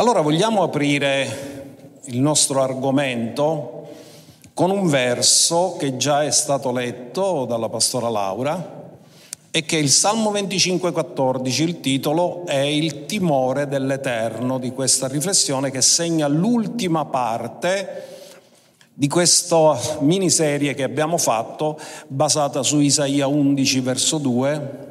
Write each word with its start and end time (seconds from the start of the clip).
Allora 0.00 0.22
vogliamo 0.22 0.62
aprire 0.62 1.74
il 2.04 2.20
nostro 2.20 2.62
argomento 2.62 3.88
con 4.54 4.70
un 4.70 4.88
verso 4.88 5.76
che 5.78 5.98
già 5.98 6.24
è 6.24 6.30
stato 6.30 6.72
letto 6.72 7.44
dalla 7.44 7.68
pastora 7.68 8.08
Laura 8.08 8.94
e 9.50 9.62
che 9.66 9.76
è 9.76 9.78
il 9.78 9.90
Salmo 9.90 10.32
25,14, 10.32 11.60
il 11.60 11.80
titolo 11.80 12.46
è 12.46 12.60
Il 12.60 13.04
timore 13.04 13.68
dell'Eterno 13.68 14.58
di 14.58 14.72
questa 14.72 15.06
riflessione 15.06 15.70
che 15.70 15.82
segna 15.82 16.28
l'ultima 16.28 17.04
parte 17.04 18.04
di 18.94 19.06
questa 19.06 19.78
miniserie 19.98 20.72
che 20.72 20.82
abbiamo 20.82 21.18
fatto 21.18 21.78
basata 22.06 22.62
su 22.62 22.80
Isaia 22.80 23.26
11 23.26 23.80
verso 23.80 24.16
2 24.16 24.88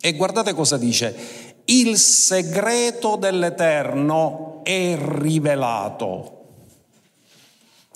e 0.00 0.12
guardate 0.14 0.54
cosa 0.54 0.78
dice 0.78 1.44
il 1.66 1.98
segreto 1.98 3.16
dell'Eterno 3.16 4.60
è 4.62 4.96
rivelato. 4.98 6.32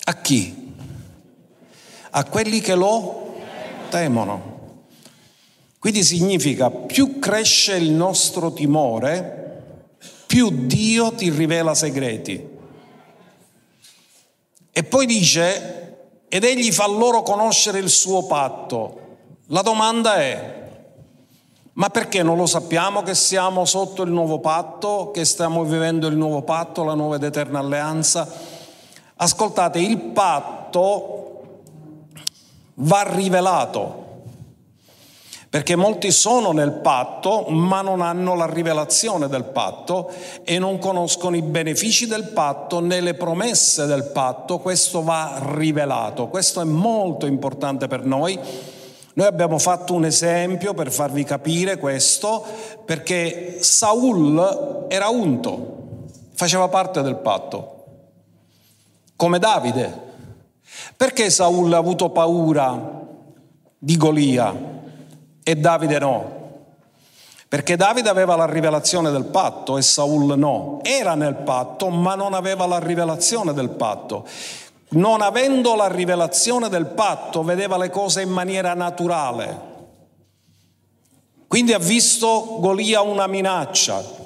A 0.03 0.15
chi? 0.21 0.73
A 2.11 2.25
quelli 2.25 2.59
che 2.59 2.75
lo 2.75 3.35
temono. 3.89 4.59
Quindi 5.79 6.03
significa 6.03 6.69
più 6.69 7.19
cresce 7.19 7.75
il 7.75 7.91
nostro 7.91 8.53
timore, 8.53 9.97
più 10.27 10.65
Dio 10.65 11.13
ti 11.13 11.29
rivela 11.29 11.73
segreti. 11.73 12.47
E 14.73 14.83
poi 14.83 15.05
dice, 15.05 15.97
ed 16.29 16.43
egli 16.43 16.71
fa 16.71 16.87
loro 16.87 17.23
conoscere 17.23 17.79
il 17.79 17.89
suo 17.89 18.25
patto. 18.25 19.17
La 19.47 19.61
domanda 19.61 20.15
è, 20.15 20.60
ma 21.81 21.89
perché 21.89 22.21
non 22.21 22.37
lo 22.37 22.45
sappiamo 22.45 23.01
che 23.01 23.15
siamo 23.15 23.65
sotto 23.65 24.03
il 24.03 24.11
nuovo 24.11 24.37
patto, 24.37 25.09
che 25.11 25.25
stiamo 25.25 25.63
vivendo 25.63 26.05
il 26.05 26.15
nuovo 26.15 26.43
patto, 26.43 26.83
la 26.83 26.93
nuova 26.93 27.15
ed 27.15 27.23
eterna 27.23 27.57
alleanza? 27.57 28.31
Ascoltate, 29.15 29.79
il 29.79 29.97
patto 29.97 31.41
va 32.75 33.01
rivelato, 33.07 34.19
perché 35.49 35.75
molti 35.75 36.11
sono 36.11 36.51
nel 36.51 36.71
patto 36.71 37.45
ma 37.49 37.81
non 37.81 38.01
hanno 38.01 38.35
la 38.35 38.45
rivelazione 38.45 39.27
del 39.27 39.45
patto 39.45 40.11
e 40.43 40.59
non 40.59 40.77
conoscono 40.77 41.35
i 41.35 41.41
benefici 41.41 42.05
del 42.05 42.27
patto 42.27 42.79
né 42.79 43.01
le 43.01 43.15
promesse 43.15 43.87
del 43.87 44.03
patto, 44.03 44.59
questo 44.59 45.01
va 45.01 45.41
rivelato, 45.55 46.27
questo 46.27 46.61
è 46.61 46.65
molto 46.65 47.25
importante 47.25 47.87
per 47.87 48.05
noi 48.05 48.39
noi 49.13 49.27
abbiamo 49.27 49.57
fatto 49.57 49.93
un 49.93 50.05
esempio 50.05 50.73
per 50.73 50.91
farvi 50.91 51.23
capire 51.23 51.77
questo, 51.77 52.43
perché 52.85 53.57
Saul 53.61 54.85
era 54.87 55.09
unto, 55.09 56.07
faceva 56.33 56.69
parte 56.69 57.01
del 57.01 57.17
patto, 57.17 57.85
come 59.17 59.37
Davide. 59.37 60.09
Perché 60.95 61.29
Saul 61.29 61.73
ha 61.73 61.77
avuto 61.77 62.09
paura 62.09 63.01
di 63.77 63.97
Golia 63.97 64.55
e 65.43 65.55
Davide 65.55 65.99
no? 65.99 66.39
Perché 67.49 67.75
Davide 67.75 68.07
aveva 68.07 68.37
la 68.37 68.45
rivelazione 68.45 69.11
del 69.11 69.25
patto 69.25 69.77
e 69.77 69.81
Saul 69.81 70.37
no. 70.39 70.79
Era 70.83 71.15
nel 71.15 71.35
patto, 71.35 71.89
ma 71.89 72.15
non 72.15 72.33
aveva 72.33 72.65
la 72.65 72.79
rivelazione 72.79 73.53
del 73.53 73.71
patto 73.71 74.25
non 74.91 75.21
avendo 75.21 75.75
la 75.75 75.87
rivelazione 75.87 76.69
del 76.69 76.87
patto, 76.87 77.43
vedeva 77.43 77.77
le 77.77 77.89
cose 77.89 78.21
in 78.21 78.29
maniera 78.29 78.73
naturale. 78.73 79.69
Quindi 81.47 81.73
ha 81.73 81.79
visto 81.79 82.57
Golia 82.59 83.01
una 83.01 83.27
minaccia. 83.27 84.19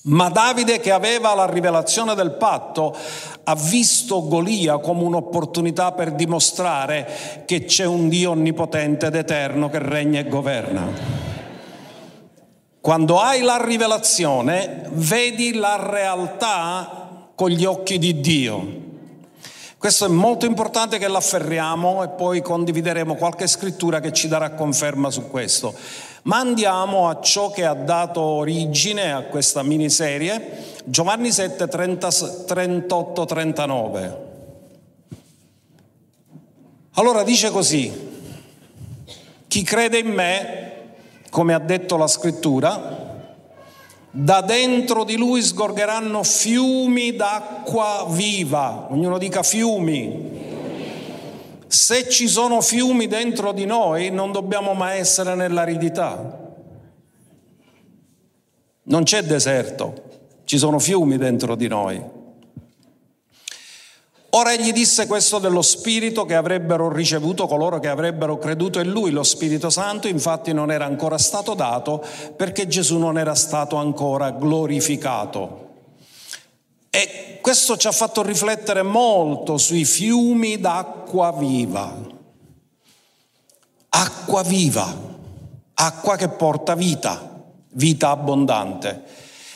Ma 0.00 0.28
Davide 0.28 0.80
che 0.80 0.90
aveva 0.90 1.34
la 1.34 1.50
rivelazione 1.50 2.14
del 2.14 2.32
patto 2.32 2.96
ha 3.44 3.54
visto 3.54 4.26
Golia 4.26 4.78
come 4.78 5.02
un'opportunità 5.02 5.92
per 5.92 6.12
dimostrare 6.12 7.44
che 7.46 7.64
c'è 7.64 7.84
un 7.84 8.08
Dio 8.08 8.30
onnipotente 8.30 9.06
ed 9.06 9.16
eterno 9.16 9.68
che 9.68 9.78
regna 9.80 10.20
e 10.20 10.28
governa. 10.28 10.86
Quando 12.80 13.20
hai 13.20 13.42
la 13.42 13.62
rivelazione, 13.62 14.88
vedi 14.92 15.54
la 15.54 15.76
realtà 15.90 17.30
con 17.34 17.50
gli 17.50 17.64
occhi 17.64 17.98
di 17.98 18.20
Dio. 18.20 18.86
Questo 19.78 20.06
è 20.06 20.08
molto 20.08 20.44
importante 20.44 20.98
che 20.98 21.06
l'afferriamo 21.06 22.02
e 22.02 22.08
poi 22.08 22.42
condivideremo 22.42 23.14
qualche 23.14 23.46
scrittura 23.46 24.00
che 24.00 24.12
ci 24.12 24.26
darà 24.26 24.50
conferma 24.50 25.08
su 25.08 25.30
questo. 25.30 25.72
Ma 26.22 26.38
andiamo 26.38 27.08
a 27.08 27.20
ciò 27.20 27.52
che 27.52 27.64
ha 27.64 27.74
dato 27.74 28.20
origine 28.20 29.12
a 29.12 29.22
questa 29.22 29.62
miniserie, 29.62 30.80
Giovanni 30.84 31.30
7, 31.30 31.68
38, 31.68 33.24
39. 33.24 34.26
Allora 36.94 37.22
dice 37.22 37.50
così, 37.50 38.10
chi 39.46 39.62
crede 39.62 39.98
in 39.98 40.08
me, 40.08 40.72
come 41.30 41.54
ha 41.54 41.60
detto 41.60 41.96
la 41.96 42.08
scrittura, 42.08 43.07
da 44.18 44.40
dentro 44.40 45.04
di 45.04 45.16
lui 45.16 45.40
sgorgeranno 45.42 46.24
fiumi 46.24 47.14
d'acqua 47.14 48.04
viva, 48.08 48.88
ognuno 48.90 49.16
dica 49.16 49.44
fiumi. 49.44 50.46
Se 51.68 52.08
ci 52.08 52.26
sono 52.26 52.60
fiumi 52.60 53.06
dentro 53.06 53.52
di 53.52 53.64
noi 53.64 54.10
non 54.10 54.32
dobbiamo 54.32 54.74
mai 54.74 54.98
essere 54.98 55.36
nell'aridità. 55.36 56.36
Non 58.82 59.02
c'è 59.04 59.22
deserto, 59.22 60.02
ci 60.44 60.58
sono 60.58 60.80
fiumi 60.80 61.16
dentro 61.16 61.54
di 61.54 61.68
noi. 61.68 62.02
Ora 64.38 64.52
egli 64.52 64.70
disse 64.70 65.08
questo 65.08 65.40
dello 65.40 65.62
Spirito 65.62 66.24
che 66.24 66.36
avrebbero 66.36 66.92
ricevuto 66.92 67.48
coloro 67.48 67.80
che 67.80 67.88
avrebbero 67.88 68.38
creduto 68.38 68.78
in 68.78 68.88
lui. 68.88 69.10
Lo 69.10 69.24
Spirito 69.24 69.68
Santo 69.68 70.06
infatti 70.06 70.52
non 70.52 70.70
era 70.70 70.84
ancora 70.84 71.18
stato 71.18 71.54
dato 71.54 72.04
perché 72.36 72.68
Gesù 72.68 72.98
non 72.98 73.18
era 73.18 73.34
stato 73.34 73.74
ancora 73.74 74.30
glorificato. 74.30 75.70
E 76.88 77.40
questo 77.40 77.76
ci 77.76 77.88
ha 77.88 77.90
fatto 77.90 78.22
riflettere 78.22 78.82
molto 78.82 79.58
sui 79.58 79.84
fiumi 79.84 80.60
d'acqua 80.60 81.32
viva. 81.32 81.96
Acqua 83.88 84.42
viva, 84.44 84.96
acqua 85.74 86.14
che 86.14 86.28
porta 86.28 86.76
vita, 86.76 87.42
vita 87.70 88.10
abbondante. 88.10 89.02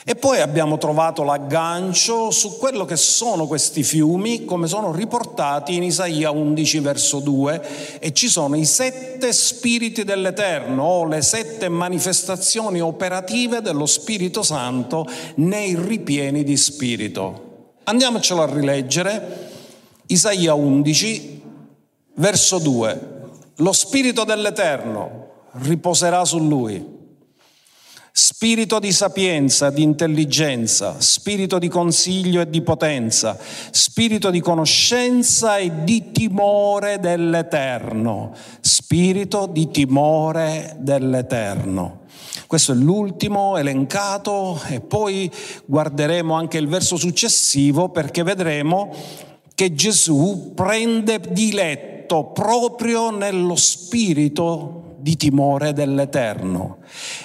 E 0.04 0.16
poi 0.16 0.40
abbiamo 0.40 0.78
trovato 0.78 1.22
l'aggancio 1.22 2.32
su 2.32 2.58
quello 2.58 2.84
che 2.84 2.96
sono 2.96 3.46
questi 3.46 3.84
fiumi, 3.84 4.44
come 4.44 4.66
sono 4.66 4.90
riportati 4.90 5.76
in 5.76 5.84
Isaia 5.84 6.32
11 6.32 6.80
verso 6.80 7.20
2, 7.20 7.98
e 8.00 8.12
ci 8.12 8.26
sono 8.26 8.56
i 8.56 8.64
sette 8.64 9.32
spiriti 9.32 10.02
dell'Eterno 10.02 10.82
o 10.82 11.06
le 11.06 11.22
sette 11.22 11.68
manifestazioni 11.68 12.80
operative 12.80 13.60
dello 13.60 13.86
Spirito 13.86 14.42
Santo 14.42 15.06
nei 15.36 15.76
ripieni 15.76 16.42
di 16.42 16.56
spirito. 16.56 17.50
Andiamocelo 17.84 18.42
a 18.42 18.52
rileggere. 18.52 19.50
Isaia 20.06 20.54
11 20.54 21.42
verso 22.14 22.58
2. 22.58 23.10
Lo 23.56 23.72
Spirito 23.72 24.24
dell'Eterno 24.24 25.28
riposerà 25.52 26.24
su 26.24 26.38
lui 26.40 26.91
spirito 28.14 28.78
di 28.78 28.92
sapienza, 28.92 29.70
di 29.70 29.82
intelligenza, 29.82 31.00
spirito 31.00 31.58
di 31.58 31.68
consiglio 31.68 32.42
e 32.42 32.50
di 32.50 32.60
potenza, 32.60 33.38
spirito 33.70 34.28
di 34.28 34.40
conoscenza 34.40 35.56
e 35.56 35.82
di 35.82 36.12
timore 36.12 37.00
dell'Eterno, 37.00 38.34
spirito 38.60 39.46
di 39.46 39.70
timore 39.70 40.76
dell'Eterno. 40.78 42.00
Questo 42.46 42.72
è 42.72 42.74
l'ultimo 42.74 43.56
elencato 43.56 44.60
e 44.68 44.80
poi 44.80 45.30
guarderemo 45.64 46.34
anche 46.34 46.58
il 46.58 46.68
verso 46.68 46.96
successivo 46.96 47.88
perché 47.88 48.22
vedremo 48.22 48.94
che 49.54 49.72
Gesù 49.72 50.52
prende 50.54 51.18
diletto 51.30 52.24
proprio 52.24 53.10
nello 53.10 53.56
spirito 53.56 54.91
di 55.02 55.16
timore 55.16 55.72
dell'Eterno. 55.72 56.78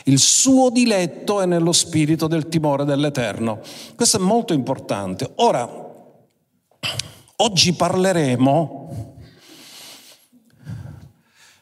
Il 0.06 0.18
suo 0.18 0.72
diletto 0.72 1.42
è 1.42 1.46
nello 1.46 1.72
spirito 1.72 2.28
del 2.28 2.50
timore 2.50 2.86
dell'Eterno. 2.86 3.60
Questo 3.96 4.18
è 4.18 4.20
molto 4.20 4.54
importante. 4.54 5.32
Ora, 5.36 5.70
oggi 7.36 7.74
parleremo 7.74 9.16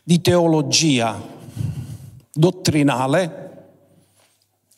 di 0.04 0.22
teologia 0.22 1.22
dottrinale 2.32 3.44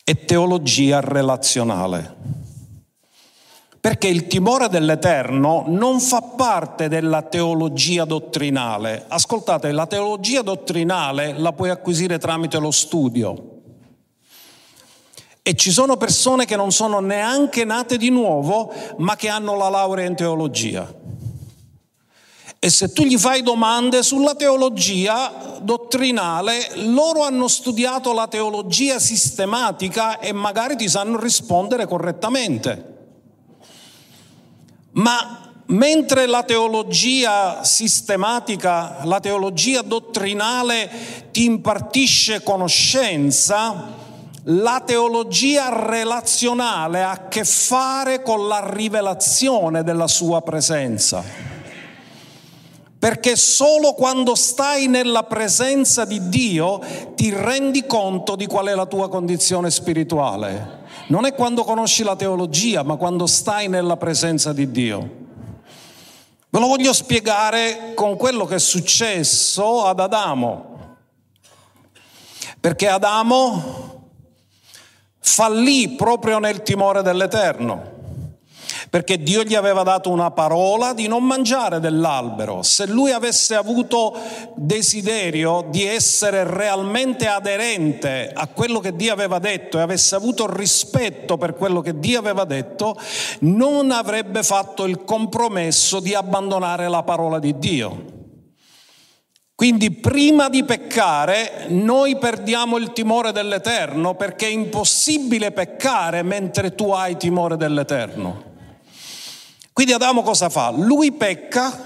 e 0.02 0.24
teologia 0.24 1.00
relazionale. 1.00 2.16
Perché 3.80 4.08
il 4.08 4.26
timore 4.26 4.68
dell'Eterno 4.68 5.64
non 5.68 6.00
fa 6.00 6.20
parte 6.20 6.88
della 6.88 7.22
teologia 7.22 8.04
dottrinale. 8.04 9.04
Ascoltate, 9.06 9.70
la 9.70 9.86
teologia 9.86 10.42
dottrinale 10.42 11.38
la 11.38 11.52
puoi 11.52 11.70
acquisire 11.70 12.18
tramite 12.18 12.58
lo 12.58 12.72
studio. 12.72 13.56
E 15.42 15.54
ci 15.54 15.70
sono 15.70 15.96
persone 15.96 16.44
che 16.44 16.56
non 16.56 16.72
sono 16.72 16.98
neanche 16.98 17.64
nate 17.64 17.96
di 17.96 18.10
nuovo, 18.10 18.72
ma 18.98 19.14
che 19.14 19.28
hanno 19.28 19.56
la 19.56 19.68
laurea 19.68 20.06
in 20.06 20.16
teologia. 20.16 20.92
E 22.58 22.70
se 22.70 22.92
tu 22.92 23.04
gli 23.04 23.16
fai 23.16 23.42
domande 23.42 24.02
sulla 24.02 24.34
teologia 24.34 25.60
dottrinale, 25.62 26.70
loro 26.86 27.22
hanno 27.22 27.46
studiato 27.46 28.12
la 28.12 28.26
teologia 28.26 28.98
sistematica 28.98 30.18
e 30.18 30.32
magari 30.32 30.74
ti 30.74 30.88
sanno 30.88 31.20
rispondere 31.20 31.86
correttamente. 31.86 32.97
Ma 34.98 35.52
mentre 35.66 36.26
la 36.26 36.42
teologia 36.42 37.62
sistematica, 37.62 38.98
la 39.04 39.20
teologia 39.20 39.82
dottrinale 39.82 40.90
ti 41.30 41.44
impartisce 41.44 42.42
conoscenza, 42.42 43.94
la 44.42 44.82
teologia 44.84 45.68
relazionale 45.68 47.02
ha 47.02 47.10
a 47.12 47.28
che 47.28 47.44
fare 47.44 48.22
con 48.22 48.48
la 48.48 48.70
rivelazione 48.70 49.84
della 49.84 50.08
sua 50.08 50.42
presenza. 50.42 51.22
Perché 52.98 53.36
solo 53.36 53.92
quando 53.92 54.34
stai 54.34 54.88
nella 54.88 55.22
presenza 55.22 56.04
di 56.04 56.28
Dio 56.28 56.80
ti 57.14 57.32
rendi 57.32 57.86
conto 57.86 58.34
di 58.34 58.46
qual 58.46 58.66
è 58.66 58.74
la 58.74 58.86
tua 58.86 59.08
condizione 59.08 59.70
spirituale. 59.70 60.86
Non 61.08 61.24
è 61.24 61.34
quando 61.34 61.64
conosci 61.64 62.02
la 62.02 62.16
teologia, 62.16 62.82
ma 62.82 62.96
quando 62.96 63.26
stai 63.26 63.68
nella 63.68 63.96
presenza 63.96 64.52
di 64.52 64.70
Dio. 64.70 64.98
Ve 66.50 66.58
lo 66.58 66.66
voglio 66.66 66.92
spiegare 66.92 67.92
con 67.94 68.16
quello 68.16 68.44
che 68.44 68.54
è 68.54 68.60
successo 68.60 69.84
ad 69.84 70.00
Adamo. 70.00 70.96
Perché 72.60 72.88
Adamo 72.88 74.06
fallì 75.18 75.90
proprio 75.90 76.38
nel 76.38 76.62
timore 76.62 77.02
dell'Eterno 77.02 77.96
perché 78.90 79.22
Dio 79.22 79.42
gli 79.42 79.54
aveva 79.54 79.82
dato 79.82 80.10
una 80.10 80.30
parola 80.30 80.94
di 80.94 81.08
non 81.08 81.24
mangiare 81.24 81.80
dell'albero. 81.80 82.62
Se 82.62 82.86
lui 82.86 83.12
avesse 83.12 83.54
avuto 83.54 84.16
desiderio 84.54 85.66
di 85.68 85.84
essere 85.84 86.44
realmente 86.44 87.26
aderente 87.26 88.30
a 88.32 88.46
quello 88.46 88.80
che 88.80 88.96
Dio 88.96 89.12
aveva 89.12 89.38
detto 89.38 89.78
e 89.78 89.82
avesse 89.82 90.14
avuto 90.14 90.52
rispetto 90.52 91.36
per 91.36 91.54
quello 91.54 91.80
che 91.80 91.98
Dio 91.98 92.18
aveva 92.18 92.44
detto, 92.44 92.96
non 93.40 93.90
avrebbe 93.90 94.42
fatto 94.42 94.84
il 94.84 95.04
compromesso 95.04 96.00
di 96.00 96.14
abbandonare 96.14 96.88
la 96.88 97.02
parola 97.02 97.38
di 97.38 97.58
Dio. 97.58 98.16
Quindi 99.58 99.90
prima 99.90 100.48
di 100.48 100.62
peccare 100.62 101.66
noi 101.70 102.16
perdiamo 102.16 102.76
il 102.76 102.92
timore 102.92 103.32
dell'Eterno 103.32 104.14
perché 104.14 104.46
è 104.46 104.50
impossibile 104.50 105.50
peccare 105.50 106.22
mentre 106.22 106.76
tu 106.76 106.90
hai 106.92 107.16
timore 107.16 107.56
dell'Eterno. 107.56 108.47
Quindi 109.78 109.94
Adamo 109.94 110.22
cosa 110.22 110.48
fa? 110.48 110.70
Lui 110.70 111.12
pecca, 111.12 111.84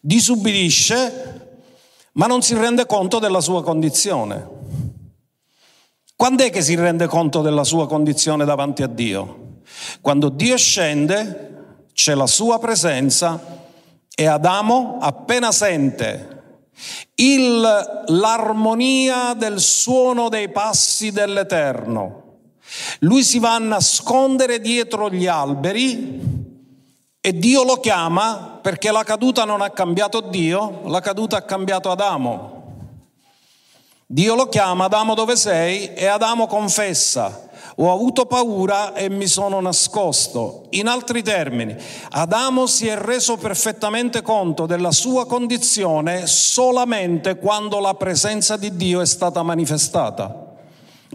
disubbidisce, 0.00 1.60
ma 2.14 2.26
non 2.26 2.42
si 2.42 2.52
rende 2.54 2.84
conto 2.84 3.20
della 3.20 3.40
sua 3.40 3.62
condizione. 3.62 4.44
Quando 6.16 6.42
è 6.42 6.50
che 6.50 6.62
si 6.62 6.74
rende 6.74 7.06
conto 7.06 7.42
della 7.42 7.62
sua 7.62 7.86
condizione 7.86 8.44
davanti 8.44 8.82
a 8.82 8.88
Dio? 8.88 9.60
Quando 10.00 10.30
Dio 10.30 10.56
scende, 10.56 11.84
c'è 11.92 12.14
la 12.14 12.26
sua 12.26 12.58
presenza 12.58 13.40
e 14.12 14.26
Adamo 14.26 14.98
appena 15.00 15.52
sente 15.52 16.64
il, 17.14 18.04
l'armonia 18.06 19.34
del 19.34 19.60
suono 19.60 20.28
dei 20.28 20.48
passi 20.48 21.12
dell'Eterno, 21.12 22.22
lui 22.98 23.22
si 23.22 23.38
va 23.38 23.54
a 23.54 23.58
nascondere 23.58 24.58
dietro 24.60 25.08
gli 25.08 25.28
alberi 25.28 26.35
e 27.26 27.32
Dio 27.32 27.64
lo 27.64 27.80
chiama 27.80 28.60
perché 28.62 28.92
la 28.92 29.02
caduta 29.02 29.44
non 29.44 29.60
ha 29.60 29.70
cambiato 29.70 30.20
Dio, 30.20 30.82
la 30.84 31.00
caduta 31.00 31.38
ha 31.38 31.42
cambiato 31.42 31.90
Adamo. 31.90 32.62
Dio 34.06 34.36
lo 34.36 34.48
chiama, 34.48 34.84
Adamo 34.84 35.14
dove 35.14 35.34
sei? 35.34 35.92
E 35.94 36.06
Adamo 36.06 36.46
confessa, 36.46 37.48
ho 37.74 37.92
avuto 37.92 38.26
paura 38.26 38.94
e 38.94 39.10
mi 39.10 39.26
sono 39.26 39.60
nascosto. 39.60 40.66
In 40.70 40.86
altri 40.86 41.24
termini, 41.24 41.74
Adamo 42.10 42.68
si 42.68 42.86
è 42.86 42.96
reso 42.96 43.36
perfettamente 43.36 44.22
conto 44.22 44.66
della 44.66 44.92
sua 44.92 45.26
condizione 45.26 46.28
solamente 46.28 47.38
quando 47.38 47.80
la 47.80 47.94
presenza 47.94 48.56
di 48.56 48.76
Dio 48.76 49.00
è 49.00 49.06
stata 49.06 49.42
manifestata. 49.42 50.54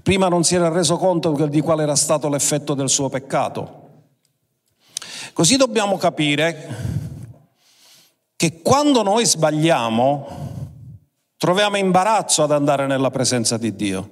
Prima 0.03 0.27
non 0.27 0.43
si 0.43 0.55
era 0.55 0.67
reso 0.67 0.97
conto 0.97 1.31
di 1.47 1.61
qual 1.61 1.79
era 1.79 1.95
stato 1.95 2.27
l'effetto 2.27 2.73
del 2.73 2.89
suo 2.89 3.07
peccato. 3.07 3.80
Così 5.33 5.55
dobbiamo 5.55 5.97
capire 5.97 6.99
che 8.35 8.61
quando 8.61 9.03
noi 9.03 9.25
sbagliamo 9.25 10.49
troviamo 11.37 11.77
imbarazzo 11.77 12.43
ad 12.43 12.51
andare 12.51 12.85
nella 12.85 13.09
presenza 13.09 13.57
di 13.57 13.75
Dio. 13.75 14.09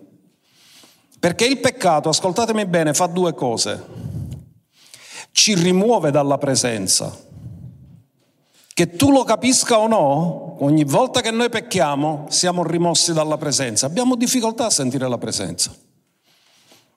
Perché 1.19 1.45
il 1.45 1.59
peccato, 1.59 2.09
ascoltatemi 2.09 2.65
bene, 2.65 2.93
fa 2.93 3.07
due 3.07 3.33
cose. 3.33 3.85
Ci 5.31 5.53
rimuove 5.53 6.11
dalla 6.11 6.37
presenza. 6.37 7.15
Che 8.73 8.95
tu 8.95 9.11
lo 9.11 9.23
capisca 9.25 9.77
o 9.77 9.87
no, 9.87 10.63
ogni 10.63 10.85
volta 10.85 11.21
che 11.21 11.31
noi 11.31 11.49
pecchiamo 11.49 12.27
siamo 12.29 12.63
rimossi 12.63 13.13
dalla 13.13 13.37
presenza. 13.37 13.85
Abbiamo 13.85 14.15
difficoltà 14.15 14.65
a 14.65 14.71
sentire 14.71 15.09
la 15.09 15.17
presenza. 15.17 15.75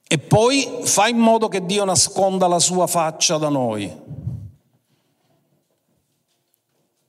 E 0.06 0.18
poi 0.18 0.80
fa 0.84 1.08
in 1.08 1.16
modo 1.18 1.48
che 1.48 1.64
Dio 1.66 1.84
nasconda 1.84 2.46
la 2.46 2.58
sua 2.58 2.86
faccia 2.86 3.38
da 3.38 3.48
noi. 3.48 3.90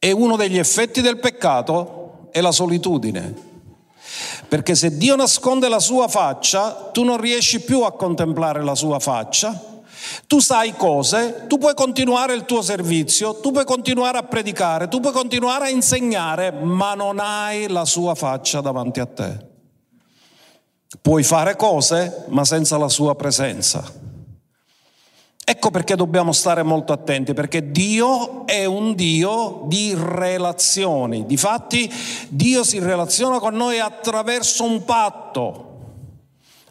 E 0.06 0.12
uno 0.12 0.36
degli 0.36 0.58
effetti 0.58 1.00
del 1.00 1.18
peccato 1.18 2.28
è 2.32 2.42
la 2.42 2.52
solitudine. 2.52 3.34
Perché 4.50 4.76
se 4.76 4.98
Dio 4.98 5.16
nasconde 5.16 5.70
la 5.70 5.80
sua 5.80 6.10
faccia, 6.10 6.90
tu 6.92 7.06
non 7.06 7.22
riesci 7.22 7.62
più 7.62 7.84
a 7.84 7.94
contemplare 7.94 8.62
la 8.62 8.76
sua 8.76 9.00
faccia, 9.00 9.58
tu 10.28 10.40
sai 10.40 10.76
cose, 10.76 11.46
tu 11.48 11.58
puoi 11.58 11.74
continuare 11.74 12.34
il 12.34 12.44
tuo 12.44 12.62
servizio, 12.62 13.40
tu 13.40 13.52
puoi 13.52 13.64
continuare 13.64 14.18
a 14.18 14.24
predicare, 14.24 14.90
tu 14.90 15.00
puoi 15.00 15.14
continuare 15.14 15.68
a 15.68 15.70
insegnare, 15.70 16.52
ma 16.52 16.96
non 16.96 17.20
hai 17.20 17.70
la 17.70 17.86
sua 17.86 18.14
faccia 18.14 18.60
davanti 18.60 19.00
a 19.00 19.06
te. 19.06 19.38
Puoi 21.02 21.24
fare 21.24 21.56
cose, 21.56 22.26
ma 22.28 22.44
senza 22.44 22.78
la 22.78 22.90
sua 22.90 23.16
presenza. 23.16 24.12
Ecco 25.46 25.72
perché 25.72 25.96
dobbiamo 25.98 26.32
stare 26.32 26.64
molto 26.64 26.94
attenti, 26.94 27.34
perché 27.34 27.70
Dio 27.70 28.46
è 28.46 28.64
un 28.64 28.96
Dio 28.96 29.64
di 29.66 29.94
relazioni. 29.94 31.26
Difatti 31.26 31.92
Dio 32.30 32.64
si 32.64 32.80
relaziona 32.80 33.40
con 33.40 33.54
noi 33.54 33.80
attraverso 33.80 34.64
un 34.64 34.86
patto. 34.86 35.72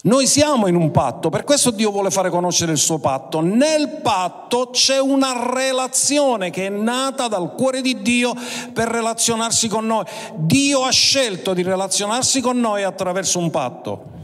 Noi 0.04 0.26
siamo 0.26 0.66
in 0.66 0.74
un 0.74 0.90
patto, 0.90 1.28
per 1.28 1.44
questo 1.44 1.70
Dio 1.70 1.92
vuole 1.92 2.10
fare 2.10 2.30
conoscere 2.30 2.72
il 2.72 2.78
suo 2.78 2.98
patto. 2.98 3.40
Nel 3.40 4.00
patto 4.02 4.70
c'è 4.72 4.98
una 4.98 5.52
relazione 5.54 6.50
che 6.50 6.66
è 6.66 6.70
nata 6.70 7.28
dal 7.28 7.54
cuore 7.54 7.82
di 7.82 8.00
Dio 8.02 8.34
per 8.72 8.88
relazionarsi 8.88 9.68
con 9.68 9.86
noi. 9.86 10.04
Dio 10.34 10.82
ha 10.82 10.90
scelto 10.90 11.54
di 11.54 11.62
relazionarsi 11.62 12.40
con 12.40 12.58
noi 12.58 12.82
attraverso 12.82 13.38
un 13.38 13.50
patto. 13.50 14.21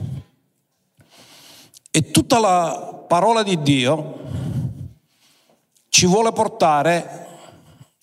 E 1.90 2.10
tutta 2.10 2.38
la 2.38 3.04
parola 3.08 3.42
di 3.42 3.62
Dio 3.62 4.20
ci 5.88 6.06
vuole 6.06 6.32
portare 6.32 7.26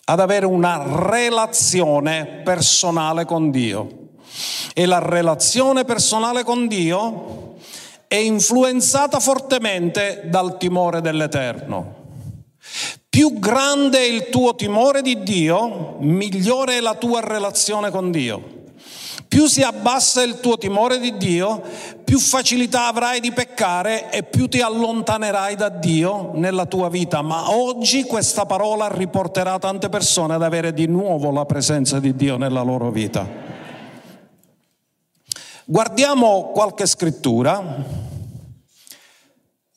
ad 0.06 0.20
avere 0.20 0.46
una 0.46 0.84
relazione 1.10 2.42
personale 2.44 3.25
con 3.25 3.51
Dio. 3.51 4.10
E 4.74 4.86
la 4.86 5.00
relazione 5.00 5.86
personale 5.86 6.44
con 6.44 6.68
Dio 6.68 7.56
è 8.08 8.15
influenzata 8.15 9.20
fortemente 9.20 10.24
dal 10.25 10.58
timore 10.58 11.01
dell'Eterno. 11.01 12.04
Più 13.08 13.39
grande 13.39 14.00
è 14.00 14.04
il 14.04 14.30
tuo 14.30 14.56
timore 14.56 15.01
di 15.01 15.24
Dio, 15.24 15.98
migliore 16.00 16.77
è 16.77 16.82
la 16.82 16.96
tua 16.96 17.22
relazione 17.22 17.92
con 17.92 18.12
Dio. 18.12 18.65
Più 19.36 19.48
si 19.48 19.63
abbassa 19.63 20.24
il 20.24 20.39
tuo 20.39 20.58
timore 20.58 20.98
di 20.98 21.18
Dio, 21.18 21.62
più 22.06 22.20
facilità 22.20 22.88
avrai 22.88 23.20
di 23.20 23.34
peccare 23.34 24.10
e 24.10 24.24
più 24.24 24.48
ti 24.48 24.62
allontanerai 24.62 25.58
da 25.58 25.68
Dio 25.68 26.32
nella 26.36 26.65
tua 26.65 26.88
vita. 26.88 27.22
Ma 27.22 27.51
oggi 27.54 28.06
questa 28.06 28.46
parola 28.46 28.88
riporterà 28.88 29.60
tante 29.60 29.89
persone 29.89 30.36
ad 30.36 30.42
avere 30.42 30.72
di 30.72 30.86
nuovo 30.86 31.32
la 31.32 31.44
presenza 31.44 32.00
di 32.00 32.15
Dio 32.15 32.38
nella 32.38 32.62
loro 32.62 32.92
vita. 32.92 33.27
Guardiamo 35.65 36.51
qualche 36.54 36.86
scrittura. 36.86 37.62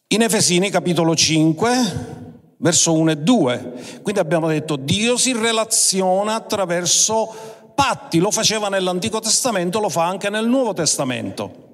In 0.06 0.22
Efesini 0.22 0.70
capitolo 0.70 1.16
5, 1.16 2.18
verso 2.58 2.92
1 2.92 3.10
e 3.10 3.16
2. 3.16 3.72
Quindi 4.02 4.20
abbiamo 4.20 4.46
detto 4.46 4.76
Dio 4.76 5.16
si 5.16 5.32
relaziona 5.32 6.34
attraverso 6.34 7.56
patti, 7.78 8.18
lo 8.18 8.32
faceva 8.32 8.68
nell'Antico 8.68 9.20
Testamento, 9.20 9.78
lo 9.78 9.88
fa 9.88 10.04
anche 10.04 10.28
nel 10.30 10.49
Nuovo 10.49 10.73
Testamento. 10.73 11.66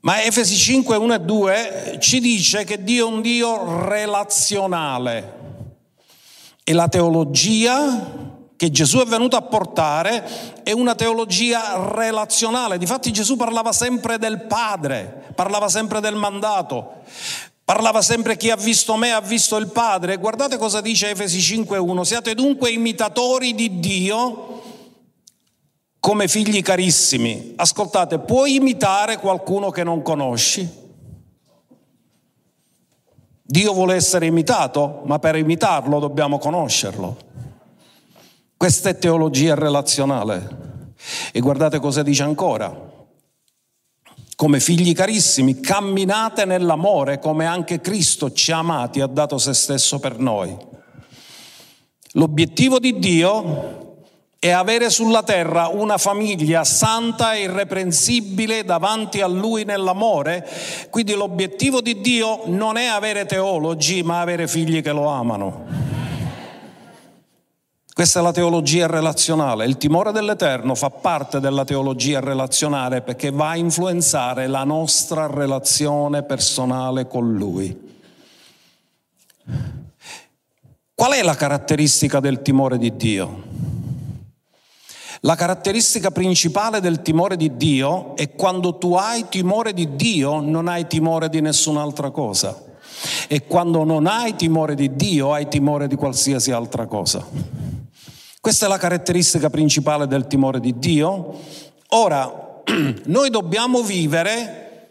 Ma 0.00 0.24
Efesi 0.24 0.56
5, 0.56 0.96
1 0.96 1.14
e 1.14 1.20
2 1.20 1.98
ci 2.00 2.18
dice 2.18 2.64
che 2.64 2.82
Dio 2.82 3.06
è 3.06 3.12
un 3.12 3.22
Dio 3.22 3.86
relazionale 3.86 5.34
e 6.64 6.72
la 6.72 6.88
teologia 6.88 8.34
che 8.56 8.70
Gesù 8.72 8.98
è 8.98 9.04
venuto 9.04 9.36
a 9.36 9.42
portare 9.42 10.62
è 10.64 10.72
una 10.72 10.96
teologia 10.96 11.88
relazionale. 11.92 12.76
Difatti 12.76 13.12
Gesù 13.12 13.36
parlava 13.36 13.70
sempre 13.70 14.18
del 14.18 14.46
Padre, 14.46 15.30
parlava 15.36 15.68
sempre 15.68 16.00
del 16.00 16.16
mandato, 16.16 17.02
parlava 17.64 18.02
sempre 18.02 18.36
chi 18.36 18.50
ha 18.50 18.56
visto 18.56 18.96
me 18.96 19.12
ha 19.12 19.20
visto 19.20 19.56
il 19.56 19.68
Padre. 19.68 20.16
Guardate 20.16 20.56
cosa 20.56 20.80
dice 20.80 21.10
Efesi 21.10 21.38
5.1, 21.38 22.00
siate 22.00 22.34
dunque 22.34 22.70
imitatori 22.70 23.54
di 23.54 23.78
Dio 23.78 24.56
come 26.00 26.28
figli 26.28 26.62
carissimi. 26.62 27.54
Ascoltate, 27.56 28.18
puoi 28.18 28.54
imitare 28.56 29.18
qualcuno 29.18 29.70
che 29.70 29.82
non 29.82 30.02
conosci? 30.02 30.84
Dio 33.42 33.72
vuole 33.72 33.94
essere 33.94 34.26
imitato, 34.26 35.02
ma 35.04 35.18
per 35.18 35.36
imitarlo 35.36 36.00
dobbiamo 36.00 36.38
conoscerlo. 36.38 37.16
Questa 38.56 38.88
è 38.88 38.98
teologia 38.98 39.54
relazionale. 39.54 40.94
E 41.30 41.40
guardate 41.40 41.78
cosa 41.78 42.02
dice 42.02 42.22
ancora. 42.22 42.94
Come 44.34 44.60
figli 44.60 44.92
carissimi, 44.94 45.60
camminate 45.60 46.44
nell'amore 46.44 47.18
come 47.18 47.46
anche 47.46 47.80
Cristo 47.80 48.32
ci 48.32 48.52
ha 48.52 48.58
amati 48.58 48.98
e 48.98 49.02
ha 49.02 49.06
dato 49.06 49.38
se 49.38 49.54
stesso 49.54 49.98
per 49.98 50.18
noi. 50.18 50.56
L'obiettivo 52.12 52.78
di 52.78 52.98
Dio 52.98 53.95
è 54.46 54.50
avere 54.50 54.90
sulla 54.90 55.22
terra 55.24 55.66
una 55.68 55.98
famiglia 55.98 56.62
santa 56.62 57.34
e 57.34 57.42
irreprensibile 57.42 58.64
davanti 58.64 59.20
a 59.20 59.26
Lui 59.26 59.64
nell'amore. 59.64 60.46
Quindi 60.88 61.14
l'obiettivo 61.14 61.80
di 61.80 62.00
Dio 62.00 62.42
non 62.46 62.76
è 62.76 62.86
avere 62.86 63.26
teologi, 63.26 64.02
ma 64.02 64.20
avere 64.20 64.46
figli 64.46 64.82
che 64.82 64.92
lo 64.92 65.08
amano. 65.08 65.94
Questa 67.92 68.20
è 68.20 68.22
la 68.22 68.30
teologia 68.30 68.86
relazionale. 68.86 69.64
Il 69.64 69.78
timore 69.78 70.12
dell'Eterno 70.12 70.74
fa 70.74 70.90
parte 70.90 71.40
della 71.40 71.64
teologia 71.64 72.20
relazionale 72.20 73.00
perché 73.00 73.30
va 73.30 73.50
a 73.50 73.56
influenzare 73.56 74.46
la 74.46 74.64
nostra 74.64 75.26
relazione 75.26 76.22
personale 76.22 77.08
con 77.08 77.34
Lui. 77.34 77.94
Qual 80.94 81.12
è 81.12 81.22
la 81.22 81.34
caratteristica 81.34 82.20
del 82.20 82.42
timore 82.42 82.78
di 82.78 82.94
Dio? 82.96 83.45
La 85.20 85.34
caratteristica 85.34 86.10
principale 86.10 86.80
del 86.80 87.02
timore 87.02 87.36
di 87.36 87.56
Dio 87.56 88.14
è 88.16 88.32
quando 88.32 88.76
tu 88.76 88.94
hai 88.94 89.26
timore 89.28 89.72
di 89.72 89.96
Dio 89.96 90.40
non 90.40 90.68
hai 90.68 90.86
timore 90.86 91.28
di 91.28 91.40
nessun'altra 91.40 92.10
cosa. 92.10 92.62
E 93.28 93.44
quando 93.44 93.84
non 93.84 94.06
hai 94.06 94.34
timore 94.36 94.74
di 94.74 94.94
Dio 94.94 95.32
hai 95.32 95.48
timore 95.48 95.86
di 95.86 95.96
qualsiasi 95.96 96.50
altra 96.50 96.86
cosa. 96.86 97.24
Questa 98.40 98.66
è 98.66 98.68
la 98.68 98.78
caratteristica 98.78 99.50
principale 99.50 100.06
del 100.06 100.26
timore 100.26 100.60
di 100.60 100.78
Dio. 100.78 101.34
Ora, 101.88 102.62
noi 103.06 103.30
dobbiamo 103.30 103.82
vivere 103.82 104.90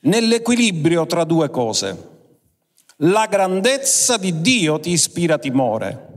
nell'equilibrio 0.00 1.06
tra 1.06 1.24
due 1.24 1.50
cose. 1.50 2.12
La 2.98 3.26
grandezza 3.26 4.16
di 4.16 4.40
Dio 4.40 4.78
ti 4.80 4.90
ispira 4.90 5.38
timore, 5.38 6.13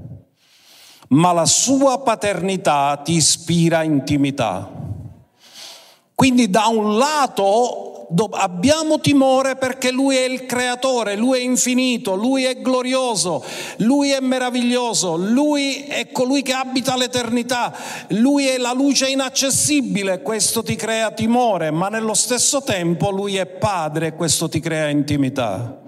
ma 1.10 1.32
la 1.32 1.46
sua 1.46 2.00
paternità 2.00 3.00
ti 3.04 3.14
ispira 3.14 3.84
intimità. 3.84 4.70
Quindi 6.14 6.50
da 6.50 6.68
un 6.68 6.98
lato 6.98 7.87
abbiamo 8.32 9.00
timore 9.00 9.58
perché 9.58 9.92
Lui 9.92 10.16
è 10.16 10.24
il 10.24 10.46
creatore, 10.46 11.16
Lui 11.16 11.40
è 11.40 11.42
infinito, 11.42 12.16
Lui 12.16 12.44
è 12.44 12.62
glorioso, 12.62 13.44
Lui 13.78 14.12
è 14.12 14.20
meraviglioso, 14.22 15.18
Lui 15.18 15.86
è 15.88 16.10
colui 16.12 16.42
che 16.42 16.54
abita 16.54 16.96
l'eternità, 16.96 17.76
Lui 18.10 18.46
è 18.46 18.58
la 18.58 18.74
luce 18.74 19.10
inaccessibile, 19.10 20.22
questo 20.22 20.64
ti 20.64 20.76
crea 20.76 21.12
timore, 21.12 21.72
ma 21.72 21.90
nello 21.90 22.14
stesso 22.14 22.62
tempo 22.64 23.10
Lui 23.10 23.36
è 23.36 23.46
Padre, 23.46 24.14
questo 24.14 24.48
ti 24.48 24.60
crea 24.60 24.88
intimità. 24.88 25.82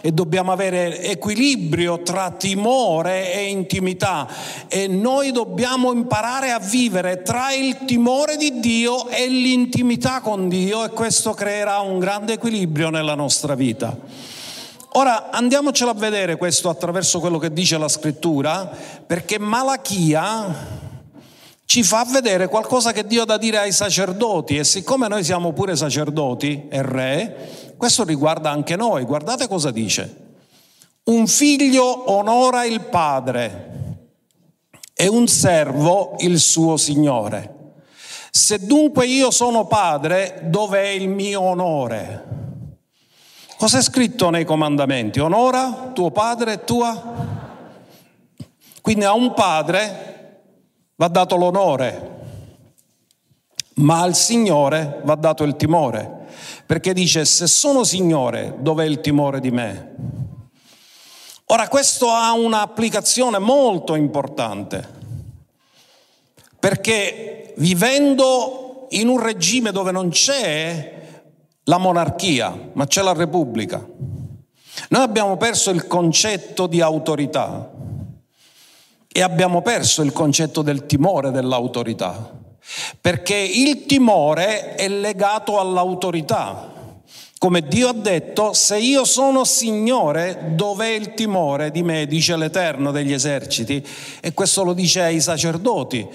E 0.00 0.12
dobbiamo 0.12 0.52
avere 0.52 1.00
equilibrio 1.02 2.02
tra 2.02 2.30
timore 2.30 3.32
e 3.32 3.46
intimità 3.46 4.28
e 4.68 4.86
noi 4.86 5.32
dobbiamo 5.32 5.92
imparare 5.92 6.50
a 6.50 6.58
vivere 6.58 7.22
tra 7.22 7.52
il 7.54 7.78
timore 7.86 8.36
di 8.36 8.60
Dio 8.60 9.08
e 9.08 9.26
l'intimità 9.28 10.20
con 10.20 10.48
Dio 10.48 10.84
e 10.84 10.90
questo 10.90 11.32
crea 11.32 11.64
creerà 11.66 11.80
un 11.80 11.98
grande 11.98 12.34
equilibrio 12.34 12.90
nella 12.90 13.16
nostra 13.16 13.56
vita. 13.56 13.98
Ora 14.92 15.30
andiamocelo 15.30 15.90
a 15.90 15.94
vedere 15.94 16.36
questo 16.36 16.68
attraverso 16.68 17.18
quello 17.18 17.38
che 17.38 17.52
dice 17.52 17.76
la 17.76 17.88
scrittura, 17.88 18.70
perché 19.04 19.40
Malachia 19.40 20.84
ci 21.64 21.82
fa 21.82 22.04
vedere 22.04 22.46
qualcosa 22.46 22.92
che 22.92 23.04
Dio 23.04 23.22
ha 23.22 23.24
da 23.24 23.36
dire 23.36 23.58
ai 23.58 23.72
sacerdoti 23.72 24.56
e 24.56 24.62
siccome 24.62 25.08
noi 25.08 25.24
siamo 25.24 25.52
pure 25.52 25.74
sacerdoti 25.74 26.68
e 26.70 26.82
re, 26.82 27.74
questo 27.76 28.04
riguarda 28.04 28.48
anche 28.50 28.76
noi. 28.76 29.02
Guardate 29.04 29.48
cosa 29.48 29.72
dice. 29.72 30.24
Un 31.06 31.26
figlio 31.26 32.12
onora 32.12 32.64
il 32.64 32.80
padre 32.82 34.04
e 34.94 35.08
un 35.08 35.26
servo 35.26 36.14
il 36.20 36.38
suo 36.38 36.76
signore. 36.76 37.55
Se 38.36 38.58
dunque 38.58 39.06
io 39.06 39.30
sono 39.30 39.66
padre, 39.66 40.42
dov'è 40.42 40.88
il 40.88 41.08
mio 41.08 41.40
onore? 41.40 42.24
Cos'è 43.56 43.80
scritto 43.80 44.28
nei 44.28 44.44
comandamenti? 44.44 45.20
Onora 45.20 45.92
tuo 45.94 46.10
padre 46.10 46.52
e 46.52 46.64
tua? 46.64 47.14
Quindi 48.82 49.04
a 49.06 49.14
un 49.14 49.32
padre 49.32 50.42
va 50.96 51.08
dato 51.08 51.36
l'onore, 51.36 52.18
ma 53.76 54.02
al 54.02 54.14
Signore 54.14 55.00
va 55.04 55.14
dato 55.14 55.42
il 55.42 55.56
timore, 55.56 56.26
perché 56.66 56.92
dice 56.92 57.24
se 57.24 57.46
sono 57.46 57.84
Signore, 57.84 58.56
dov'è 58.58 58.84
il 58.84 59.00
timore 59.00 59.40
di 59.40 59.50
me? 59.50 59.94
Ora 61.46 61.68
questo 61.68 62.10
ha 62.10 62.32
un'applicazione 62.32 63.38
molto 63.38 63.94
importante, 63.94 64.95
perché 66.58 67.54
vivendo 67.56 68.86
in 68.90 69.08
un 69.08 69.20
regime 69.20 69.72
dove 69.72 69.90
non 69.90 70.10
c'è 70.10 70.94
la 71.64 71.78
monarchia, 71.78 72.70
ma 72.72 72.86
c'è 72.86 73.02
la 73.02 73.12
repubblica. 73.12 73.84
Noi 74.88 75.02
abbiamo 75.02 75.36
perso 75.36 75.70
il 75.70 75.86
concetto 75.86 76.66
di 76.66 76.80
autorità 76.80 77.70
e 79.10 79.22
abbiamo 79.22 79.62
perso 79.62 80.02
il 80.02 80.12
concetto 80.12 80.62
del 80.62 80.86
timore 80.86 81.30
dell'autorità, 81.30 82.32
perché 83.00 83.34
il 83.34 83.86
timore 83.86 84.74
è 84.74 84.88
legato 84.88 85.58
all'autorità. 85.58 86.74
Come 87.38 87.62
Dio 87.62 87.88
ha 87.88 87.92
detto, 87.92 88.52
se 88.52 88.78
io 88.78 89.04
sono 89.04 89.44
Signore, 89.44 90.52
dov'è 90.54 90.88
il 90.88 91.14
timore 91.14 91.70
di 91.70 91.82
me, 91.82 92.06
dice 92.06 92.36
l'Eterno 92.36 92.92
degli 92.92 93.12
eserciti? 93.12 93.84
E 94.20 94.32
questo 94.32 94.64
lo 94.64 94.72
dice 94.72 95.02
ai 95.02 95.20
sacerdoti. 95.20 96.06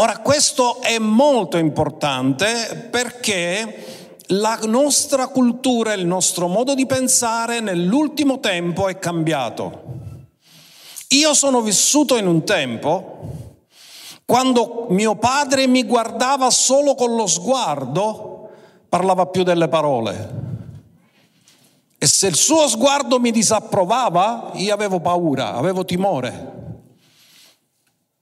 Ora 0.00 0.16
questo 0.20 0.80
è 0.80 0.98
molto 0.98 1.58
importante 1.58 2.88
perché 2.90 4.14
la 4.28 4.58
nostra 4.62 5.28
cultura, 5.28 5.92
il 5.92 6.06
nostro 6.06 6.48
modo 6.48 6.74
di 6.74 6.86
pensare 6.86 7.60
nell'ultimo 7.60 8.40
tempo 8.40 8.88
è 8.88 8.98
cambiato. 8.98 9.82
Io 11.08 11.34
sono 11.34 11.60
vissuto 11.60 12.16
in 12.16 12.26
un 12.26 12.44
tempo 12.44 13.18
quando 14.24 14.86
mio 14.88 15.16
padre 15.16 15.66
mi 15.66 15.84
guardava 15.84 16.48
solo 16.48 16.94
con 16.94 17.14
lo 17.14 17.26
sguardo, 17.26 18.48
parlava 18.88 19.26
più 19.26 19.42
delle 19.42 19.68
parole. 19.68 20.30
E 21.98 22.06
se 22.06 22.26
il 22.26 22.36
suo 22.36 22.68
sguardo 22.68 23.20
mi 23.20 23.32
disapprovava, 23.32 24.52
io 24.54 24.72
avevo 24.72 25.00
paura, 25.00 25.52
avevo 25.52 25.84
timore. 25.84 26.59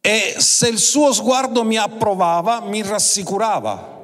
E 0.00 0.36
se 0.38 0.68
il 0.68 0.78
suo 0.78 1.12
sguardo 1.12 1.64
mi 1.64 1.76
approvava, 1.76 2.60
mi 2.60 2.82
rassicurava. 2.82 3.96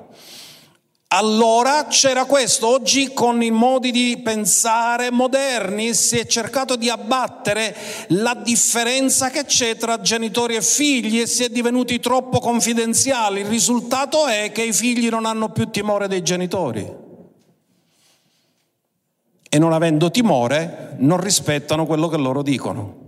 Allora 1.09 1.87
c'era 1.87 2.25
questo, 2.25 2.67
oggi 2.67 3.13
con 3.13 3.41
i 3.41 3.53
modi 3.53 3.93
di 3.93 4.21
pensare 4.21 5.13
moderni 5.13 5.95
si 5.95 6.19
è 6.19 6.27
cercato 6.27 6.75
di 6.75 6.91
abbattere 6.91 7.77
la 8.09 8.35
differenza 8.35 9.31
che 9.31 9.45
c'è 9.45 9.77
tra 9.77 10.01
genitori 10.01 10.57
e 10.57 10.63
figli 10.63 11.21
e 11.21 11.29
si 11.29 11.45
è 11.45 11.51
divenuti 11.51 12.01
troppo 12.01 12.41
confidenziali. 12.41 13.41
Il 13.41 13.47
risultato 13.47 14.27
è 14.27 14.51
che 14.51 14.63
i 14.63 14.73
figli 14.73 15.09
non 15.09 15.25
hanno 15.25 15.51
più 15.51 15.71
timore 15.71 16.09
dei 16.09 16.23
genitori 16.23 16.85
e 19.49 19.59
non 19.61 19.73
avendo 19.73 20.11
timore 20.11 20.97
non 20.99 21.21
rispettano 21.21 21.87
quello 21.87 22.09
che 22.09 22.17
loro 22.17 22.43
dicono. 22.43 23.04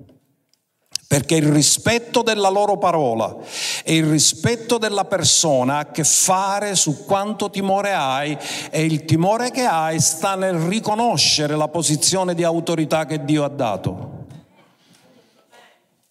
Perché 1.06 1.36
il 1.36 1.52
rispetto 1.52 2.22
della 2.22 2.48
loro 2.48 2.78
parola 2.78 3.36
e 3.84 3.94
il 3.94 4.06
rispetto 4.06 4.76
della 4.76 5.04
persona 5.04 5.76
ha 5.76 5.78
a 5.80 5.90
che 5.90 6.02
fare 6.02 6.74
su 6.74 7.04
quanto 7.04 7.48
timore 7.48 7.92
hai 7.92 8.36
e 8.70 8.84
il 8.84 9.04
timore 9.04 9.50
che 9.50 9.62
hai 9.62 10.00
sta 10.00 10.34
nel 10.34 10.54
riconoscere 10.54 11.54
la 11.54 11.68
posizione 11.68 12.34
di 12.34 12.42
autorità 12.42 13.06
che 13.06 13.24
Dio 13.24 13.44
ha 13.44 13.48
dato. 13.48 14.24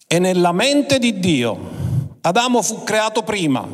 E 0.06 0.18
nella 0.18 0.52
mente 0.52 0.98
di 0.98 1.18
Dio, 1.18 1.58
Adamo 2.22 2.62
fu 2.62 2.82
creato 2.82 3.22
prima, 3.22 3.68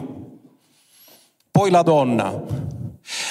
poi 1.50 1.70
la 1.70 1.82
donna. 1.82 2.60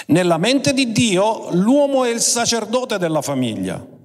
Nella 0.08 0.38
mente 0.38 0.74
di 0.74 0.92
Dio 0.92 1.50
l'uomo 1.52 2.06
è 2.06 2.10
il 2.10 2.22
sacerdote 2.22 2.98
della 2.98 3.22
famiglia 3.22 4.00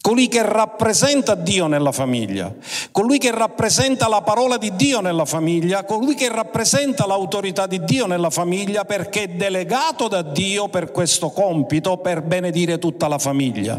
colui 0.00 0.28
che 0.28 0.42
rappresenta 0.42 1.34
Dio 1.34 1.66
nella 1.66 1.92
famiglia, 1.92 2.52
colui 2.90 3.18
che 3.18 3.30
rappresenta 3.30 4.08
la 4.08 4.22
parola 4.22 4.56
di 4.56 4.74
Dio 4.74 5.00
nella 5.00 5.26
famiglia, 5.26 5.84
colui 5.84 6.14
che 6.14 6.28
rappresenta 6.30 7.06
l'autorità 7.06 7.66
di 7.66 7.84
Dio 7.84 8.06
nella 8.06 8.30
famiglia 8.30 8.84
perché 8.84 9.24
è 9.24 9.28
delegato 9.28 10.08
da 10.08 10.22
Dio 10.22 10.68
per 10.68 10.90
questo 10.90 11.30
compito, 11.30 11.98
per 11.98 12.22
benedire 12.22 12.78
tutta 12.78 13.08
la 13.08 13.18
famiglia. 13.18 13.78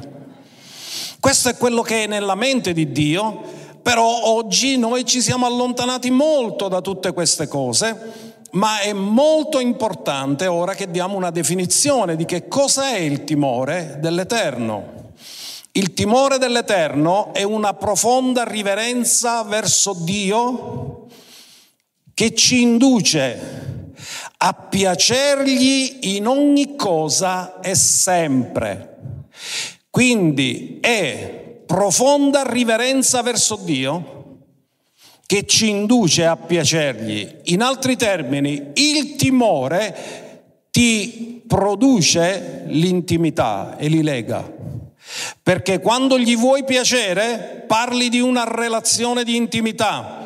Questo 1.20 1.50
è 1.50 1.58
quello 1.58 1.82
che 1.82 2.04
è 2.04 2.08
nella 2.08 2.36
mente 2.36 2.74
di 2.74 2.92
Dio, 2.92 3.42
però 3.82 4.25
oggi 4.25 4.78
noi 4.78 5.06
ci 5.06 5.22
siamo 5.22 5.48
allontanati 5.48 6.12
molto 6.12 6.68
da 6.68 6.82
tutte 6.82 7.13
queste 7.13 7.48
cose 7.48 8.30
ma 8.54 8.82
è 8.82 8.92
molto 8.92 9.62
importante 9.62 10.46
ora 10.48 10.74
che 10.74 10.92
diamo 10.92 11.16
una 11.16 11.32
definizione 11.32 12.18
di 12.18 12.25
che 12.25 12.50
cosa 12.50 12.90
è 12.90 12.98
il 12.98 13.24
timore 13.24 13.96
dell'Eterno. 14.01 15.00
Il 15.74 15.94
timore 15.94 16.38
dell'Eterno 16.38 17.34
è 17.34 17.44
una 17.44 17.74
profonda 17.74 18.44
riverenza 18.44 19.44
verso 19.44 19.94
Dio 19.94 21.08
che 22.13 22.36
ci 22.36 22.62
induce 22.62 23.94
a 24.36 24.54
piacergli 24.54 26.00
in 26.18 26.28
ogni 26.28 26.75
cosa 26.75 27.62
e 27.62 27.74
sempre. 27.75 28.98
Quindi 29.90 30.80
è 30.82 31.62
profonda 31.66 32.44
riverenza 32.44 33.22
verso 33.22 33.56
Dio 33.56 34.40
che 35.25 35.46
ci 35.46 35.70
induce 35.70 36.25
a 36.25 36.36
piacergli. 36.36 37.34
In 37.46 37.62
altri 37.62 37.96
termini, 37.96 38.72
il 38.74 39.16
timore 39.16 40.66
ti 40.70 41.42
produce 41.48 42.63
l'intimità 42.68 43.78
e 43.78 43.88
li 43.88 44.04
lega. 44.04 44.81
Perché 45.41 45.80
quando 45.80 46.18
gli 46.18 46.36
vuoi 46.36 46.63
piacere 46.63 47.63
parli 47.68 48.10
di 48.10 48.20
una 48.20 48.44
relazione 48.46 49.24
di 49.24 49.36
intimità 49.36 50.22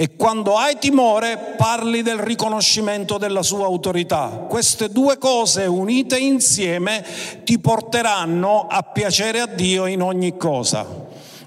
e 0.00 0.14
quando 0.14 0.56
hai 0.56 0.78
timore 0.78 1.54
parli 1.56 2.02
del 2.02 2.18
riconoscimento 2.18 3.18
della 3.18 3.42
sua 3.42 3.64
autorità. 3.64 4.46
Queste 4.48 4.90
due 4.90 5.18
cose 5.18 5.66
unite 5.66 6.16
insieme 6.16 7.04
ti 7.42 7.58
porteranno 7.58 8.68
a 8.70 8.84
piacere 8.84 9.40
a 9.40 9.46
Dio 9.46 9.86
in 9.86 10.00
ogni 10.00 10.36
cosa. 10.36 10.86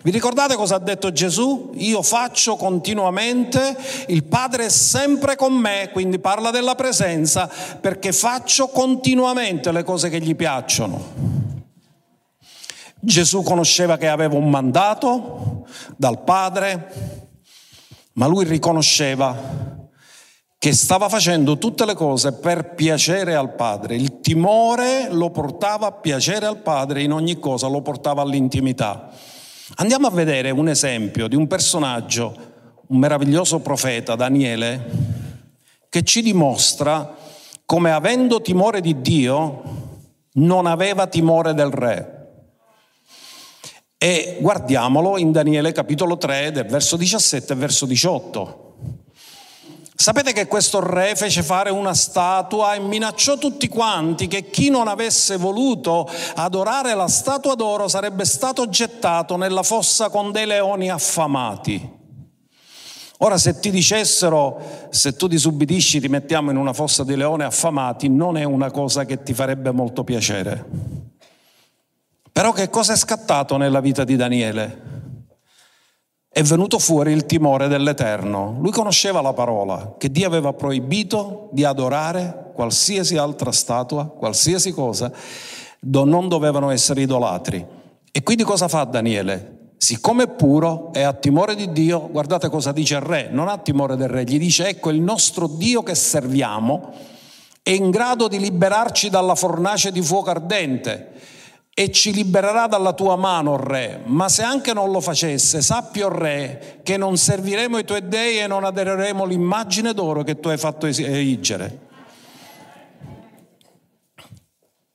Vi 0.04 0.12
ricordate 0.12 0.56
cosa 0.56 0.76
ha 0.76 0.80
detto 0.80 1.14
Gesù? 1.14 1.70
Io 1.76 2.02
faccio 2.02 2.58
continuamente, 2.58 3.78
il 4.08 4.26
Padre 4.26 4.66
è 4.66 4.70
sempre 4.70 5.38
con 5.38 5.54
me, 5.54 5.90
quindi 5.94 6.20
parla 6.20 6.52
della 6.52 6.76
presenza, 6.76 7.50
perché 7.80 8.12
faccio 8.12 8.68
continuamente 8.68 9.72
le 9.72 9.84
cose 9.86 10.10
che 10.10 10.20
gli 10.20 10.36
piacciono. 10.36 11.61
Gesù 13.04 13.42
conosceva 13.42 13.98
che 13.98 14.08
aveva 14.08 14.36
un 14.36 14.50
mandato 14.50 15.66
dal 15.98 16.24
Padre, 16.24 17.30
ma 18.14 18.28
lui 18.28 18.46
riconosceva 18.46 19.80
che 20.60 20.74
stava 20.74 21.10
facendo 21.10 21.58
tutte 21.58 21.86
le 21.86 21.96
cose 21.96 22.34
per 22.34 22.76
piacere 22.76 23.34
al 23.34 23.56
Padre. 23.56 23.96
Il 23.96 24.20
timore 24.22 25.08
lo 25.10 25.32
portava 25.32 25.88
a 25.88 25.92
piacere 25.92 26.46
al 26.46 26.58
Padre 26.58 27.02
in 27.02 27.12
ogni 27.12 27.40
cosa, 27.40 27.68
lo 27.68 27.82
portava 27.82 28.22
all'intimità. 28.22 29.10
Andiamo 29.78 30.06
a 30.06 30.12
vedere 30.12 30.52
un 30.52 30.70
esempio 30.70 31.28
di 31.28 31.36
un 31.36 31.48
personaggio, 31.48 32.36
un 32.86 33.00
meraviglioso 33.00 33.62
profeta, 33.62 34.14
Daniele, 34.14 34.90
che 35.90 36.04
ci 36.04 36.22
dimostra 36.22 37.16
come 37.66 37.92
avendo 37.92 38.42
timore 38.42 38.82
di 38.82 39.02
Dio 39.02 39.64
non 40.34 40.68
aveva 40.68 41.08
timore 41.08 41.56
del 41.56 41.72
re. 41.72 42.21
E 44.04 44.38
guardiamolo 44.40 45.20
in 45.20 45.32
Daniele 45.32 45.74
capitolo 45.74 46.18
3 46.18 46.50
del 46.50 46.66
verso 46.66 46.98
17 46.98 47.54
e 47.54 47.56
verso 47.56 47.86
18. 47.86 48.74
Sapete 49.94 50.34
che 50.34 50.48
questo 50.48 50.80
re 50.80 51.14
fece 51.16 51.44
fare 51.44 51.70
una 51.70 51.94
statua 51.94 52.74
e 52.74 52.80
minacciò 52.80 53.38
tutti 53.38 53.68
quanti 53.68 54.26
che 54.26 54.50
chi 54.50 54.72
non 54.72 54.88
avesse 54.88 55.38
voluto 55.38 56.10
adorare 56.34 56.96
la 56.96 57.08
statua 57.08 57.54
d'oro 57.54 57.88
sarebbe 57.88 58.26
stato 58.26 58.68
gettato 58.70 59.38
nella 59.38 59.62
fossa 59.62 60.10
con 60.10 60.32
dei 60.32 60.48
leoni 60.48 60.90
affamati. 60.90 62.00
Ora 63.20 63.38
se 63.38 63.60
ti 63.60 63.70
dicessero 63.70 64.88
se 64.90 65.16
tu 65.16 65.28
disubbidisci 65.28 66.00
ti 66.00 66.08
mettiamo 66.08 66.50
in 66.50 66.58
una 66.58 66.74
fossa 66.74 67.04
di 67.04 67.16
leoni 67.16 67.44
affamati 67.44 68.10
non 68.10 68.36
è 68.36 68.46
una 68.46 68.72
cosa 68.72 69.06
che 69.06 69.22
ti 69.22 69.36
farebbe 69.36 69.70
molto 69.70 70.04
piacere. 70.04 70.91
Però 72.32 72.54
che 72.54 72.70
cosa 72.70 72.94
è 72.94 72.96
scattato 72.96 73.58
nella 73.58 73.82
vita 73.82 74.04
di 74.06 74.16
Daniele? 74.16 74.90
È 76.30 76.42
venuto 76.44 76.80
fuori 76.80 77.12
il 77.12 77.26
timore 77.26 77.68
dell'Eterno. 77.68 78.58
Lui 78.62 78.72
conosceva 78.72 79.20
la 79.20 79.34
parola, 79.34 79.96
che 79.98 80.10
Dio 80.10 80.28
aveva 80.28 80.54
proibito 80.54 81.50
di 81.52 81.66
adorare 81.66 82.52
qualsiasi 82.54 83.18
altra 83.18 83.52
statua, 83.52 84.06
qualsiasi 84.06 84.72
cosa, 84.72 85.12
non 85.82 86.30
dovevano 86.30 86.70
essere 86.70 87.02
idolatri. 87.02 87.66
E 88.10 88.24
quindi 88.24 88.44
cosa 88.44 88.70
fa 88.70 88.86
Daniele? 88.86 89.74
Siccome 89.76 90.24
è 90.24 90.30
puro 90.30 90.94
e 90.94 91.02
ha 91.02 91.12
timore 91.12 91.54
di 91.54 91.72
Dio, 91.74 92.08
guardate 92.10 92.50
cosa 92.50 92.72
dice 92.72 92.96
il 92.96 93.02
re, 93.02 93.28
non 93.30 93.50
ha 93.50 93.58
timore 93.58 93.98
del 93.98 94.08
re, 94.08 94.24
gli 94.24 94.40
dice 94.40 94.68
ecco 94.68 94.90
il 94.90 95.02
nostro 95.02 95.48
Dio 95.48 95.84
che 95.84 95.96
serviamo 95.96 96.94
è 97.62 97.72
in 97.72 97.90
grado 97.90 98.28
di 98.28 98.40
liberarci 98.40 99.10
dalla 99.10 99.36
fornace 99.36 99.92
di 99.92 100.02
fuoco 100.02 100.30
ardente 100.30 101.12
e 101.82 101.92
ci 101.92 102.14
libererà 102.14 102.68
dalla 102.68 102.94
tua 102.94 103.16
mano, 103.16 103.58
re. 103.58 104.02
Ma 104.06 104.30
se 104.30 104.44
anche 104.44 104.72
non 104.72 104.92
lo 104.92 105.02
facesse, 105.02 105.64
sappi, 105.64 106.02
o 106.02 106.10
re, 106.10 106.82
che 106.84 106.96
non 106.96 107.18
serviremo 107.18 107.80
i 107.80 107.84
tuoi 107.84 108.08
dei 108.08 108.38
e 108.38 108.46
non 108.46 108.64
adereremo 108.64 109.26
l'immagine 109.26 109.92
d'oro 109.96 110.22
che 110.22 110.40
tu 110.40 110.50
hai 110.50 110.60
fatto 110.60 110.86
erigere. 110.86 111.80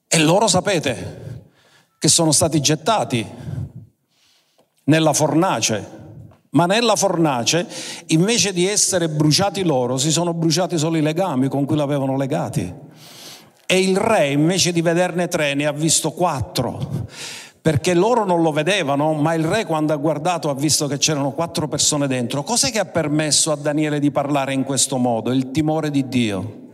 E 0.07 0.19
loro 0.21 0.47
sapete 0.47 1.49
che 1.99 2.07
sono 2.07 2.31
stati 2.31 2.61
gettati 2.61 3.27
nella 4.85 5.13
fornace, 5.13 5.91
ma 6.51 6.67
nella 6.67 6.95
fornace, 6.95 7.67
invece 8.07 8.53
di 8.53 8.65
essere 8.65 9.09
bruciati 9.09 9.65
loro, 9.65 9.99
si 9.99 10.13
sono 10.13 10.33
bruciati 10.33 10.79
solo 10.79 10.97
i 10.97 11.03
legami 11.03 11.49
con 11.49 11.65
cui 11.65 11.75
l'avevano 11.75 12.17
legati. 12.17 12.73
E 13.67 13.81
il 13.81 13.97
re, 13.97 14.31
invece 14.31 14.73
di 14.73 14.81
vederne 14.81 15.27
tre, 15.27 15.55
ne 15.55 15.67
ha 15.67 15.73
visto 15.73 16.13
quattro, 16.13 17.07
perché 17.61 17.95
loro 17.95 18.25
non 18.25 18.41
lo 18.41 18.53
vedevano, 18.53 19.13
ma 19.13 19.35
il 19.35 19.45
re 19.45 19.65
quando 19.65 19.93
ha 19.93 19.97
guardato 19.97 20.51
ha 20.51 20.55
visto 20.55 20.87
che 20.87 20.99
c'erano 20.99 21.33
quattro 21.33 21.67
persone 21.67 22.07
dentro. 22.07 22.45
Cos'è 22.45 22.71
che 22.71 22.79
ha 22.79 22.85
permesso 22.85 23.51
a 23.51 23.57
Daniele 23.57 23.99
di 23.99 24.13
parlare 24.13 24.53
in 24.53 24.63
questo 24.63 24.99
modo? 24.99 25.33
Il 25.33 25.51
timore 25.51 25.91
di 25.91 26.07
Dio. 26.09 26.66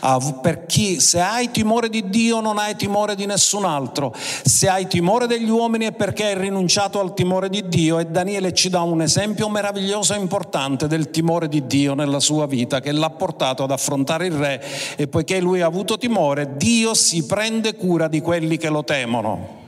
Ah, 0.00 0.18
per 0.40 0.66
chi, 0.66 1.00
se 1.00 1.20
hai 1.20 1.50
timore 1.50 1.88
di 1.88 2.08
Dio 2.08 2.40
non 2.40 2.58
hai 2.58 2.76
timore 2.76 3.14
di 3.14 3.26
nessun 3.26 3.64
altro. 3.64 4.14
Se 4.14 4.68
hai 4.68 4.86
timore 4.86 5.26
degli 5.26 5.48
uomini 5.48 5.86
è 5.86 5.92
perché 5.92 6.26
hai 6.26 6.38
rinunciato 6.38 7.00
al 7.00 7.14
timore 7.14 7.48
di 7.48 7.66
Dio 7.68 7.98
e 7.98 8.06
Daniele 8.06 8.52
ci 8.52 8.68
dà 8.68 8.82
un 8.82 9.02
esempio 9.02 9.48
meraviglioso 9.48 10.14
e 10.14 10.18
importante 10.18 10.86
del 10.86 11.10
timore 11.10 11.48
di 11.48 11.66
Dio 11.66 11.94
nella 11.94 12.20
sua 12.20 12.46
vita 12.46 12.80
che 12.80 12.92
l'ha 12.92 13.10
portato 13.10 13.64
ad 13.64 13.70
affrontare 13.70 14.26
il 14.26 14.34
re 14.34 14.64
e 14.96 15.08
poiché 15.08 15.40
lui 15.40 15.60
ha 15.60 15.66
avuto 15.66 15.98
timore, 15.98 16.56
Dio 16.56 16.94
si 16.94 17.24
prende 17.26 17.74
cura 17.74 18.08
di 18.08 18.20
quelli 18.20 18.56
che 18.56 18.68
lo 18.68 18.84
temono. 18.84 19.64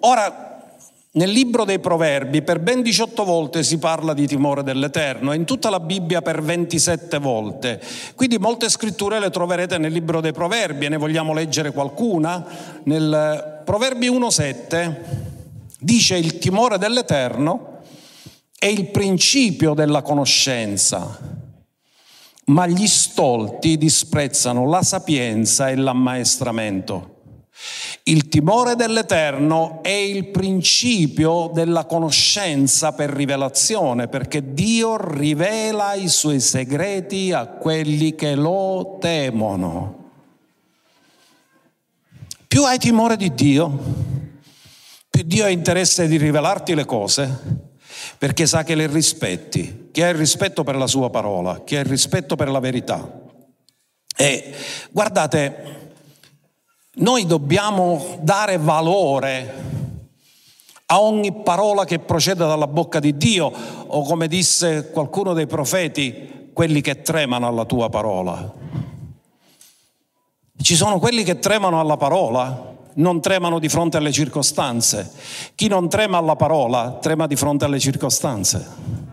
Ora, 0.00 0.51
nel 1.14 1.30
libro 1.30 1.64
dei 1.64 1.78
Proverbi 1.78 2.40
per 2.40 2.60
ben 2.60 2.80
18 2.80 3.24
volte 3.24 3.62
si 3.62 3.78
parla 3.78 4.14
di 4.14 4.26
timore 4.26 4.62
dell'Eterno, 4.62 5.34
in 5.34 5.44
tutta 5.44 5.68
la 5.68 5.80
Bibbia 5.80 6.22
per 6.22 6.42
27 6.42 7.18
volte. 7.18 7.80
Quindi 8.14 8.38
molte 8.38 8.70
scritture 8.70 9.18
le 9.18 9.28
troverete 9.28 9.76
nel 9.76 9.92
libro 9.92 10.22
dei 10.22 10.32
Proverbi 10.32 10.86
e 10.86 10.88
ne 10.88 10.96
vogliamo 10.96 11.34
leggere 11.34 11.72
qualcuna. 11.72 12.44
Nel 12.84 13.60
Proverbi 13.64 14.10
1.7 14.10 14.94
dice 15.80 16.16
il 16.16 16.38
timore 16.38 16.78
dell'Eterno 16.78 17.80
è 18.58 18.66
il 18.66 18.86
principio 18.86 19.74
della 19.74 20.00
conoscenza, 20.00 21.18
ma 22.46 22.66
gli 22.66 22.86
stolti 22.86 23.76
disprezzano 23.76 24.66
la 24.66 24.82
sapienza 24.82 25.68
e 25.68 25.76
l'ammaestramento. 25.76 27.11
Il 28.04 28.28
timore 28.28 28.74
dell'Eterno 28.74 29.82
è 29.82 29.90
il 29.90 30.28
principio 30.28 31.50
della 31.52 31.84
conoscenza 31.84 32.92
per 32.92 33.10
rivelazione, 33.10 34.08
perché 34.08 34.52
Dio 34.52 34.96
rivela 34.96 35.94
i 35.94 36.08
suoi 36.08 36.40
segreti 36.40 37.32
a 37.32 37.46
quelli 37.46 38.14
che 38.14 38.34
lo 38.34 38.98
temono. 39.00 40.10
Più 42.48 42.64
hai 42.64 42.78
timore 42.78 43.16
di 43.16 43.32
Dio, 43.32 43.78
più 45.08 45.22
Dio 45.22 45.44
ha 45.44 45.48
interesse 45.48 46.08
di 46.08 46.16
rivelarti 46.16 46.74
le 46.74 46.84
cose, 46.84 47.70
perché 48.18 48.46
sa 48.46 48.64
che 48.64 48.74
le 48.74 48.88
rispetti, 48.88 49.88
che 49.92 50.04
ha 50.04 50.08
il 50.08 50.16
rispetto 50.16 50.64
per 50.64 50.76
la 50.76 50.86
sua 50.86 51.08
parola, 51.08 51.62
che 51.64 51.76
ha 51.76 51.80
il 51.80 51.86
rispetto 51.86 52.34
per 52.34 52.48
la 52.50 52.60
verità. 52.60 53.20
E 54.16 54.54
guardate, 54.90 55.81
noi 56.94 57.24
dobbiamo 57.24 58.18
dare 58.20 58.58
valore 58.58 59.70
a 60.86 61.00
ogni 61.00 61.32
parola 61.32 61.86
che 61.86 61.98
procede 61.98 62.46
dalla 62.46 62.66
bocca 62.66 63.00
di 63.00 63.16
Dio, 63.16 63.50
o 63.86 64.02
come 64.02 64.28
disse 64.28 64.90
qualcuno 64.90 65.32
dei 65.32 65.46
profeti, 65.46 66.50
quelli 66.52 66.82
che 66.82 67.00
tremano 67.00 67.46
alla 67.46 67.64
tua 67.64 67.88
parola. 67.88 68.52
Ci 70.60 70.76
sono 70.76 70.98
quelli 70.98 71.22
che 71.24 71.38
tremano 71.38 71.80
alla 71.80 71.96
parola, 71.96 72.74
non 72.94 73.22
tremano 73.22 73.58
di 73.58 73.70
fronte 73.70 73.96
alle 73.96 74.12
circostanze. 74.12 75.10
Chi 75.54 75.68
non 75.68 75.88
trema 75.88 76.18
alla 76.18 76.36
parola, 76.36 76.98
trema 77.00 77.26
di 77.26 77.36
fronte 77.36 77.64
alle 77.64 77.80
circostanze 77.80 79.11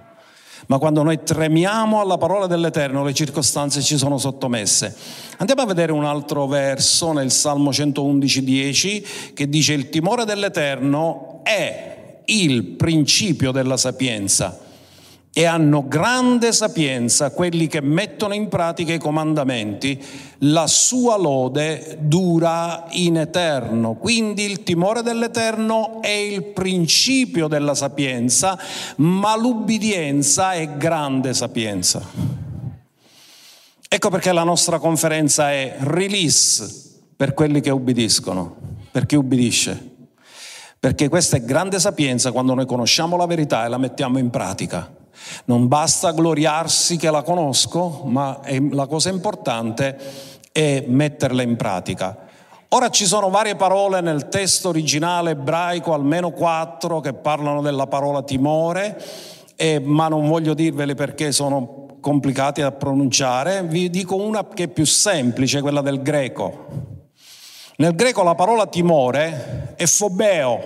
ma 0.70 0.78
quando 0.78 1.02
noi 1.02 1.24
tremiamo 1.24 2.00
alla 2.00 2.18
parola 2.18 2.46
dell'Eterno 2.46 3.04
le 3.04 3.14
circostanze 3.14 3.82
ci 3.82 3.98
sono 3.98 4.20
sottomesse. 4.20 4.96
Andiamo 5.38 5.64
a 5.64 5.66
vedere 5.66 5.92
un 5.92 6.06
altro 6.06 6.46
verso 6.46 7.12
nel 7.12 7.32
Salmo 7.32 7.74
111, 7.74 8.44
10 8.44 9.08
che 9.34 9.50
dice 9.50 9.74
il 9.74 9.90
timore 9.90 10.26
dell'Eterno 10.26 11.40
è 11.44 12.22
il 12.26 12.64
principio 12.64 13.52
della 13.52 13.78
sapienza 13.78 14.68
e 15.32 15.46
hanno 15.46 15.88
grande 15.88 16.52
sapienza 16.52 17.32
quelli 17.32 17.68
che 17.68 17.82
mettono 17.82 18.34
in 18.34 18.48
pratica 18.48 18.94
i 18.94 19.00
comandamenti, 19.00 20.04
la 20.40 20.66
sua 20.66 21.18
lode 21.18 21.98
dura 22.02 22.86
in 22.92 23.18
eterno. 23.18 23.94
Quindi 23.94 24.44
il 24.44 24.64
timore 24.64 25.04
dell'eterno 25.04 26.02
è 26.02 26.10
il 26.10 26.44
principio 26.44 27.48
della 27.48 27.76
sapienza, 27.76 28.60
ma 28.98 29.38
l'ubbidienza 29.38 30.54
è 30.54 30.78
grande 30.78 31.34
sapienza. 31.34 32.02
Ecco 33.88 34.10
perché 34.10 34.32
la 34.32 34.44
nostra 34.44 34.80
conferenza 34.80 35.52
è 35.52 35.76
release 35.80 36.88
per 37.16 37.34
quelli 37.34 37.62
che 37.62 37.70
ubbidiscono, 37.70 38.56
per 38.92 39.06
chi 39.06 39.16
ubbidisce. 39.16 39.98
Perché 40.80 41.10
questa 41.10 41.38
è 41.38 41.42
grande 41.42 41.80
sapienza 41.80 42.32
quando 42.32 42.54
noi 42.54 42.66
conosciamo 42.66 43.18
la 43.18 43.26
verità 43.26 43.66
e 43.66 43.70
la 43.70 43.78
mettiamo 43.78 44.18
in 44.18 44.30
pratica. 44.30 44.98
Non 45.46 45.68
basta 45.68 46.12
gloriarsi 46.12 46.98
che 46.98 47.10
la 47.10 47.22
conosco, 47.22 48.02
ma 48.06 48.40
la 48.72 48.88
cosa 48.88 49.10
importante 49.10 49.98
è 50.52 50.84
metterla 50.88 51.42
in 51.42 51.56
pratica. 51.56 52.28
Ora 52.70 52.90
ci 52.90 53.06
sono 53.06 53.30
varie 53.30 53.56
parole 53.56 54.00
nel 54.00 54.28
testo 54.30 54.70
originale 54.70 55.32
ebraico, 55.32 55.94
almeno 55.94 56.30
quattro, 56.30 57.00
che 57.00 57.14
parlano 57.14 57.62
della 57.62 57.88
parola 57.88 58.22
timore, 58.22 59.02
eh, 59.56 59.80
ma 59.80 60.08
non 60.08 60.28
voglio 60.28 60.54
dirvele 60.54 60.94
perché 60.94 61.32
sono 61.32 61.98
complicati 62.00 62.62
da 62.62 62.72
pronunciare. 62.72 63.64
Vi 63.64 63.90
dico 63.90 64.16
una 64.18 64.48
che 64.48 64.66
è 64.66 64.68
più 64.68 64.86
semplice, 64.86 65.62
quella 65.62 65.82
del 65.82 66.04
greco. 66.04 66.68
Nel 67.78 67.96
greco 67.96 68.22
la 68.22 68.36
parola 68.36 68.68
timore 68.68 69.74
è 69.76 69.86
fobeo, 69.88 70.60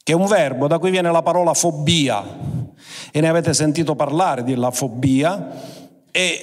che 0.00 0.12
è 0.12 0.14
un 0.14 0.26
verbo 0.26 0.68
da 0.68 0.78
cui 0.78 0.90
viene 0.90 1.10
la 1.10 1.22
parola 1.22 1.54
fobia 1.54 2.22
e 3.12 3.20
ne 3.20 3.28
avete 3.28 3.54
sentito 3.54 3.94
parlare 3.94 4.42
della 4.42 4.70
fobia 4.70 5.50
e 6.10 6.42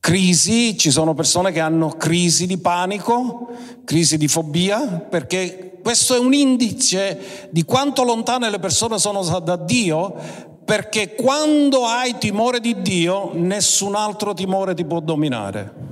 crisi, 0.00 0.76
ci 0.76 0.90
sono 0.90 1.14
persone 1.14 1.52
che 1.52 1.60
hanno 1.60 1.90
crisi 1.90 2.46
di 2.46 2.58
panico, 2.58 3.48
crisi 3.84 4.16
di 4.16 4.26
fobia, 4.26 4.80
perché 4.80 5.78
questo 5.82 6.16
è 6.16 6.18
un 6.18 6.34
indice 6.34 7.48
di 7.50 7.64
quanto 7.64 8.02
lontane 8.02 8.50
le 8.50 8.58
persone 8.58 8.98
sono 8.98 9.22
da 9.40 9.56
Dio, 9.56 10.14
perché 10.64 11.14
quando 11.14 11.84
hai 11.84 12.18
timore 12.18 12.60
di 12.60 12.82
Dio 12.82 13.30
nessun 13.34 13.94
altro 13.94 14.32
timore 14.32 14.74
ti 14.74 14.84
può 14.84 15.00
dominare. 15.00 15.91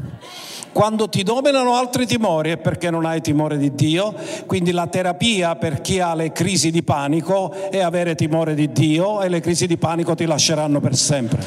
Quando 0.73 1.09
ti 1.09 1.25
dominano 1.25 1.75
altri 1.75 2.07
timori 2.07 2.51
è 2.51 2.57
perché 2.57 2.91
non 2.91 3.05
hai 3.05 3.21
timore 3.21 3.59
di 3.59 3.75
Dio, 3.75 4.15
quindi 4.47 4.71
la 4.71 4.87
terapia 4.87 5.57
per 5.57 5.81
chi 5.81 5.99
ha 5.99 6.15
le 6.15 6.31
crisi 6.31 6.71
di 6.71 6.83
panico 6.83 7.51
è 7.71 7.81
avere 7.81 8.15
timore 8.15 8.55
di 8.55 8.71
Dio 8.71 9.21
e 9.21 9.29
le 9.29 9.41
crisi 9.41 9.67
di 9.67 9.77
panico 9.77 10.15
ti 10.15 10.27
lasceranno 10.27 10.79
per 10.79 10.95
sempre. 10.95 11.43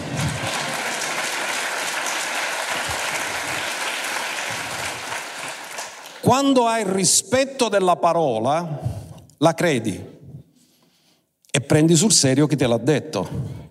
Quando 6.19 6.67
hai 6.67 6.81
il 6.81 6.87
rispetto 6.87 7.69
della 7.69 7.95
parola, 7.95 8.79
la 9.37 9.53
credi 9.53 10.11
e 11.51 11.61
prendi 11.61 11.95
sul 11.95 12.11
serio 12.11 12.47
chi 12.47 12.55
te 12.55 12.67
l'ha 12.67 12.77
detto. 12.77 13.62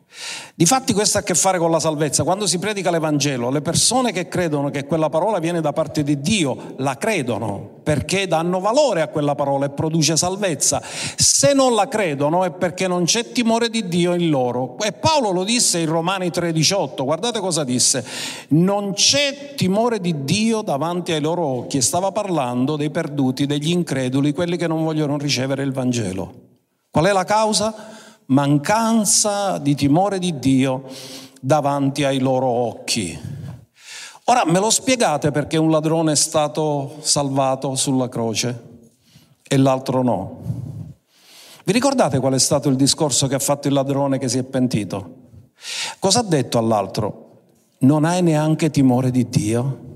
Difatti 0.54 0.92
questo 0.92 1.18
ha 1.18 1.20
a 1.22 1.24
che 1.24 1.34
fare 1.34 1.58
con 1.58 1.70
la 1.70 1.80
salvezza. 1.80 2.22
Quando 2.22 2.46
si 2.46 2.58
predica 2.58 2.90
l'Evangelo, 2.90 3.50
le 3.50 3.62
persone 3.62 4.12
che 4.12 4.28
credono 4.28 4.70
che 4.70 4.84
quella 4.84 5.08
parola 5.08 5.38
viene 5.38 5.60
da 5.60 5.72
parte 5.72 6.02
di 6.02 6.20
Dio, 6.20 6.74
la 6.78 6.96
credono 6.96 7.80
perché 7.82 8.26
danno 8.26 8.60
valore 8.60 9.00
a 9.00 9.08
quella 9.08 9.34
parola 9.34 9.66
e 9.66 9.70
produce 9.70 10.16
salvezza. 10.16 10.82
Se 10.82 11.52
non 11.54 11.74
la 11.74 11.88
credono 11.88 12.44
è 12.44 12.52
perché 12.52 12.86
non 12.86 13.04
c'è 13.04 13.32
timore 13.32 13.70
di 13.70 13.88
Dio 13.88 14.14
in 14.14 14.28
loro. 14.28 14.76
E 14.80 14.92
Paolo 14.92 15.30
lo 15.30 15.44
disse 15.44 15.78
in 15.78 15.88
Romani 15.88 16.28
3:18, 16.28 17.04
guardate 17.04 17.40
cosa 17.40 17.64
disse, 17.64 18.04
non 18.48 18.92
c'è 18.92 19.54
timore 19.56 20.00
di 20.00 20.24
Dio 20.24 20.62
davanti 20.62 21.12
ai 21.12 21.20
loro 21.20 21.44
occhi. 21.44 21.78
E 21.78 21.82
stava 21.82 22.12
parlando 22.12 22.76
dei 22.76 22.90
perduti, 22.90 23.46
degli 23.46 23.70
increduli, 23.70 24.32
quelli 24.32 24.56
che 24.56 24.66
non 24.66 24.84
vogliono 24.84 25.16
ricevere 25.16 25.62
il 25.62 25.72
Vangelo. 25.72 26.32
Qual 26.90 27.06
è 27.06 27.12
la 27.12 27.24
causa? 27.24 28.00
Mancanza 28.32 29.58
di 29.58 29.74
timore 29.74 30.18
di 30.18 30.38
Dio 30.38 30.84
davanti 31.40 32.04
ai 32.04 32.18
loro 32.18 32.46
occhi. 32.46 33.18
Ora 34.24 34.44
me 34.46 34.58
lo 34.58 34.70
spiegate 34.70 35.30
perché 35.30 35.58
un 35.58 35.70
ladrone 35.70 36.12
è 36.12 36.16
stato 36.16 36.96
salvato 37.00 37.74
sulla 37.74 38.08
croce 38.08 38.70
e 39.46 39.56
l'altro 39.58 40.02
no? 40.02 40.40
Vi 41.64 41.72
ricordate 41.72 42.18
qual 42.20 42.32
è 42.32 42.38
stato 42.38 42.68
il 42.68 42.76
discorso 42.76 43.26
che 43.26 43.34
ha 43.34 43.40
fatto 43.40 43.68
il 43.68 43.74
ladrone 43.74 44.18
che 44.18 44.28
si 44.28 44.38
è 44.38 44.42
pentito? 44.42 45.20
Cosa 45.98 46.20
ha 46.20 46.24
detto 46.24 46.58
all'altro? 46.58 47.28
Non 47.78 48.04
hai 48.04 48.22
neanche 48.22 48.70
timore 48.70 49.10
di 49.10 49.28
Dio? 49.28 49.91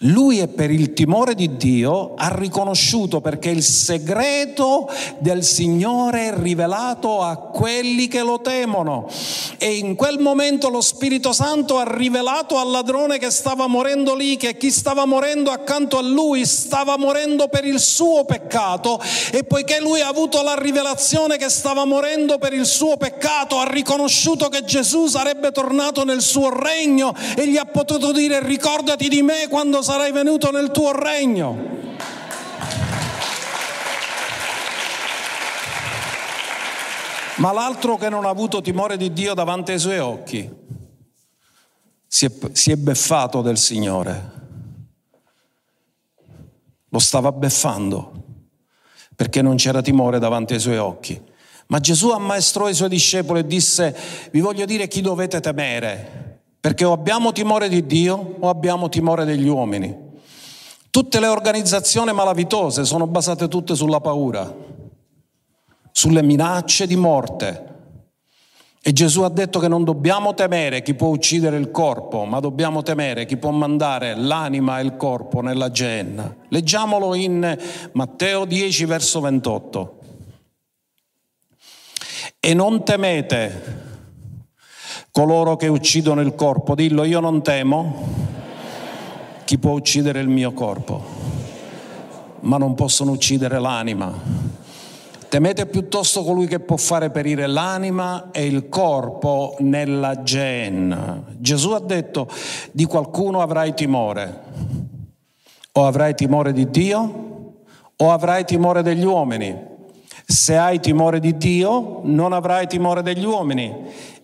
Lui 0.00 0.40
è 0.40 0.48
per 0.48 0.70
il 0.70 0.92
timore 0.92 1.34
di 1.34 1.56
Dio 1.56 2.12
ha 2.16 2.28
riconosciuto 2.28 3.22
perché 3.22 3.48
il 3.48 3.62
segreto 3.62 4.90
del 5.18 5.42
Signore 5.42 6.26
è 6.26 6.34
rivelato 6.36 7.22
a 7.22 7.36
quelli 7.38 8.06
che 8.06 8.22
lo 8.22 8.42
temono. 8.42 9.08
E 9.56 9.76
in 9.76 9.94
quel 9.94 10.18
momento 10.18 10.68
lo 10.68 10.82
Spirito 10.82 11.32
Santo 11.32 11.78
ha 11.78 11.96
rivelato 11.96 12.58
al 12.58 12.70
ladrone 12.70 13.16
che 13.18 13.30
stava 13.30 13.66
morendo 13.68 14.14
lì, 14.14 14.36
che 14.36 14.58
chi 14.58 14.70
stava 14.70 15.06
morendo 15.06 15.50
accanto 15.50 15.96
a 15.96 16.02
lui 16.02 16.44
stava 16.44 16.98
morendo 16.98 17.48
per 17.48 17.64
il 17.64 17.80
suo 17.80 18.26
peccato 18.26 19.00
e 19.32 19.44
poiché 19.44 19.80
lui 19.80 20.02
ha 20.02 20.08
avuto 20.08 20.42
la 20.42 20.56
rivelazione 20.56 21.38
che 21.38 21.48
stava 21.48 21.86
morendo 21.86 22.36
per 22.36 22.52
il 22.52 22.66
suo 22.66 22.98
peccato, 22.98 23.58
ha 23.58 23.66
riconosciuto 23.66 24.50
che 24.50 24.62
Gesù 24.64 25.06
sarebbe 25.06 25.52
tornato 25.52 26.04
nel 26.04 26.20
suo 26.20 26.50
regno 26.50 27.14
e 27.34 27.48
gli 27.48 27.56
ha 27.56 27.64
potuto 27.64 28.12
dire 28.12 28.44
ricordati 28.44 29.08
di 29.08 29.22
me 29.22 29.48
quando 29.48 29.84
sarai 29.86 30.10
venuto 30.10 30.50
nel 30.50 30.72
tuo 30.72 30.90
regno. 30.90 31.74
Ma 37.36 37.52
l'altro 37.52 37.96
che 37.96 38.08
non 38.08 38.24
ha 38.24 38.28
avuto 38.28 38.60
timore 38.60 38.96
di 38.96 39.12
Dio 39.12 39.32
davanti 39.34 39.70
ai 39.70 39.78
suoi 39.78 39.98
occhi 40.00 40.52
si 42.08 42.24
è, 42.24 42.32
si 42.50 42.72
è 42.72 42.76
beffato 42.76 43.42
del 43.42 43.58
Signore. 43.58 44.32
Lo 46.88 46.98
stava 46.98 47.30
beffando 47.30 48.24
perché 49.14 49.40
non 49.40 49.54
c'era 49.54 49.82
timore 49.82 50.18
davanti 50.18 50.54
ai 50.54 50.60
suoi 50.60 50.78
occhi. 50.78 51.22
Ma 51.68 51.78
Gesù 51.78 52.10
ammaestrò 52.10 52.68
i 52.68 52.74
suoi 52.74 52.88
discepoli 52.88 53.40
e 53.40 53.46
disse, 53.46 53.96
vi 54.32 54.40
voglio 54.40 54.64
dire 54.64 54.88
chi 54.88 55.00
dovete 55.00 55.38
temere. 55.38 56.25
Perché 56.66 56.84
o 56.84 56.90
abbiamo 56.90 57.30
timore 57.30 57.68
di 57.68 57.86
Dio 57.86 58.38
o 58.40 58.48
abbiamo 58.48 58.88
timore 58.88 59.24
degli 59.24 59.46
uomini. 59.46 59.96
Tutte 60.90 61.20
le 61.20 61.28
organizzazioni 61.28 62.12
malavitose 62.12 62.84
sono 62.84 63.06
basate 63.06 63.46
tutte 63.46 63.76
sulla 63.76 64.00
paura, 64.00 64.52
sulle 65.92 66.22
minacce 66.24 66.88
di 66.88 66.96
morte. 66.96 67.74
E 68.82 68.92
Gesù 68.92 69.22
ha 69.22 69.28
detto 69.28 69.60
che 69.60 69.68
non 69.68 69.84
dobbiamo 69.84 70.34
temere 70.34 70.82
chi 70.82 70.94
può 70.94 71.06
uccidere 71.06 71.56
il 71.56 71.70
corpo, 71.70 72.24
ma 72.24 72.40
dobbiamo 72.40 72.82
temere 72.82 73.26
chi 73.26 73.36
può 73.36 73.52
mandare 73.52 74.16
l'anima 74.16 74.80
e 74.80 74.82
il 74.82 74.96
corpo 74.96 75.40
nella 75.42 75.70
genna. 75.70 76.34
Leggiamolo 76.48 77.14
in 77.14 77.56
Matteo 77.92 78.44
10, 78.44 78.84
verso 78.86 79.20
28. 79.20 79.98
E 82.40 82.54
non 82.54 82.82
temete 82.84 83.85
coloro 85.16 85.56
che 85.56 85.66
uccidono 85.66 86.20
il 86.20 86.34
corpo, 86.34 86.74
dillo 86.74 87.02
io 87.02 87.20
non 87.20 87.42
temo 87.42 88.04
chi 89.44 89.56
può 89.56 89.70
uccidere 89.70 90.20
il 90.20 90.28
mio 90.28 90.52
corpo, 90.52 91.02
ma 92.40 92.58
non 92.58 92.74
possono 92.74 93.12
uccidere 93.12 93.58
l'anima. 93.58 94.12
Temete 95.26 95.64
piuttosto 95.68 96.22
colui 96.22 96.46
che 96.46 96.60
può 96.60 96.76
fare 96.76 97.08
perire 97.08 97.46
l'anima 97.46 98.30
e 98.30 98.44
il 98.44 98.68
corpo 98.68 99.56
nella 99.60 100.22
gen. 100.22 101.24
Gesù 101.38 101.70
ha 101.70 101.80
detto 101.80 102.28
di 102.72 102.84
qualcuno 102.84 103.40
avrai 103.40 103.72
timore. 103.72 104.42
O 105.72 105.86
avrai 105.86 106.14
timore 106.14 106.52
di 106.52 106.68
Dio 106.68 107.54
o 107.96 108.12
avrai 108.12 108.44
timore 108.44 108.82
degli 108.82 109.04
uomini. 109.04 109.75
Se 110.28 110.56
hai 110.56 110.80
timore 110.80 111.20
di 111.20 111.36
Dio, 111.36 112.00
non 112.02 112.32
avrai 112.32 112.66
timore 112.66 113.02
degli 113.02 113.24
uomini. 113.24 113.72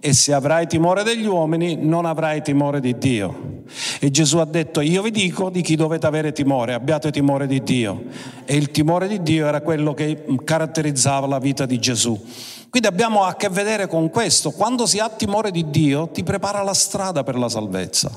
E 0.00 0.12
se 0.14 0.32
avrai 0.32 0.66
timore 0.66 1.04
degli 1.04 1.26
uomini, 1.26 1.76
non 1.76 2.06
avrai 2.06 2.42
timore 2.42 2.80
di 2.80 2.98
Dio. 2.98 3.62
E 4.00 4.10
Gesù 4.10 4.38
ha 4.38 4.44
detto, 4.44 4.80
io 4.80 5.00
vi 5.00 5.12
dico 5.12 5.48
di 5.48 5.62
chi 5.62 5.76
dovete 5.76 6.08
avere 6.08 6.32
timore, 6.32 6.74
abbiate 6.74 7.12
timore 7.12 7.46
di 7.46 7.62
Dio. 7.62 8.06
E 8.44 8.56
il 8.56 8.72
timore 8.72 9.06
di 9.06 9.22
Dio 9.22 9.46
era 9.46 9.60
quello 9.60 9.94
che 9.94 10.24
caratterizzava 10.42 11.28
la 11.28 11.38
vita 11.38 11.66
di 11.66 11.78
Gesù. 11.78 12.20
Quindi 12.68 12.88
abbiamo 12.88 13.22
a 13.22 13.36
che 13.36 13.48
vedere 13.48 13.86
con 13.86 14.10
questo. 14.10 14.50
Quando 14.50 14.86
si 14.86 14.98
ha 14.98 15.08
timore 15.08 15.52
di 15.52 15.70
Dio, 15.70 16.08
ti 16.08 16.24
prepara 16.24 16.64
la 16.64 16.74
strada 16.74 17.22
per 17.22 17.36
la 17.36 17.48
salvezza. 17.48 18.10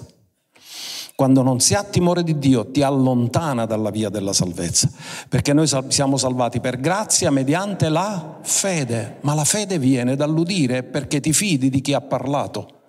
Quando 1.15 1.43
non 1.43 1.61
si 1.61 1.73
ha 1.75 1.83
timore 1.83 2.23
di 2.23 2.37
Dio 2.37 2.69
ti 2.71 2.81
allontana 2.81 3.65
dalla 3.65 3.89
via 3.89 4.09
della 4.09 4.33
salvezza, 4.33 4.89
perché 5.29 5.53
noi 5.53 5.65
siamo 5.87 6.17
salvati 6.17 6.59
per 6.59 6.77
grazia 6.81 7.31
mediante 7.31 7.87
la 7.87 8.39
fede, 8.41 9.19
ma 9.21 9.33
la 9.33 9.45
fede 9.45 9.79
viene 9.79 10.17
dall'udire 10.17 10.83
perché 10.83 11.21
ti 11.21 11.31
fidi 11.31 11.69
di 11.69 11.79
chi 11.79 11.93
ha 11.93 12.01
parlato. 12.01 12.81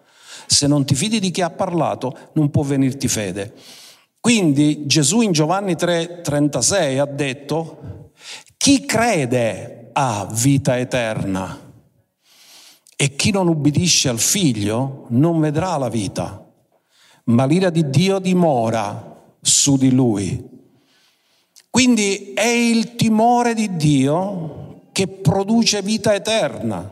Se 0.47 0.67
non 0.67 0.85
ti 0.85 0.97
fidi 0.97 1.21
di 1.21 1.31
chi 1.31 1.41
ha 1.41 1.51
parlato 1.51 2.19
non 2.33 2.51
può 2.51 2.65
venirti 2.65 3.07
fede. 3.07 3.55
Quindi 4.19 4.87
Gesù 4.87 5.21
in 5.21 5.31
Giovanni 5.31 5.75
3:36 5.75 6.99
ha 6.99 7.07
detto, 7.07 8.11
chi 8.57 8.85
crede 8.85 9.91
ha 9.93 10.27
vita 10.33 10.77
eterna 10.79 11.61
e 12.97 13.15
chi 13.15 13.31
non 13.31 13.47
ubbidisce 13.47 14.09
al 14.09 14.19
figlio 14.19 15.07
non 15.11 15.39
vedrà 15.39 15.77
la 15.77 15.89
vita 15.89 16.46
ma 17.27 17.45
l'ira 17.45 17.71
di 17.71 17.89
Dio 17.89 18.19
dimora 18.19 19.15
su 19.41 19.77
di 19.77 19.91
lui. 19.91 20.55
Quindi 21.71 22.33
è 22.35 22.47
il 22.47 22.97
timore 22.97 23.55
di 23.55 23.77
Dio 23.77 24.81
che 24.93 25.09
produce 25.09 25.83
vita 25.83 26.15
eterna. 26.15 26.91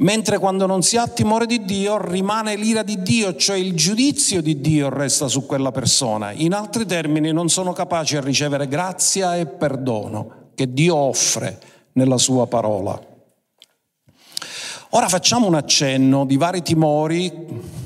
Mentre 0.00 0.38
quando 0.38 0.66
non 0.66 0.82
si 0.82 0.96
ha 0.96 1.08
timore 1.08 1.46
di 1.46 1.64
Dio 1.64 2.00
rimane 2.00 2.54
l'ira 2.54 2.82
di 2.82 3.02
Dio, 3.02 3.34
cioè 3.34 3.56
il 3.56 3.74
giudizio 3.74 4.40
di 4.40 4.60
Dio 4.60 4.88
resta 4.90 5.26
su 5.26 5.46
quella 5.46 5.72
persona. 5.72 6.30
In 6.32 6.52
altri 6.52 6.86
termini 6.86 7.32
non 7.32 7.48
sono 7.48 7.72
capaci 7.72 8.16
a 8.16 8.20
ricevere 8.20 8.68
grazia 8.68 9.36
e 9.36 9.46
perdono 9.46 10.50
che 10.54 10.72
Dio 10.72 10.94
offre 10.94 11.58
nella 11.92 12.18
sua 12.18 12.46
parola. 12.46 13.00
Ora 14.90 15.08
facciamo 15.08 15.46
un 15.46 15.54
accenno 15.54 16.24
di 16.24 16.36
vari 16.36 16.62
timori 16.62 17.77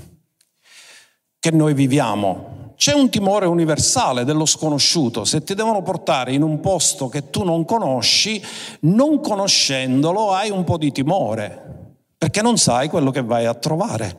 che 1.42 1.50
noi 1.50 1.74
viviamo. 1.74 2.74
C'è 2.76 2.94
un 2.94 3.10
timore 3.10 3.46
universale 3.46 4.22
dello 4.22 4.46
sconosciuto. 4.46 5.24
Se 5.24 5.42
ti 5.42 5.56
devono 5.56 5.82
portare 5.82 6.32
in 6.32 6.42
un 6.42 6.60
posto 6.60 7.08
che 7.08 7.30
tu 7.30 7.42
non 7.42 7.64
conosci, 7.64 8.40
non 8.82 9.18
conoscendolo 9.18 10.30
hai 10.30 10.50
un 10.50 10.62
po' 10.62 10.76
di 10.76 10.92
timore, 10.92 11.94
perché 12.16 12.42
non 12.42 12.58
sai 12.58 12.88
quello 12.88 13.10
che 13.10 13.24
vai 13.24 13.46
a 13.46 13.54
trovare. 13.54 14.16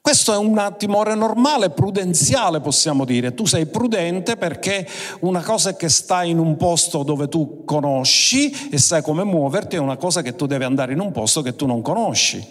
Questo 0.00 0.32
è 0.32 0.36
un 0.36 0.74
timore 0.78 1.14
normale, 1.14 1.70
prudenziale 1.70 2.58
possiamo 2.58 3.04
dire. 3.04 3.32
Tu 3.32 3.44
sei 3.46 3.66
prudente 3.66 4.36
perché 4.36 4.88
una 5.20 5.42
cosa 5.42 5.70
è 5.70 5.76
che 5.76 5.88
stai 5.88 6.30
in 6.30 6.40
un 6.40 6.56
posto 6.56 7.04
dove 7.04 7.28
tu 7.28 7.62
conosci 7.64 8.68
e 8.68 8.78
sai 8.78 9.00
come 9.00 9.22
muoverti, 9.22 9.76
è 9.76 9.78
una 9.78 9.96
cosa 9.96 10.22
che 10.22 10.34
tu 10.34 10.46
devi 10.46 10.64
andare 10.64 10.92
in 10.92 10.98
un 10.98 11.12
posto 11.12 11.40
che 11.40 11.54
tu 11.54 11.66
non 11.66 11.82
conosci. 11.82 12.44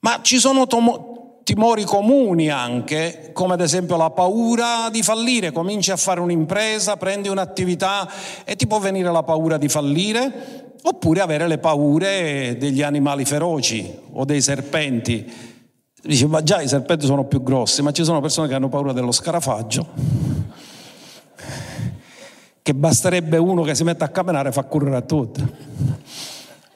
Ma 0.00 0.18
ci 0.20 0.38
sono 0.38 0.66
tom- 0.66 1.14
timori 1.46 1.84
comuni 1.84 2.50
anche, 2.50 3.30
come 3.32 3.54
ad 3.54 3.60
esempio 3.60 3.96
la 3.96 4.10
paura 4.10 4.90
di 4.90 5.04
fallire. 5.04 5.52
Cominci 5.52 5.92
a 5.92 5.96
fare 5.96 6.18
un'impresa, 6.18 6.96
prendi 6.96 7.28
un'attività 7.28 8.10
e 8.44 8.56
ti 8.56 8.66
può 8.66 8.80
venire 8.80 9.12
la 9.12 9.22
paura 9.22 9.56
di 9.56 9.68
fallire, 9.68 10.72
oppure 10.82 11.20
avere 11.20 11.46
le 11.46 11.58
paure 11.58 12.56
degli 12.58 12.82
animali 12.82 13.24
feroci 13.24 13.88
o 14.14 14.24
dei 14.24 14.42
serpenti. 14.42 15.32
Dici, 16.02 16.26
ma 16.26 16.42
già 16.42 16.60
i 16.60 16.66
serpenti 16.66 17.06
sono 17.06 17.26
più 17.26 17.40
grossi, 17.44 17.80
ma 17.80 17.92
ci 17.92 18.02
sono 18.02 18.20
persone 18.20 18.48
che 18.48 18.54
hanno 18.54 18.68
paura 18.68 18.92
dello 18.92 19.12
scarafaggio, 19.12 19.86
che 22.60 22.74
basterebbe 22.74 23.36
uno 23.36 23.62
che 23.62 23.76
si 23.76 23.84
mette 23.84 24.02
a 24.02 24.08
camminare 24.08 24.48
e 24.48 24.52
fa 24.52 24.64
correre 24.64 24.96
a 24.96 25.02
tutti. 25.02 25.44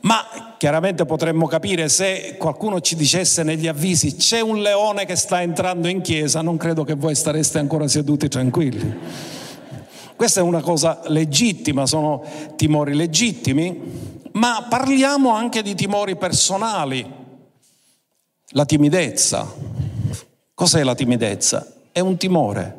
Ma 0.02 0.54
chiaramente 0.56 1.04
potremmo 1.04 1.46
capire 1.46 1.88
se 1.88 2.36
qualcuno 2.38 2.80
ci 2.80 2.96
dicesse 2.96 3.42
negli 3.42 3.66
avvisi 3.66 4.16
c'è 4.16 4.40
un 4.40 4.62
leone 4.62 5.04
che 5.04 5.16
sta 5.16 5.42
entrando 5.42 5.88
in 5.88 6.00
chiesa, 6.00 6.40
non 6.40 6.56
credo 6.56 6.84
che 6.84 6.94
voi 6.94 7.14
stareste 7.14 7.58
ancora 7.58 7.86
seduti 7.86 8.28
tranquilli. 8.28 8.98
Questa 10.16 10.40
è 10.40 10.42
una 10.42 10.60
cosa 10.60 11.00
legittima, 11.06 11.86
sono 11.86 12.22
timori 12.56 12.94
legittimi, 12.94 14.18
ma 14.32 14.66
parliamo 14.68 15.30
anche 15.30 15.62
di 15.62 15.74
timori 15.74 16.16
personali. 16.16 17.18
La 18.50 18.64
timidezza. 18.64 19.50
Cos'è 20.54 20.82
la 20.82 20.94
timidezza? 20.94 21.66
È 21.92 22.00
un 22.00 22.16
timore. 22.16 22.76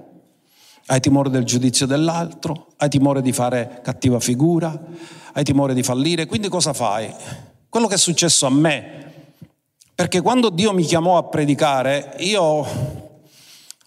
Hai 0.88 1.00
timore 1.00 1.30
del 1.30 1.44
giudizio 1.44 1.86
dell'altro, 1.86 2.68
hai 2.78 2.90
timore 2.90 3.22
di 3.22 3.32
fare 3.32 3.80
cattiva 3.82 4.20
figura, 4.20 4.80
hai 5.34 5.44
timore 5.44 5.74
di 5.74 5.84
fallire, 5.84 6.26
quindi 6.26 6.50
cosa 6.50 6.74
fai? 6.74 7.14
Quello 7.70 7.88
che 7.88 7.96
è 7.96 7.98
successo 7.98 8.46
a 8.46 8.50
me, 8.50 9.14
perché 9.96 10.22
quando 10.22 10.50
Dio 10.50 10.74
mi 10.74 10.84
chiamò 10.84 11.18
a 11.18 11.24
predicare, 11.24 12.16
io 12.20 12.44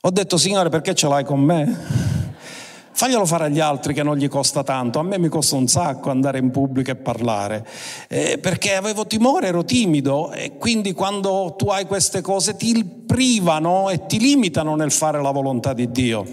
ho 0.07 0.11
detto 0.11 0.38
Signore 0.38 0.70
perché 0.70 0.94
ce 0.94 1.09
l'hai 1.09 1.24
con 1.24 1.40
me? 1.40 2.12
Faglielo 2.96 3.26
fare 3.26 3.46
agli 3.46 3.59
altri 3.59 3.92
che 3.92 4.04
non 4.04 4.16
gli 4.16 4.28
costa 4.28 4.62
tanto, 4.62 5.00
a 5.00 5.02
me 5.02 5.18
mi 5.18 5.28
costa 5.28 5.57
un 5.57 5.66
sacco 5.66 6.11
andare 6.11 6.38
in 6.38 6.50
pubblico 6.50 6.92
e 6.92 6.94
parlare, 6.94 7.66
eh, 8.09 8.38
perché 8.38 8.76
avevo 8.76 9.07
timore, 9.07 9.48
ero 9.48 9.64
timido 9.64 10.30
e 10.30 10.57
quindi 10.57 10.92
quando 10.92 11.54
tu 11.59 11.66
hai 11.70 11.87
queste 11.87 12.20
cose 12.20 12.57
ti 12.57 12.85
privano 12.85 13.90
e 13.90 14.07
ti 14.07 14.18
limitano 14.18 14.76
nel 14.76 14.92
fare 14.92 15.20
la 15.20 15.33
volontà 15.33 15.72
di 15.72 15.90
Dio. 15.90 16.24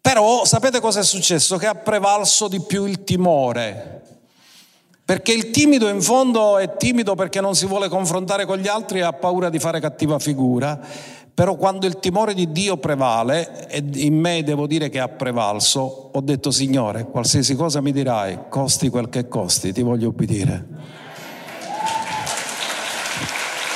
Però 0.00 0.44
sapete 0.44 0.80
cosa 0.80 1.00
è 1.00 1.04
successo? 1.04 1.56
Che 1.56 1.66
ha 1.66 1.74
prevalso 1.74 2.48
di 2.48 2.60
più 2.60 2.86
il 2.86 3.04
timore 3.04 4.03
perché 5.04 5.32
il 5.32 5.50
timido 5.50 5.88
in 5.88 6.00
fondo 6.00 6.56
è 6.56 6.76
timido 6.76 7.14
perché 7.14 7.40
non 7.40 7.54
si 7.54 7.66
vuole 7.66 7.88
confrontare 7.88 8.46
con 8.46 8.56
gli 8.56 8.68
altri 8.68 9.00
e 9.00 9.02
ha 9.02 9.12
paura 9.12 9.50
di 9.50 9.58
fare 9.58 9.78
cattiva 9.78 10.18
figura, 10.18 10.80
però 11.34 11.56
quando 11.56 11.86
il 11.86 11.98
timore 11.98 12.32
di 12.32 12.50
Dio 12.52 12.78
prevale, 12.78 13.68
e 13.68 13.84
in 13.96 14.18
me 14.18 14.42
devo 14.42 14.66
dire 14.66 14.88
che 14.88 15.00
ha 15.00 15.08
prevalso, 15.08 16.10
ho 16.12 16.20
detto 16.22 16.50
Signore, 16.50 17.04
qualsiasi 17.04 17.54
cosa 17.54 17.82
mi 17.82 17.92
dirai, 17.92 18.44
costi 18.48 18.88
quel 18.88 19.10
che 19.10 19.28
costi, 19.28 19.74
ti 19.74 19.82
voglio 19.82 20.08
obbedire. 20.08 20.66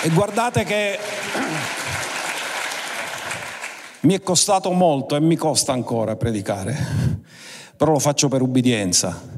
E 0.03 0.09
guardate 0.11 0.65
che 0.65 0.99
mi 4.01 4.15
è 4.15 4.23
costato 4.23 4.71
molto 4.71 5.15
e 5.15 5.21
mi 5.21 5.37
costa 5.37 5.73
ancora 5.73 6.17
predicare, 6.17 6.77
però 7.77 7.91
lo 7.91 7.99
faccio 7.99 8.29
per 8.29 8.41
ubbidienza 8.41 9.38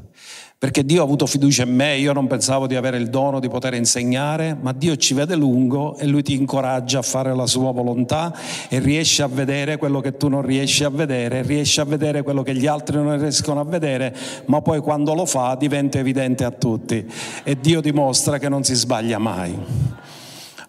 perché 0.61 0.85
Dio 0.85 1.01
ha 1.01 1.05
avuto 1.05 1.25
fiducia 1.25 1.63
in 1.63 1.73
me, 1.73 1.97
io 1.97 2.13
non 2.13 2.27
pensavo 2.27 2.67
di 2.67 2.75
avere 2.75 2.97
il 2.97 3.09
dono 3.09 3.39
di 3.39 3.49
poter 3.49 3.73
insegnare, 3.73 4.55
ma 4.61 4.73
Dio 4.73 4.95
ci 4.95 5.15
vede 5.15 5.35
lungo 5.35 5.97
e 5.97 6.05
Lui 6.05 6.21
ti 6.21 6.35
incoraggia 6.35 6.99
a 6.99 7.01
fare 7.01 7.33
la 7.35 7.47
sua 7.47 7.71
volontà 7.71 8.31
e 8.69 8.77
riesce 8.77 9.23
a 9.23 9.27
vedere 9.27 9.77
quello 9.77 10.01
che 10.01 10.17
tu 10.17 10.27
non 10.27 10.43
riesci 10.43 10.83
a 10.83 10.89
vedere, 10.89 11.41
riesce 11.41 11.81
a 11.81 11.85
vedere 11.85 12.21
quello 12.21 12.43
che 12.43 12.53
gli 12.53 12.67
altri 12.67 12.97
non 12.97 13.19
riescono 13.19 13.59
a 13.59 13.63
vedere, 13.63 14.15
ma 14.45 14.61
poi 14.61 14.81
quando 14.81 15.15
lo 15.15 15.25
fa 15.25 15.55
diventa 15.55 15.97
evidente 15.97 16.43
a 16.43 16.51
tutti 16.51 17.11
e 17.43 17.57
Dio 17.59 17.81
dimostra 17.81 18.37
che 18.37 18.47
non 18.47 18.63
si 18.63 18.75
sbaglia 18.75 19.17
mai. 19.17 19.57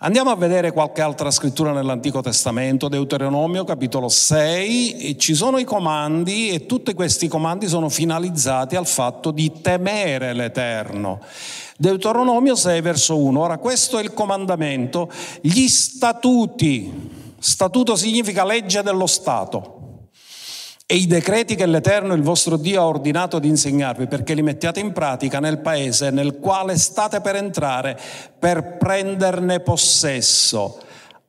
Andiamo 0.05 0.31
a 0.31 0.35
vedere 0.35 0.73
qualche 0.73 1.01
altra 1.01 1.31
scrittura 1.31 1.71
nell'Antico 1.71 2.23
Testamento, 2.23 2.89
Deuteronomio 2.89 3.63
capitolo 3.63 4.09
6, 4.09 5.17
ci 5.17 5.33
sono 5.33 5.59
i 5.59 5.65
comandi 5.65 6.49
e 6.49 6.67
tutti 6.67 6.93
questi 6.93 7.29
comandi 7.29 7.69
sono 7.69 7.89
finalizzati 7.89 8.75
al 8.75 8.89
fatto 8.89 9.31
di 9.31 9.53
temere 9.61 10.33
l'Eterno. 10.33 11.21
Deuteronomio 11.79 12.57
6 12.57 12.81
verso 12.81 13.17
1, 13.17 13.41
ora 13.41 13.59
questo 13.59 14.01
è 14.01 14.03
il 14.03 14.13
comandamento, 14.13 15.09
gli 15.41 15.69
statuti, 15.69 17.09
statuto 17.39 17.95
significa 17.95 18.45
legge 18.45 18.83
dello 18.83 19.07
Stato 19.07 19.82
e 20.93 20.97
i 20.97 21.07
decreti 21.07 21.55
che 21.55 21.65
l'Eterno, 21.65 22.13
il 22.13 22.21
vostro 22.21 22.59
Dio, 22.59 22.83
ha 22.83 22.87
ordinato 22.87 23.39
di 23.39 23.49
insegnarvi 23.49 24.09
perché 24.09 24.35
li 24.35 24.43
mettiate 24.43 24.79
in 24.79 24.93
pratica 24.93 25.41
nel 25.41 25.61
paese 25.61 26.11
nel 26.11 26.39
quale 26.39 26.77
state 26.77 27.23
per 27.23 27.35
entrare 27.35 27.99
per 28.39 28.77
prenderne 28.77 29.61
possesso, 29.61 30.79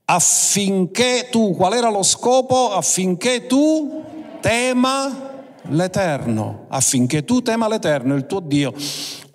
affinché 0.03 1.29
tu, 1.31 1.55
qual 1.55 1.75
era 1.75 1.89
lo 1.89 2.03
scopo? 2.03 2.73
Affinché 2.73 3.45
tu 3.45 4.03
tema 4.41 5.31
l'Eterno, 5.69 6.65
affinché 6.67 7.23
tu 7.23 7.41
tema 7.41 7.69
l'Eterno, 7.69 8.15
il 8.15 8.25
tuo 8.25 8.41
Dio, 8.41 8.73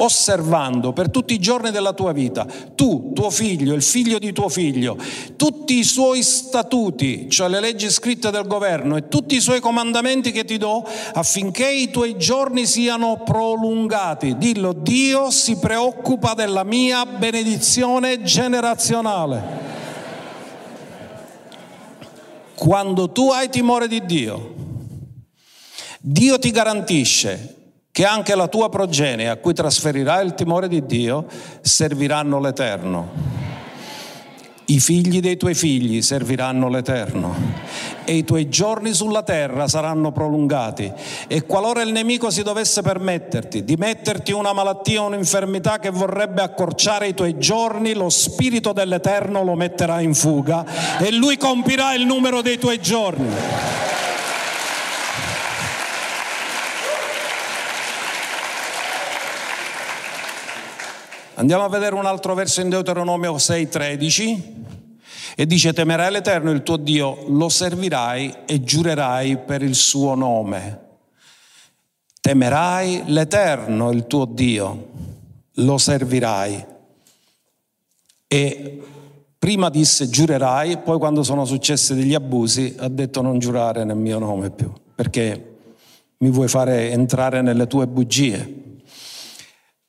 osservando 0.00 0.92
per 0.92 1.10
tutti 1.10 1.34
i 1.34 1.38
giorni 1.38 1.70
della 1.70 1.92
tua 1.92 2.12
vita, 2.12 2.46
tu, 2.74 3.12
tuo 3.14 3.30
figlio, 3.30 3.74
il 3.74 3.82
figlio 3.82 4.18
di 4.18 4.32
tuo 4.32 4.48
figlio, 4.48 4.96
tutti 5.36 5.78
i 5.78 5.84
suoi 5.84 6.22
statuti, 6.22 7.28
cioè 7.28 7.48
le 7.48 7.58
leggi 7.58 7.90
scritte 7.90 8.30
del 8.30 8.46
governo 8.46 8.96
e 8.96 9.08
tutti 9.08 9.34
i 9.34 9.40
suoi 9.40 9.60
comandamenti 9.60 10.30
che 10.30 10.44
ti 10.44 10.56
do, 10.56 10.86
affinché 11.14 11.68
i 11.68 11.90
tuoi 11.90 12.16
giorni 12.16 12.66
siano 12.66 13.22
prolungati. 13.24 14.36
Dillo, 14.36 14.72
Dio 14.72 15.30
si 15.30 15.56
preoccupa 15.56 16.34
della 16.34 16.62
mia 16.62 17.04
benedizione 17.04 18.22
generazionale. 18.22 19.66
Quando 22.54 23.10
tu 23.10 23.30
hai 23.30 23.48
timore 23.48 23.88
di 23.88 24.04
Dio, 24.04 24.54
Dio 26.00 26.38
ti 26.38 26.50
garantisce 26.50 27.57
che 27.98 28.04
anche 28.04 28.36
la 28.36 28.46
tua 28.46 28.68
progenie 28.68 29.28
a 29.28 29.38
cui 29.38 29.52
trasferirai 29.52 30.24
il 30.24 30.34
timore 30.34 30.68
di 30.68 30.86
Dio 30.86 31.26
serviranno 31.60 32.38
l'Eterno. 32.38 33.10
I 34.66 34.78
figli 34.78 35.18
dei 35.18 35.36
tuoi 35.36 35.54
figli 35.54 36.00
serviranno 36.00 36.68
l'Eterno 36.68 37.34
e 38.04 38.14
i 38.14 38.22
tuoi 38.22 38.48
giorni 38.48 38.94
sulla 38.94 39.24
terra 39.24 39.66
saranno 39.66 40.12
prolungati. 40.12 40.92
E 41.26 41.44
qualora 41.44 41.82
il 41.82 41.90
nemico 41.90 42.30
si 42.30 42.44
dovesse 42.44 42.82
permetterti 42.82 43.64
di 43.64 43.74
metterti 43.74 44.30
una 44.30 44.52
malattia 44.52 45.02
o 45.02 45.06
un'infermità 45.06 45.80
che 45.80 45.90
vorrebbe 45.90 46.40
accorciare 46.40 47.08
i 47.08 47.14
tuoi 47.14 47.36
giorni, 47.36 47.94
lo 47.94 48.10
Spirito 48.10 48.72
dell'Eterno 48.72 49.42
lo 49.42 49.56
metterà 49.56 49.98
in 49.98 50.14
fuga 50.14 50.64
e 51.00 51.10
lui 51.10 51.36
compirà 51.36 51.94
il 51.94 52.06
numero 52.06 52.42
dei 52.42 52.58
tuoi 52.58 52.80
giorni. 52.80 53.77
Andiamo 61.38 61.62
a 61.62 61.68
vedere 61.68 61.94
un 61.94 62.04
altro 62.04 62.34
verso 62.34 62.60
in 62.62 62.68
Deuteronomio 62.68 63.38
6:13 63.38 64.42
e 65.36 65.46
dice 65.46 65.72
temerai 65.72 66.10
l'Eterno 66.10 66.50
il 66.50 66.64
tuo 66.64 66.76
Dio, 66.76 67.26
lo 67.28 67.48
servirai 67.48 68.38
e 68.44 68.64
giurerai 68.64 69.38
per 69.38 69.62
il 69.62 69.76
suo 69.76 70.16
nome. 70.16 70.86
Temerai 72.20 73.04
l'Eterno 73.06 73.92
il 73.92 74.08
tuo 74.08 74.24
Dio, 74.24 74.88
lo 75.52 75.78
servirai. 75.78 76.66
E 78.26 78.82
prima 79.38 79.70
disse 79.70 80.08
giurerai, 80.08 80.78
poi 80.78 80.98
quando 80.98 81.22
sono 81.22 81.44
successi 81.44 81.94
degli 81.94 82.14
abusi 82.14 82.74
ha 82.78 82.88
detto 82.88 83.22
non 83.22 83.38
giurare 83.38 83.84
nel 83.84 83.96
mio 83.96 84.18
nome 84.18 84.50
più, 84.50 84.72
perché 84.92 85.56
mi 86.18 86.30
vuoi 86.30 86.48
fare 86.48 86.90
entrare 86.90 87.42
nelle 87.42 87.68
tue 87.68 87.86
bugie. 87.86 88.66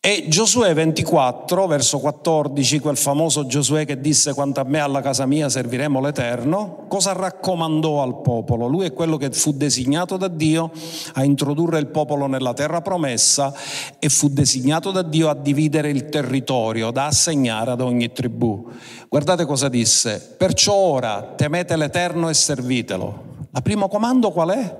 E 0.10 0.26
Giosuè 0.28 0.74
24, 0.74 1.67
verso 1.67 2.00
14, 2.00 2.80
quel 2.80 2.98
famoso 2.98 3.45
Giosuè 3.45 3.86
che 3.86 4.00
disse 4.00 4.34
quanto 4.34 4.60
a 4.60 4.63
me 4.63 4.80
alla 4.80 5.02
casa 5.02 5.28
mia 5.28 5.50
serviremo 5.50 6.02
l'Eterno, 6.02 6.86
cosa 6.88 7.13
raccomandò 7.13 8.02
al 8.02 8.19
popolo? 8.22 8.65
Lui 8.65 8.88
è 8.88 8.93
quello 8.93 9.17
che 9.17 9.30
fu 9.30 9.52
designato 9.52 10.17
da 10.17 10.28
Dio 10.28 10.72
a 11.13 11.24
introdurre 11.24 11.78
il 11.78 11.89
popolo 11.89 12.26
nella 12.26 12.56
terra 12.56 12.82
promessa 12.82 13.54
e 14.00 14.10
fu 14.10 14.30
designato 14.30 14.89
da 14.89 15.04
Dio 15.04 15.30
a 15.30 15.36
dividere 15.36 15.91
il 15.91 16.10
territorio, 16.10 16.89
da 16.89 17.06
assegnare 17.06 17.69
ad 17.69 17.82
ogni 17.82 18.12
tribù. 18.12 18.67
Guardate 19.08 19.45
cosa 19.45 19.69
disse, 19.69 20.34
perciò 20.36 20.74
ora 20.74 21.34
temete 21.36 21.78
l'Eterno 21.78 22.30
e 22.30 22.34
servitelo. 22.34 23.24
La 23.52 23.62
primo 23.62 23.88
comando 23.88 24.32
qual 24.32 24.50
è? 24.50 24.80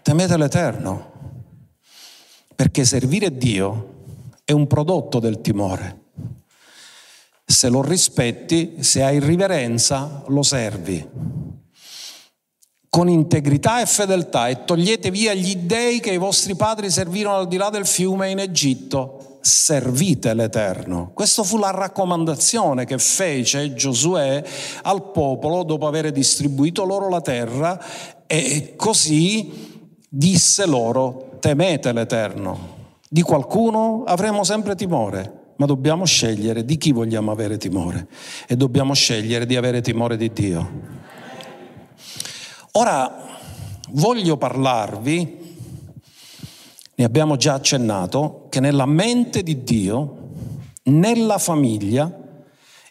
Temete 0.00 0.36
l'Eterno 0.36 1.16
perché 2.58 2.84
servire 2.84 3.36
Dio 3.36 4.32
è 4.44 4.50
un 4.50 4.66
prodotto 4.66 5.20
del 5.20 5.40
timore. 5.40 6.06
Se 7.44 7.68
lo 7.68 7.82
rispetti, 7.82 8.78
se 8.80 9.04
hai 9.04 9.20
riverenza, 9.20 10.24
lo 10.26 10.42
servi. 10.42 11.08
Con 12.88 13.08
integrità 13.08 13.80
e 13.80 13.86
fedeltà 13.86 14.48
e 14.48 14.64
togliete 14.64 15.12
via 15.12 15.34
gli 15.34 15.54
dei 15.54 16.00
che 16.00 16.10
i 16.10 16.18
vostri 16.18 16.56
padri 16.56 16.90
servirono 16.90 17.36
al 17.36 17.46
di 17.46 17.58
là 17.58 17.70
del 17.70 17.86
fiume 17.86 18.28
in 18.30 18.40
Egitto. 18.40 19.38
Servite 19.40 20.34
l'Eterno. 20.34 21.12
Questa 21.14 21.44
fu 21.44 21.58
la 21.58 21.70
raccomandazione 21.70 22.86
che 22.86 22.98
fece 22.98 23.72
Giosuè 23.72 24.42
al 24.82 25.12
popolo 25.12 25.62
dopo 25.62 25.86
aver 25.86 26.10
distribuito 26.10 26.84
loro 26.84 27.08
la 27.08 27.20
terra 27.20 27.80
e 28.26 28.74
così 28.74 29.67
disse 30.08 30.66
loro 30.66 31.36
temete 31.38 31.92
l'Eterno. 31.92 32.76
Di 33.08 33.22
qualcuno 33.22 34.04
avremo 34.06 34.44
sempre 34.44 34.74
timore, 34.74 35.52
ma 35.56 35.66
dobbiamo 35.66 36.04
scegliere 36.04 36.64
di 36.64 36.76
chi 36.76 36.92
vogliamo 36.92 37.30
avere 37.30 37.56
timore 37.56 38.08
e 38.46 38.56
dobbiamo 38.56 38.94
scegliere 38.94 39.46
di 39.46 39.56
avere 39.56 39.80
timore 39.80 40.16
di 40.16 40.32
Dio. 40.32 40.70
Ora 42.72 43.26
voglio 43.90 44.36
parlarvi, 44.36 45.36
ne 46.94 47.04
abbiamo 47.04 47.36
già 47.36 47.54
accennato, 47.54 48.46
che 48.50 48.60
nella 48.60 48.86
mente 48.86 49.42
di 49.42 49.62
Dio, 49.62 50.16
nella 50.84 51.38
famiglia, 51.38 52.10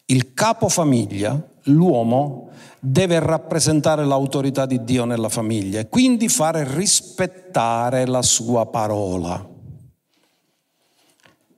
il 0.05 0.33
capofamiglia, 0.33 1.41
l'uomo, 1.63 2.46
deve 2.79 3.19
rappresentare 3.19 4.05
l'autorità 4.05 4.65
di 4.65 4.83
Dio 4.83 5.05
nella 5.05 5.29
famiglia 5.29 5.79
e 5.79 5.89
quindi 5.89 6.29
fare 6.29 6.65
rispettare 6.67 8.05
la 8.05 8.21
sua 8.21 8.65
parola. 8.67 9.55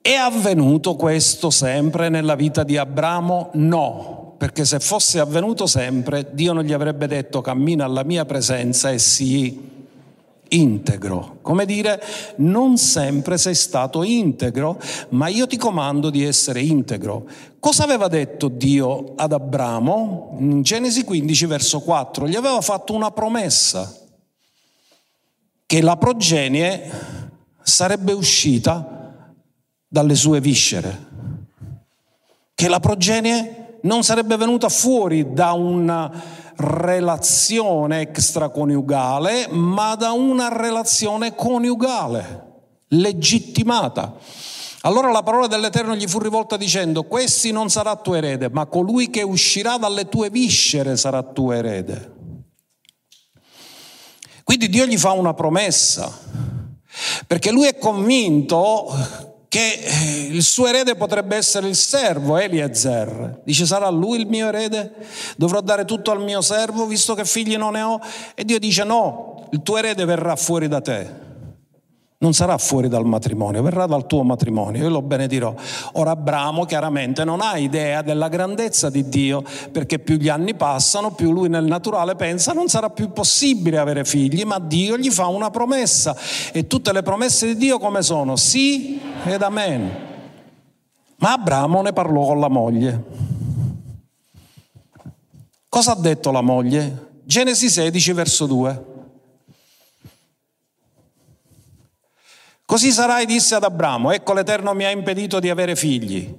È 0.02 0.14
avvenuto 0.14 0.96
questo 0.96 1.50
sempre 1.50 2.10
nella 2.10 2.36
vita 2.36 2.64
di 2.64 2.78
Abramo? 2.78 3.50
No, 3.54 4.36
perché 4.38 4.66
se 4.66 4.80
fosse 4.80 5.20
avvenuto 5.20 5.68
sempre, 5.68 6.30
Dio 6.32 6.54
non 6.54 6.64
gli 6.64 6.74
avrebbe 6.74 7.08
detto 7.08 7.42
cammina 7.42 7.86
alla 7.86 8.04
mia 8.04 8.26
presenza 8.26 8.90
e 8.90 8.98
sii 8.98 9.79
integro. 10.50 11.40
Come 11.42 11.66
dire, 11.66 12.02
non 12.38 12.78
sempre 12.78 13.38
sei 13.38 13.56
stato 13.56 14.04
integro, 14.04 14.80
ma 15.10 15.28
io 15.28 15.48
ti 15.48 15.58
comando 15.58 16.10
di 16.10 16.24
essere 16.24 16.62
integro. 16.62 17.28
Cosa 17.60 17.84
aveva 17.84 18.08
detto 18.08 18.48
Dio 18.48 19.14
ad 19.16 19.34
Abramo? 19.34 20.38
In 20.40 20.62
Genesi 20.62 21.04
15, 21.04 21.46
verso 21.46 21.82
4, 21.82 22.28
gli 22.28 22.36
aveva 22.36 22.62
fatto 22.62 22.94
una 22.94 23.12
promessa, 23.12 23.94
che 25.66 25.82
la 25.82 25.98
progenie 25.98 26.90
sarebbe 27.62 28.14
uscita 28.14 29.24
dalle 29.88 30.16
sue 30.16 30.40
viscere, 30.42 31.08
che 32.56 32.68
la 32.68 32.80
progenie 32.80 33.78
non 33.82 34.04
sarebbe 34.04 34.36
venuta 34.36 34.68
fuori 34.70 35.32
da 35.32 35.54
una 35.54 36.12
relazione 36.60 38.02
extraconiugale, 38.02 39.48
ma 39.50 39.96
da 39.96 40.12
una 40.12 40.50
relazione 40.50 41.34
coniugale, 41.34 42.48
legittimata. 42.90 44.16
Allora 44.82 45.12
la 45.12 45.24
parola 45.24 45.48
dell'Eterno 45.48 45.96
gli 45.96 46.08
fu 46.08 46.20
rivolta 46.20 46.58
dicendo, 46.58 47.04
questi 47.04 47.52
non 47.52 47.70
sarà 47.70 47.96
tuo 47.96 48.16
erede, 48.16 48.50
ma 48.50 48.66
colui 48.66 49.10
che 49.10 49.22
uscirà 49.22 49.78
dalle 49.78 50.08
tue 50.08 50.30
viscere 50.30 50.98
sarà 50.98 51.24
tuo 51.24 51.52
erede. 51.52 52.18
Quindi 54.44 54.70
Dio 54.70 54.86
gli 54.86 54.98
fa 54.98 55.12
una 55.12 55.34
promessa, 55.34 56.12
perché 57.28 57.52
lui 57.52 57.68
è 57.68 57.78
convinto 57.78 58.92
che 59.50 59.80
eh, 59.82 60.28
il 60.30 60.44
suo 60.44 60.68
erede 60.68 60.96
potrebbe 60.96 61.36
essere 61.36 61.68
il 61.68 61.76
servo 61.76 62.38
Eliezer. 62.38 63.42
Dice 63.44 63.66
sarà 63.66 63.90
lui 63.90 64.22
il 64.22 64.28
mio 64.28 64.48
erede? 64.48 64.94
Dovrò 65.36 65.60
dare 65.60 65.86
tutto 65.86 66.12
al 66.12 66.22
mio 66.22 66.40
servo 66.42 66.86
visto 66.86 67.16
che 67.16 67.26
figli 67.26 67.58
non 67.58 67.74
ne 67.74 67.82
ho? 67.82 68.00
E 68.36 68.46
Dio 68.46 68.60
dice 68.60 68.84
no, 68.84 69.48
il 69.52 69.64
tuo 69.64 69.78
erede 69.78 70.06
verrà 70.06 70.36
fuori 70.36 70.68
da 70.68 70.80
te. 70.80 71.29
Non 72.22 72.34
sarà 72.34 72.58
fuori 72.58 72.90
dal 72.90 73.06
matrimonio, 73.06 73.62
verrà 73.62 73.86
dal 73.86 74.06
tuo 74.06 74.24
matrimonio, 74.24 74.84
io 74.84 74.90
lo 74.90 75.02
benedirò. 75.02 75.54
Ora 75.94 76.12
Abramo 76.12 76.66
chiaramente 76.66 77.24
non 77.24 77.40
ha 77.40 77.58
idea 77.58 78.02
della 78.02 78.28
grandezza 78.28 78.90
di 78.90 79.08
Dio, 79.08 79.42
perché 79.72 80.00
più 80.00 80.18
gli 80.18 80.28
anni 80.28 80.54
passano, 80.54 81.12
più 81.12 81.32
lui 81.32 81.48
nel 81.48 81.64
naturale 81.64 82.18
pensa 82.18 82.52
non 82.52 82.68
sarà 82.68 82.90
più 82.90 83.14
possibile 83.14 83.78
avere 83.78 84.04
figli, 84.04 84.44
ma 84.44 84.60
Dio 84.60 84.98
gli 84.98 85.10
fa 85.10 85.28
una 85.28 85.50
promessa 85.50 86.14
e 86.52 86.68
tutte 86.68 86.92
le 86.92 87.04
promesse 87.04 87.48
di 87.48 87.56
Dio 87.56 87.80
come 87.80 88.02
sono? 88.02 88.36
Sì 88.36 89.00
ed 89.24 89.42
amen. 89.42 89.90
Ma 91.20 91.32
Abramo 91.34 91.82
ne 91.82 91.94
parlò 91.94 92.26
con 92.26 92.40
la 92.42 92.50
moglie. 92.50 93.04
Cosa 95.70 95.94
ha 95.94 95.96
detto 95.96 96.32
la 96.32 96.42
moglie? 96.42 97.08
Genesi 97.24 97.70
16 97.70 98.12
verso 98.12 98.46
2. 98.46 98.89
Così 102.70 102.92
sarai, 102.92 103.26
disse 103.26 103.56
ad 103.56 103.64
Abramo, 103.64 104.12
ecco 104.12 104.32
l'Eterno 104.34 104.76
mi 104.76 104.86
ha 104.86 104.92
impedito 104.92 105.40
di 105.40 105.50
avere 105.50 105.76
figli. 105.76 106.32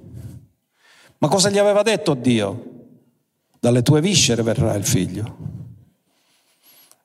Ma 1.17 1.27
cosa 1.27 1.49
gli 1.49 1.57
aveva 1.57 1.81
detto 1.81 2.13
Dio? 2.13 2.63
Dalle 3.59 3.81
tue 3.81 3.99
viscere 3.99 4.41
verrà 4.41 4.73
il 4.75 4.85
figlio. 4.85 5.35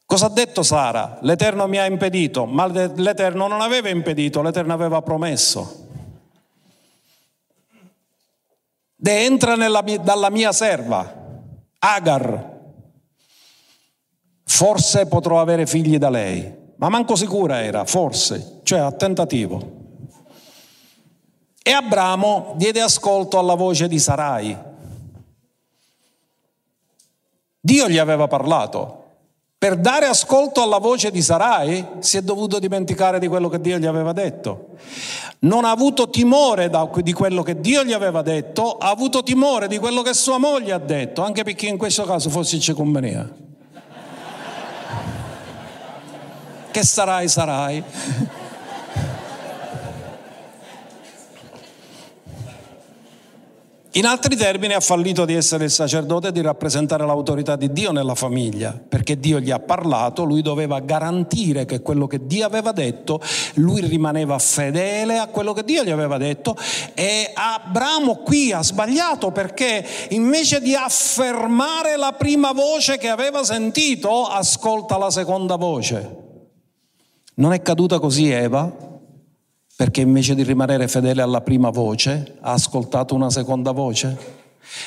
Cosa 0.06 0.26
ha 0.26 0.28
detto 0.28 0.62
Sara? 0.62 1.18
L'Eterno 1.22 1.66
mi 1.66 1.76
ha 1.76 1.86
impedito, 1.86 2.46
ma 2.46 2.66
l'Eterno 2.68 3.48
non 3.48 3.62
aveva 3.62 3.88
impedito, 3.88 4.42
l'Eterno 4.42 4.72
aveva 4.72 5.02
promesso. 5.02 5.88
De 8.94 9.24
entra 9.24 9.56
nella, 9.56 9.82
dalla 10.02 10.30
mia 10.30 10.52
serva, 10.52 11.42
Agar, 11.80 12.60
forse 14.44 15.06
potrò 15.06 15.40
avere 15.40 15.66
figli 15.66 15.98
da 15.98 16.10
lei 16.10 16.64
ma 16.76 16.88
manco 16.88 17.16
sicura 17.16 17.62
era, 17.62 17.84
forse, 17.84 18.60
cioè 18.62 18.80
a 18.80 18.92
tentativo. 18.92 19.74
E 21.62 21.72
Abramo 21.72 22.54
diede 22.56 22.80
ascolto 22.80 23.38
alla 23.38 23.54
voce 23.54 23.88
di 23.88 23.98
Sarai. 23.98 24.56
Dio 27.60 27.88
gli 27.88 27.98
aveva 27.98 28.28
parlato. 28.28 29.04
Per 29.58 29.76
dare 29.76 30.06
ascolto 30.06 30.62
alla 30.62 30.78
voce 30.78 31.10
di 31.10 31.22
Sarai 31.22 31.84
si 31.98 32.18
è 32.18 32.22
dovuto 32.22 32.60
dimenticare 32.60 33.18
di 33.18 33.26
quello 33.26 33.48
che 33.48 33.60
Dio 33.60 33.78
gli 33.78 33.86
aveva 33.86 34.12
detto. 34.12 34.76
Non 35.40 35.64
ha 35.64 35.70
avuto 35.70 36.08
timore 36.08 36.70
di 37.02 37.12
quello 37.12 37.42
che 37.42 37.58
Dio 37.60 37.82
gli 37.82 37.92
aveva 37.92 38.22
detto, 38.22 38.76
ha 38.76 38.90
avuto 38.90 39.22
timore 39.22 39.66
di 39.66 39.78
quello 39.78 40.02
che 40.02 40.14
sua 40.14 40.38
moglie 40.38 40.72
ha 40.72 40.78
detto, 40.78 41.22
anche 41.22 41.42
perché 41.42 41.66
in 41.66 41.78
questo 41.78 42.04
caso 42.04 42.30
fosse 42.30 42.60
circumvenia. 42.60 43.28
Che 46.76 46.84
sarai, 46.84 47.26
sarai. 47.26 47.82
In 53.92 54.04
altri 54.04 54.36
termini 54.36 54.74
ha 54.74 54.80
fallito 54.80 55.24
di 55.24 55.32
essere 55.32 55.64
il 55.64 55.70
sacerdote 55.70 56.28
e 56.28 56.32
di 56.32 56.42
rappresentare 56.42 57.06
l'autorità 57.06 57.56
di 57.56 57.72
Dio 57.72 57.92
nella 57.92 58.14
famiglia, 58.14 58.78
perché 58.86 59.18
Dio 59.18 59.40
gli 59.40 59.50
ha 59.50 59.58
parlato, 59.58 60.24
lui 60.24 60.42
doveva 60.42 60.80
garantire 60.80 61.64
che 61.64 61.80
quello 61.80 62.06
che 62.06 62.26
Dio 62.26 62.44
aveva 62.44 62.72
detto, 62.72 63.22
lui 63.54 63.80
rimaneva 63.80 64.38
fedele 64.38 65.16
a 65.16 65.28
quello 65.28 65.54
che 65.54 65.64
Dio 65.64 65.82
gli 65.82 65.90
aveva 65.90 66.18
detto 66.18 66.58
e 66.92 67.32
Abramo 67.32 68.16
qui 68.16 68.52
ha 68.52 68.62
sbagliato 68.62 69.30
perché 69.30 69.82
invece 70.10 70.60
di 70.60 70.74
affermare 70.74 71.96
la 71.96 72.12
prima 72.12 72.52
voce 72.52 72.98
che 72.98 73.08
aveva 73.08 73.44
sentito, 73.44 74.26
ascolta 74.26 74.98
la 74.98 75.10
seconda 75.10 75.56
voce. 75.56 76.24
Non 77.38 77.52
è 77.52 77.60
caduta 77.60 77.98
così 77.98 78.30
Eva, 78.30 78.72
perché 79.76 80.00
invece 80.00 80.34
di 80.34 80.42
rimanere 80.42 80.88
fedele 80.88 81.20
alla 81.20 81.42
prima 81.42 81.68
voce 81.68 82.38
ha 82.40 82.52
ascoltato 82.52 83.14
una 83.14 83.28
seconda 83.28 83.72
voce? 83.72 84.16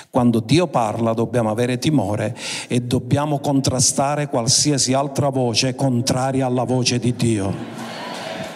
Quando 0.10 0.40
Dio 0.40 0.66
parla 0.66 1.14
dobbiamo 1.14 1.52
avere 1.52 1.78
timore 1.78 2.36
e 2.68 2.82
dobbiamo 2.82 3.38
contrastare 3.38 4.30
qualsiasi 4.30 4.94
altra 4.94 5.30
voce 5.30 5.76
contraria 5.76 6.48
alla 6.48 6.64
voce 6.64 6.98
di 6.98 7.16
Dio. 7.16 7.54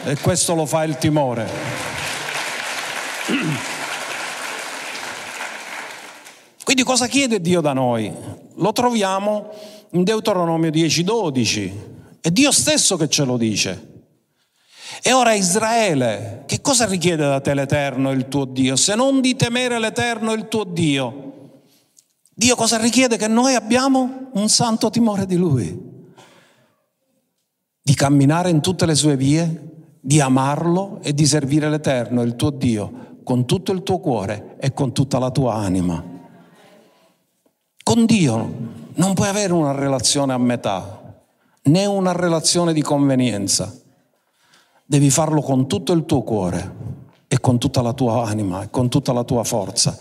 E 0.05 0.17
questo 0.17 0.55
lo 0.55 0.65
fa 0.65 0.83
il 0.85 0.97
timore. 0.97 1.47
Quindi 6.63 6.81
cosa 6.81 7.05
chiede 7.05 7.39
Dio 7.39 7.61
da 7.61 7.73
noi? 7.73 8.11
Lo 8.55 8.71
troviamo 8.71 9.51
in 9.91 10.03
Deuteronomio 10.03 10.71
10:12. 10.71 11.91
È 12.23 12.31
Dio 12.31 12.53
stesso 12.53 12.95
che 12.95 13.09
ce 13.09 13.25
lo 13.25 13.35
dice. 13.35 14.05
E 15.01 15.11
ora 15.11 15.33
Israele, 15.33 16.43
che 16.45 16.61
cosa 16.61 16.85
richiede 16.85 17.25
da 17.25 17.41
te 17.41 17.53
l'Eterno, 17.53 18.11
il 18.11 18.29
tuo 18.29 18.45
Dio, 18.45 18.77
se 18.77 18.95
non 18.95 19.19
di 19.19 19.35
temere 19.35 19.77
l'Eterno, 19.77 20.31
il 20.31 20.47
tuo 20.47 20.63
Dio? 20.63 21.57
Dio 22.33 22.55
cosa 22.55 22.77
richiede? 22.77 23.17
Che 23.17 23.27
noi 23.27 23.55
abbiamo 23.55 24.29
un 24.35 24.47
santo 24.47 24.89
timore 24.89 25.25
di 25.25 25.35
Lui, 25.35 25.77
di 27.81 27.93
camminare 27.93 28.49
in 28.49 28.61
tutte 28.61 28.85
le 28.85 28.95
sue 28.95 29.17
vie, 29.17 29.71
di 29.99 30.21
amarlo 30.21 30.99
e 31.01 31.13
di 31.13 31.25
servire 31.25 31.69
l'Eterno, 31.69 32.21
il 32.21 32.37
tuo 32.37 32.51
Dio, 32.51 33.17
con 33.25 33.45
tutto 33.45 33.73
il 33.73 33.83
tuo 33.83 33.99
cuore 33.99 34.55
e 34.61 34.71
con 34.71 34.93
tutta 34.93 35.19
la 35.19 35.29
tua 35.29 35.55
anima. 35.55 36.01
Con 37.83 38.05
Dio 38.05 38.53
non 38.93 39.13
puoi 39.13 39.27
avere 39.27 39.51
una 39.51 39.73
relazione 39.73 40.31
a 40.31 40.37
metà 40.37 41.02
né 41.63 41.85
una 41.85 42.11
relazione 42.11 42.73
di 42.73 42.81
convenienza. 42.81 43.73
Devi 44.85 45.09
farlo 45.09 45.41
con 45.41 45.67
tutto 45.67 45.93
il 45.93 46.05
tuo 46.05 46.21
cuore 46.21 46.75
e 47.27 47.39
con 47.39 47.57
tutta 47.57 47.81
la 47.81 47.93
tua 47.93 48.25
anima 48.25 48.63
e 48.63 48.69
con 48.69 48.89
tutta 48.89 49.13
la 49.13 49.23
tua 49.23 49.43
forza. 49.43 49.97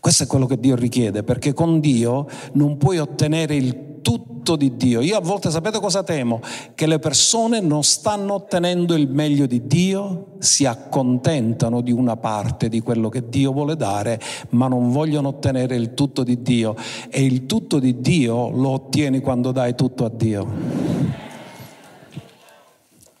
Questo 0.00 0.24
è 0.24 0.26
quello 0.26 0.46
che 0.46 0.58
Dio 0.58 0.74
richiede, 0.74 1.22
perché 1.22 1.52
con 1.52 1.80
Dio 1.80 2.26
non 2.54 2.76
puoi 2.76 2.98
ottenere 2.98 3.54
il 3.54 4.00
tutto 4.02 4.56
di 4.56 4.76
Dio. 4.76 5.00
Io 5.00 5.16
a 5.16 5.20
volte 5.20 5.50
sapete 5.50 5.78
cosa 5.78 6.02
temo? 6.02 6.40
Che 6.74 6.86
le 6.86 6.98
persone 6.98 7.60
non 7.60 7.84
stanno 7.84 8.34
ottenendo 8.34 8.94
il 8.96 9.08
meglio 9.08 9.46
di 9.46 9.64
Dio, 9.66 10.32
si 10.38 10.66
accontentano 10.66 11.82
di 11.82 11.92
una 11.92 12.16
parte 12.16 12.68
di 12.68 12.80
quello 12.80 13.08
che 13.08 13.28
Dio 13.28 13.52
vuole 13.52 13.76
dare, 13.76 14.18
ma 14.50 14.66
non 14.66 14.90
vogliono 14.90 15.28
ottenere 15.28 15.76
il 15.76 15.94
tutto 15.94 16.24
di 16.24 16.42
Dio. 16.42 16.74
E 17.08 17.24
il 17.24 17.46
tutto 17.46 17.78
di 17.78 18.00
Dio 18.00 18.50
lo 18.50 18.70
ottieni 18.70 19.20
quando 19.20 19.52
dai 19.52 19.76
tutto 19.76 20.04
a 20.04 20.10
Dio. 20.12 20.81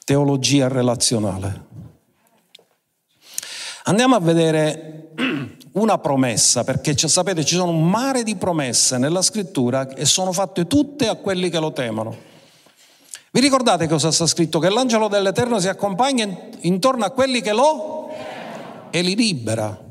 Teologia 0.04 0.68
relazionale. 0.68 1.66
Andiamo 3.84 4.14
a 4.14 4.20
vedere 4.20 5.12
una 5.72 5.98
promessa, 5.98 6.64
perché 6.64 6.96
sapete 6.96 7.44
ci 7.44 7.54
sono 7.54 7.70
un 7.70 7.88
mare 7.88 8.22
di 8.22 8.36
promesse 8.36 8.98
nella 8.98 9.22
scrittura 9.22 9.88
e 9.88 10.04
sono 10.04 10.32
fatte 10.32 10.66
tutte 10.66 11.08
a 11.08 11.14
quelli 11.16 11.48
che 11.50 11.58
lo 11.58 11.72
temono. 11.72 12.30
Vi 13.30 13.40
ricordate 13.40 13.88
cosa 13.88 14.10
sta 14.10 14.26
scritto? 14.26 14.58
Che 14.58 14.68
l'angelo 14.68 15.08
dell'Eterno 15.08 15.58
si 15.58 15.68
accompagna 15.68 16.28
intorno 16.60 17.04
a 17.04 17.10
quelli 17.10 17.40
che 17.40 17.52
lo 17.52 18.10
e 18.90 19.02
li 19.02 19.16
libera. 19.16 19.90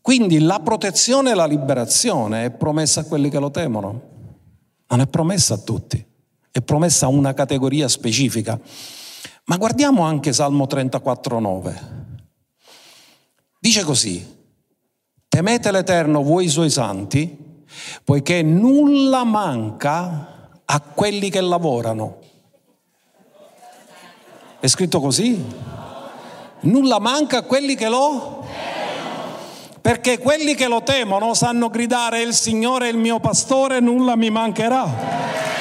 Quindi 0.00 0.40
la 0.40 0.60
protezione 0.60 1.30
e 1.30 1.34
la 1.34 1.46
liberazione 1.46 2.46
è 2.46 2.50
promessa 2.50 3.02
a 3.02 3.04
quelli 3.04 3.28
che 3.28 3.38
lo 3.38 3.50
temono, 3.50 4.02
non 4.88 5.00
è 5.00 5.06
promessa 5.06 5.54
a 5.54 5.58
tutti, 5.58 6.04
è 6.52 6.60
promessa 6.60 7.06
a 7.06 7.08
una 7.08 7.34
categoria 7.34 7.88
specifica. 7.88 8.60
Ma 9.46 9.56
guardiamo 9.56 10.02
anche 10.02 10.32
Salmo 10.32 10.66
34,9. 10.66 12.00
Dice 13.58 13.82
così, 13.82 14.40
Temete 15.32 15.72
l'Eterno 15.72 16.22
voi 16.22 16.46
suoi 16.46 16.68
santi, 16.68 17.64
poiché 18.04 18.42
nulla 18.42 19.24
manca 19.24 20.60
a 20.62 20.80
quelli 20.80 21.30
che 21.30 21.40
lavorano. 21.40 22.18
È 24.60 24.66
scritto 24.66 25.00
così? 25.00 25.42
Nulla 26.60 26.98
manca 26.98 27.38
a 27.38 27.42
quelli 27.42 27.74
che 27.74 27.88
lo... 27.88 28.46
Perché 29.80 30.18
quelli 30.18 30.54
che 30.54 30.68
lo 30.68 30.82
temono 30.82 31.32
sanno 31.32 31.70
gridare 31.70 32.20
il 32.20 32.34
Signore 32.34 32.88
è 32.88 32.92
il 32.92 32.98
mio 32.98 33.18
pastore, 33.18 33.80
nulla 33.80 34.14
mi 34.16 34.28
mancherà. 34.28 35.51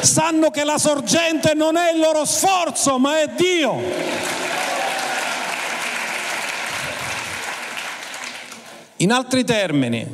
Sanno 0.00 0.50
che 0.50 0.64
la 0.64 0.78
sorgente 0.78 1.54
non 1.54 1.76
è 1.76 1.92
il 1.92 2.00
loro 2.00 2.24
sforzo, 2.24 2.98
ma 2.98 3.20
è 3.20 3.28
Dio. 3.36 3.76
In 8.96 9.12
altri 9.12 9.44
termini, 9.44 10.06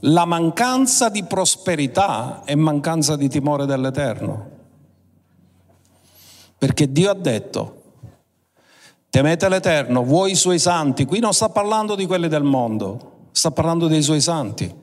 la 0.00 0.24
mancanza 0.24 1.08
di 1.08 1.24
prosperità 1.24 2.42
è 2.44 2.54
mancanza 2.54 3.16
di 3.16 3.28
timore 3.28 3.66
dell'Eterno. 3.66 4.50
Perché 6.56 6.90
Dio 6.90 7.10
ha 7.10 7.14
detto, 7.14 7.82
temete 9.10 9.48
l'Eterno, 9.48 10.02
voi 10.02 10.32
i 10.32 10.34
suoi 10.34 10.58
santi, 10.58 11.04
qui 11.04 11.20
non 11.20 11.34
sta 11.34 11.50
parlando 11.50 11.94
di 11.94 12.06
quelli 12.06 12.28
del 12.28 12.42
mondo, 12.42 13.28
sta 13.32 13.50
parlando 13.50 13.86
dei 13.86 14.02
suoi 14.02 14.20
santi. 14.20 14.82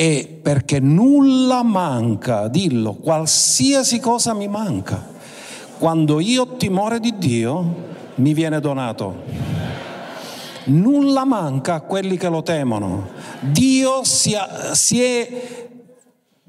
E 0.00 0.38
perché 0.40 0.78
nulla 0.78 1.64
manca, 1.64 2.46
dillo, 2.46 2.94
qualsiasi 2.94 3.98
cosa 3.98 4.32
mi 4.32 4.46
manca 4.46 5.16
quando 5.78 6.18
io 6.18 6.42
ho 6.42 6.56
timore 6.56 6.98
di 6.98 7.16
Dio, 7.16 7.86
mi 8.16 8.34
viene 8.34 8.60
donato. 8.60 9.22
Nulla 10.64 11.24
manca 11.24 11.74
a 11.74 11.80
quelli 11.80 12.16
che 12.16 12.28
lo 12.28 12.42
temono. 12.42 13.08
Dio 13.40 14.04
si, 14.04 14.34
ha, 14.34 14.74
si 14.74 15.02
è, 15.02 15.68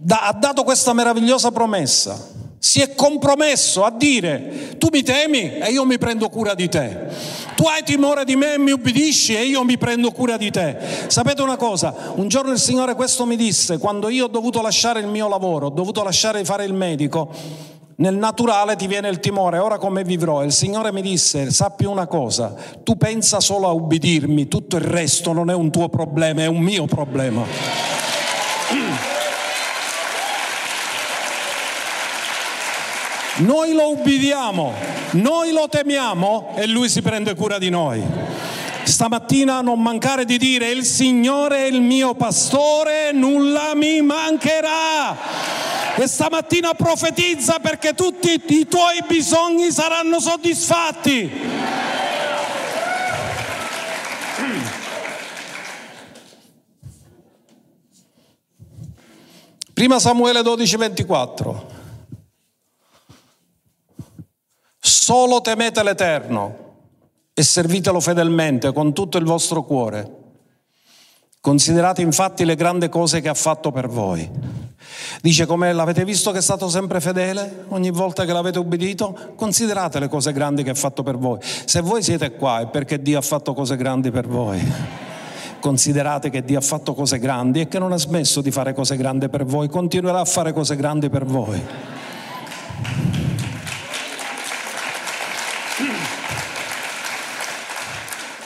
ha 0.08 0.34
dato 0.34 0.64
questa 0.64 0.94
meravigliosa 0.94 1.52
promessa. 1.52 2.20
Si 2.60 2.82
è 2.82 2.94
compromesso 2.94 3.86
a 3.86 3.90
dire 3.90 4.76
tu 4.78 4.90
mi 4.92 5.02
temi 5.02 5.58
e 5.58 5.72
io 5.72 5.86
mi 5.86 5.98
prendo 5.98 6.28
cura 6.28 6.54
di 6.54 6.68
te. 6.68 7.08
Tu 7.56 7.64
hai 7.64 7.84
timore 7.84 8.26
di 8.26 8.36
me 8.36 8.56
e 8.56 8.60
mi 8.60 8.72
ubbidisci 8.72 9.34
e 9.36 9.46
io 9.46 9.64
mi 9.64 9.78
prendo 9.78 10.12
cura 10.12 10.36
di 10.36 10.52
te. 10.52 10.78
Sapete 11.08 11.42
una 11.42 11.56
cosa? 11.56 11.94
Un 12.16 12.28
giorno 12.28 12.52
il 12.52 12.60
Signore 12.60 12.96
questo 12.96 13.26
mi 13.26 13.38
disse, 13.38 13.78
quando 13.78 14.10
io 14.10 14.26
ho 14.26 14.30
dovuto 14.30 14.62
lasciare 14.62 15.00
il 15.00 15.08
mio 15.08 15.30
lavoro, 15.30 15.68
ho 15.68 15.72
dovuto 15.72 16.04
lasciare 16.04 16.44
fare 16.44 16.66
il 16.66 16.74
medico, 16.74 17.32
nel 17.96 18.16
naturale 18.16 18.76
ti 18.76 18.88
viene 18.88 19.10
il 19.10 19.20
timore, 19.20 19.58
ora 19.58 19.78
come 19.78 20.04
vivrò? 20.04 20.44
Il 20.44 20.54
Signore 20.54 20.92
mi 20.94 21.02
disse, 21.02 21.52
sappi 21.52 21.84
una 21.84 22.08
cosa, 22.08 22.56
tu 22.84 22.96
pensa 22.96 23.40
solo 23.42 23.68
a 23.68 23.72
ubbidirmi, 23.72 24.48
tutto 24.48 24.78
il 24.78 24.84
resto 24.84 25.34
non 25.34 25.50
è 25.50 25.54
un 25.54 25.70
tuo 25.70 25.90
problema, 25.90 26.42
è 26.42 26.48
un 26.48 26.60
mio 26.60 26.86
problema. 26.86 28.09
Noi 33.40 33.74
lo 33.74 33.92
ubbidiamo, 33.92 34.74
noi 35.12 35.52
lo 35.52 35.70
temiamo 35.70 36.56
e 36.58 36.68
lui 36.68 36.90
si 36.90 37.02
prende 37.02 37.36
cura 37.36 37.58
di 37.58 37.70
noi. 37.70 38.04
Stamattina 38.84 39.62
non 39.62 39.82
mancare 39.82 40.26
di 40.26 40.38
dire 40.38 40.70
il 40.72 40.84
Signore 40.84 41.60
è 41.60 41.68
il 41.68 41.82
mio 41.82 42.16
pastore, 42.16 43.12
nulla 43.14 43.76
mi 43.76 44.02
mancherà 44.02 45.16
e 45.96 46.08
stamattina 46.08 46.74
profetizza 46.74 47.60
perché 47.60 47.94
tutti 47.94 48.42
i 48.48 48.68
tuoi 48.68 49.04
bisogni 49.08 49.72
saranno 49.72 50.20
soddisfatti. 50.20 51.32
Prima 59.74 59.98
Samuele 59.98 60.42
12, 60.42 60.76
24. 60.76 61.78
Solo 65.10 65.42
temete 65.42 65.82
l'Eterno 65.82 66.56
e 67.34 67.42
servitelo 67.42 68.00
fedelmente 68.00 68.72
con 68.72 68.94
tutto 68.94 69.18
il 69.18 69.26
vostro 69.26 69.64
cuore. 69.64 70.08
Considerate 71.42 72.04
infatti 72.04 72.46
le 72.46 72.54
grandi 72.54 72.90
cose 72.90 73.20
che 73.20 73.28
ha 73.28 73.34
fatto 73.34 73.72
per 73.72 73.88
voi. 73.88 74.30
Dice 75.20 75.48
come 75.48 75.74
l'avete 75.74 76.06
visto 76.06 76.30
che 76.30 76.38
è 76.38 76.42
stato 76.44 76.70
sempre 76.70 77.02
fedele 77.02 77.66
ogni 77.70 77.90
volta 77.90 78.24
che 78.24 78.34
l'avete 78.34 78.60
ubbidito? 78.60 79.34
Considerate 79.36 79.98
le 79.98 80.10
cose 80.10 80.32
grandi 80.32 80.62
che 80.62 80.70
ha 80.70 80.76
fatto 80.76 81.02
per 81.02 81.18
voi. 81.18 81.40
Se 81.42 81.82
voi 81.82 82.04
siete 82.04 82.36
qua 82.36 82.60
è 82.60 82.68
perché 82.68 83.02
Dio 83.02 83.18
ha 83.18 83.24
fatto 83.24 83.56
cose 83.56 83.78
grandi 83.78 84.12
per 84.12 84.28
voi. 84.28 84.62
Considerate 85.60 86.30
che 86.30 86.44
Dio 86.44 86.60
ha 86.60 86.62
fatto 86.62 86.94
cose 86.94 87.18
grandi 87.18 87.62
e 87.62 87.68
che 87.68 87.80
non 87.80 87.94
ha 87.94 87.98
smesso 87.98 88.42
di 88.42 88.52
fare 88.52 88.76
cose 88.76 88.96
grandi 88.96 89.28
per 89.28 89.44
voi, 89.44 89.70
continuerà 89.70 90.20
a 90.20 90.26
fare 90.26 90.54
cose 90.54 90.76
grandi 90.76 91.10
per 91.10 91.26
voi. 91.26 91.98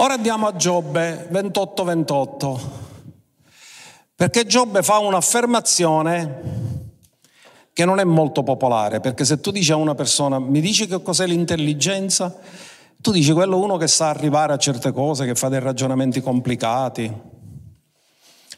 Ora 0.03 0.15
andiamo 0.15 0.47
a 0.47 0.55
Giobbe 0.57 1.29
28-28. 1.31 2.59
Perché 4.13 4.45
Giobbe 4.45 4.83
fa 4.83 4.97
un'affermazione 4.97 6.41
che 7.71 7.85
non 7.85 8.01
è 8.01 8.03
molto 8.03 8.43
popolare, 8.43 8.99
perché 8.99 9.23
se 9.23 9.39
tu 9.39 9.49
dici 9.49 9.71
a 9.71 9.77
una 9.77 9.95
persona 9.95 10.39
mi 10.39 10.59
dici 10.59 10.87
che 10.87 11.01
cos'è 11.01 11.25
l'intelligenza, 11.25 12.37
tu 12.97 13.13
dici 13.13 13.31
quello 13.31 13.57
uno 13.57 13.77
che 13.77 13.87
sa 13.87 14.09
arrivare 14.09 14.51
a 14.51 14.57
certe 14.57 14.91
cose, 14.91 15.23
che 15.23 15.35
fa 15.35 15.47
dei 15.47 15.61
ragionamenti 15.61 16.19
complicati. 16.19 17.03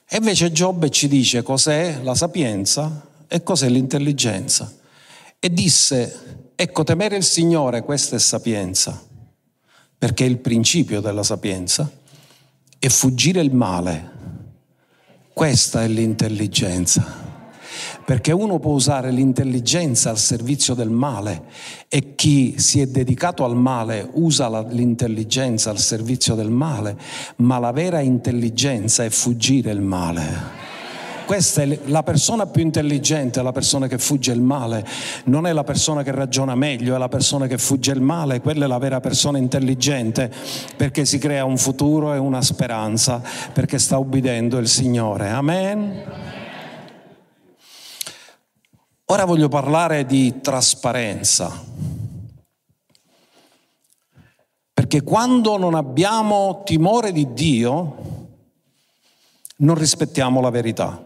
E 0.10 0.18
invece 0.18 0.52
Giobbe 0.52 0.90
ci 0.90 1.08
dice 1.08 1.44
cos'è 1.44 2.00
la 2.02 2.16
sapienza 2.16 3.06
e 3.28 3.44
cos'è 3.44 3.70
l'intelligenza. 3.70 4.74
E 5.38 5.54
disse, 5.54 6.54
ecco 6.56 6.84
temere 6.84 7.18
il 7.18 7.24
Signore, 7.24 7.84
questa 7.84 8.16
è 8.16 8.20
sapienza, 8.20 9.00
perché 9.98 10.26
è 10.26 10.28
il 10.28 10.40
principio 10.40 11.02
della 11.02 11.24
sapienza, 11.24 11.90
e 12.78 12.90
fuggire 12.90 13.42
il 13.42 13.54
male, 13.54 14.12
questa 15.34 15.84
è 15.84 15.88
l'intelligenza 15.88 17.26
perché 18.06 18.32
uno 18.32 18.60
può 18.60 18.74
usare 18.74 19.10
l'intelligenza 19.10 20.12
al 20.12 20.20
servizio 20.20 20.76
del 20.76 20.92
male 20.92 21.46
e 21.90 22.14
chi 22.14 22.60
si 22.60 22.80
è 22.80 22.86
dedicato 22.86 23.44
al 23.44 23.56
male 23.56 24.08
usa 24.14 24.48
la, 24.48 24.62
l'intelligenza 24.62 25.72
al 25.72 25.80
servizio 25.80 26.36
del 26.36 26.52
male, 26.52 26.96
ma 27.38 27.58
la 27.58 27.72
vera 27.72 28.00
intelligenza 28.02 29.04
è 29.04 29.10
fuggire 29.10 29.72
il 29.72 29.82
male. 29.82 30.64
Questa 31.26 31.64
è 31.64 31.80
la 31.86 32.04
persona 32.04 32.46
più 32.46 32.62
intelligente, 32.62 33.42
la 33.42 33.52
persona 33.52 33.88
che 33.88 33.98
fugge 33.98 34.32
il 34.32 34.42
male, 34.42 34.86
non 35.26 35.48
è 35.48 35.54
la 35.54 35.64
persona 35.64 36.04
che 36.04 36.12
ragiona 36.12 36.54
meglio, 36.54 36.94
è 36.94 37.00
la 37.00 37.08
persona 37.08 37.48
che 37.48 37.58
fugge 37.58 37.92
il 37.92 38.02
male, 38.02 38.42
quella 38.42 38.66
è 38.66 38.68
la 38.68 38.78
vera 38.78 39.00
persona 39.00 39.40
intelligente 39.40 40.32
perché 40.76 41.04
si 41.04 41.18
crea 41.18 41.44
un 41.44 41.58
futuro 41.58 42.14
e 42.14 42.20
una 42.20 42.44
speranza, 42.44 43.24
perché 43.52 43.80
sta 43.80 43.98
ubbidendo 43.98 44.60
il 44.60 44.68
Signore. 44.68 45.30
Amen. 45.30 46.04
Ora 49.06 49.26
voglio 49.26 49.48
parlare 49.48 50.06
di 50.06 50.42
trasparenza, 50.42 51.64
perché 54.74 55.02
quando 55.02 55.58
non 55.58 55.74
abbiamo 55.74 56.62
timore 56.64 57.12
di 57.12 57.34
Dio, 57.34 58.05
non 59.58 59.76
rispettiamo 59.76 60.42
la 60.42 60.50
verità. 60.50 61.04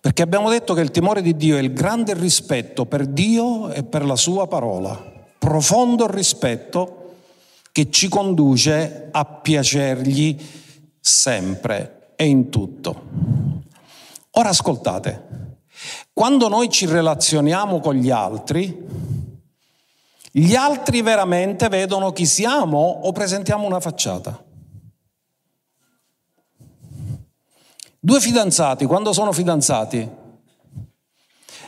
Perché 0.00 0.22
abbiamo 0.22 0.50
detto 0.50 0.74
che 0.74 0.82
il 0.82 0.90
timore 0.90 1.22
di 1.22 1.34
Dio 1.34 1.56
è 1.56 1.60
il 1.60 1.72
grande 1.72 2.12
rispetto 2.12 2.84
per 2.84 3.06
Dio 3.06 3.70
e 3.70 3.84
per 3.84 4.04
la 4.04 4.16
sua 4.16 4.46
parola, 4.46 5.02
profondo 5.38 6.06
rispetto 6.06 7.14
che 7.72 7.90
ci 7.90 8.08
conduce 8.08 9.08
a 9.10 9.24
piacergli 9.24 10.38
sempre 11.00 12.12
e 12.16 12.26
in 12.26 12.50
tutto. 12.50 13.02
Ora 14.32 14.50
ascoltate, 14.50 15.58
quando 16.12 16.48
noi 16.48 16.68
ci 16.68 16.84
relazioniamo 16.84 17.80
con 17.80 17.94
gli 17.94 18.10
altri, 18.10 18.86
gli 20.30 20.54
altri 20.54 21.00
veramente 21.00 21.68
vedono 21.68 22.12
chi 22.12 22.26
siamo 22.26 22.78
o 22.78 23.10
presentiamo 23.12 23.66
una 23.66 23.80
facciata. 23.80 24.43
Due 28.04 28.20
fidanzati, 28.20 28.84
quando 28.84 29.14
sono 29.14 29.32
fidanzati, 29.32 30.06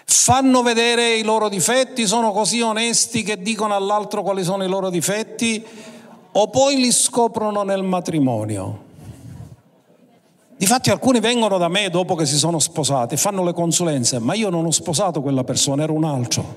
fanno 0.04 0.60
vedere 0.60 1.14
i 1.14 1.22
loro 1.22 1.48
difetti, 1.48 2.06
sono 2.06 2.30
così 2.30 2.60
onesti 2.60 3.22
che 3.22 3.40
dicono 3.40 3.74
all'altro 3.74 4.20
quali 4.20 4.44
sono 4.44 4.62
i 4.62 4.68
loro 4.68 4.90
difetti 4.90 5.64
o 6.32 6.48
poi 6.48 6.76
li 6.76 6.92
scoprono 6.92 7.62
nel 7.62 7.82
matrimonio. 7.82 8.84
Difatti 10.58 10.90
alcuni 10.90 11.20
vengono 11.20 11.56
da 11.56 11.68
me 11.68 11.88
dopo 11.88 12.14
che 12.14 12.26
si 12.26 12.36
sono 12.36 12.58
sposati 12.58 13.16
fanno 13.16 13.42
le 13.42 13.54
consulenze, 13.54 14.18
ma 14.18 14.34
io 14.34 14.50
non 14.50 14.66
ho 14.66 14.70
sposato 14.70 15.22
quella 15.22 15.42
persona, 15.42 15.84
era 15.84 15.92
un 15.92 16.04
altro. 16.04 16.56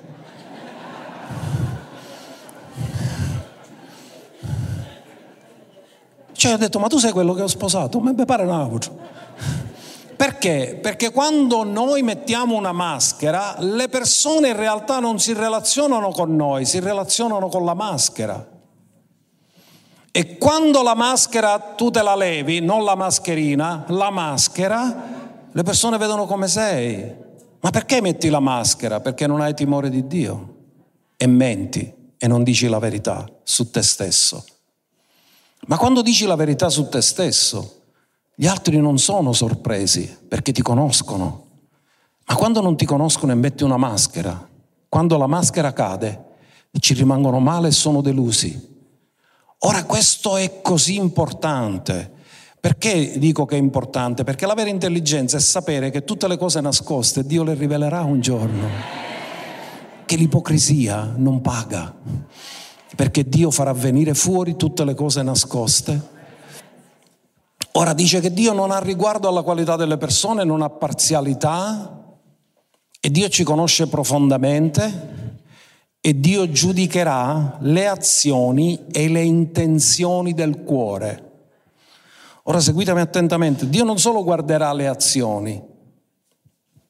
Cioè 6.34 6.52
ho 6.52 6.58
detto, 6.58 6.80
ma 6.80 6.88
tu 6.88 6.98
sei 6.98 7.14
quello 7.14 7.34
che 7.34 7.44
ho 7.44 7.48
sposato? 7.48 8.02
Mi 8.02 8.14
pare 8.26 8.44
un 8.44 8.52
altro. 8.52 9.10
Perché? 10.16 10.78
Perché 10.82 11.12
quando 11.12 11.64
noi 11.64 12.02
mettiamo 12.02 12.56
una 12.56 12.74
maschera, 12.74 13.56
le 13.60 13.88
persone 13.88 14.50
in 14.50 14.58
realtà 14.58 15.00
non 15.00 15.18
si 15.18 15.32
relazionano 15.32 16.12
con 16.12 16.36
noi, 16.36 16.66
si 16.66 16.80
relazionano 16.80 17.48
con 17.48 17.64
la 17.64 17.74
maschera. 17.74 18.46
E 20.12 20.38
quando 20.38 20.84
la 20.84 20.96
maschera 20.96 21.58
tu 21.60 21.90
te 21.90 22.02
la 22.02 22.16
levi, 22.16 22.60
non 22.60 22.84
la 22.84 22.96
mascherina, 22.96 23.86
la 23.88 24.10
maschera, 24.10 25.18
le 25.52 25.64
persone 25.64 25.98
vedono 25.98 26.26
come 26.26 26.50
sei. 26.50 27.16
Ma 27.62 27.70
perché 27.70 28.02
metti 28.02 28.28
la 28.30 28.42
maschera? 28.42 29.00
Perché 29.00 29.26
non 29.26 29.40
hai 29.40 29.54
timore 29.54 29.90
di 29.90 30.06
Dio 30.06 30.56
e 31.16 31.28
menti 31.28 31.94
e 32.18 32.28
non 32.28 32.44
dici 32.44 32.68
la 32.68 32.80
verità 32.80 33.26
su 33.44 33.72
te 33.72 33.82
stesso. 33.82 34.44
Ma 35.68 35.78
quando 35.78 36.02
dici 36.02 36.26
la 36.26 36.36
verità 36.36 36.70
su 36.70 36.90
te 36.90 37.02
stesso, 37.02 37.79
gli 38.40 38.48
altri 38.48 38.78
non 38.78 38.98
sono 38.98 39.34
sorpresi 39.34 40.18
perché 40.26 40.54
ti 40.54 40.62
conoscono. 40.62 41.48
Ma 42.26 42.36
quando 42.36 42.62
non 42.62 42.78
ti 42.78 42.86
conoscono 42.86 43.34
e 43.34 43.36
metti 43.36 43.66
una 43.66 43.76
maschera, 43.76 44.48
quando 44.88 45.18
la 45.18 45.28
maschera 45.28 45.74
cade, 45.74 46.26
ci 46.80 46.94
rimangono 46.94 47.40
male 47.40 47.68
e 47.68 47.72
sono 47.72 48.00
delusi 48.00 48.78
Ora 49.64 49.84
questo 49.84 50.38
è 50.38 50.62
così 50.62 50.96
importante. 50.96 52.18
Perché 52.62 53.20
dico 53.20 53.46
che 53.46 53.56
è 53.56 53.60
importante? 53.60 54.24
Perché 54.24 54.46
la 54.46 54.54
vera 54.54 54.70
intelligenza 54.70 55.36
è 55.36 55.42
sapere 55.42 55.90
che 55.90 56.06
tutte 56.06 56.30
le 56.30 56.38
cose 56.38 56.62
nascoste 56.62 57.26
Dio 57.26 57.44
le 57.44 57.56
rivelerà 57.56 58.04
un 58.04 58.22
giorno. 58.22 58.68
che 60.06 60.16
l'ipocrisia 60.16 61.14
non 61.18 61.42
paga, 61.42 61.94
perché 62.96 63.28
Dio 63.28 63.52
farà 63.52 63.74
venire 63.74 64.16
fuori 64.16 64.56
tutte 64.56 64.84
le 64.84 64.96
cose 64.96 65.22
nascoste. 65.24 66.18
Ora 67.74 67.94
dice 67.94 68.20
che 68.20 68.34
Dio 68.34 68.54
non 68.54 68.72
ha 68.72 68.80
riguardo 68.80 69.28
alla 69.28 69.44
qualità 69.44 69.76
delle 69.76 69.98
persone, 69.98 70.44
non 70.44 70.62
ha 70.62 70.70
parzialità 70.70 72.18
e 73.00 73.12
Dio 73.12 73.30
ci 73.30 73.44
conosce 73.44 73.88
profondamente 73.88 75.38
e 76.02 76.20
Dio 76.20 76.50
giudicherà 76.50 77.58
le 77.62 77.88
azioni 77.88 78.88
e 78.92 79.08
le 79.08 79.22
intenzioni 79.22 80.34
del 80.34 80.64
cuore. 80.64 81.28
Ora 82.44 82.60
seguitemi 82.60 83.00
attentamente, 83.00 83.70
Dio 83.70 83.84
non 83.84 84.00
solo 84.00 84.24
guarderà 84.24 84.74
le 84.74 84.88
azioni, 84.88 85.62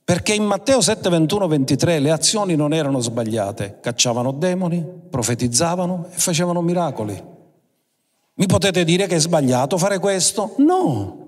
perché 0.05 0.34
in 0.34 0.45
Matteo 0.45 0.80
7, 0.80 1.09
21, 1.09 1.47
23 1.47 1.99
le 1.99 2.11
azioni 2.11 2.55
non 2.55 2.71
erano 2.71 2.99
sbagliate, 2.99 3.80
cacciavano 3.82 4.32
demoni, 4.32 4.86
profetizzavano 5.09 6.07
e 6.11 6.17
facevano 6.17 6.61
miracoli. 6.61 7.38
Mi 8.39 8.45
potete 8.45 8.85
dire 8.85 9.05
che 9.05 9.17
è 9.17 9.19
sbagliato 9.19 9.77
fare 9.77 9.99
questo? 9.99 10.53
No. 10.59 11.27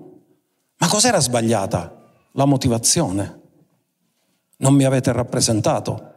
Ma 0.78 0.88
cos'era 0.88 1.20
sbagliata? 1.20 1.94
La 2.32 2.46
motivazione. 2.46 3.40
Non 4.56 4.72
mi 4.72 4.84
avete 4.84 5.12
rappresentato. 5.12 6.10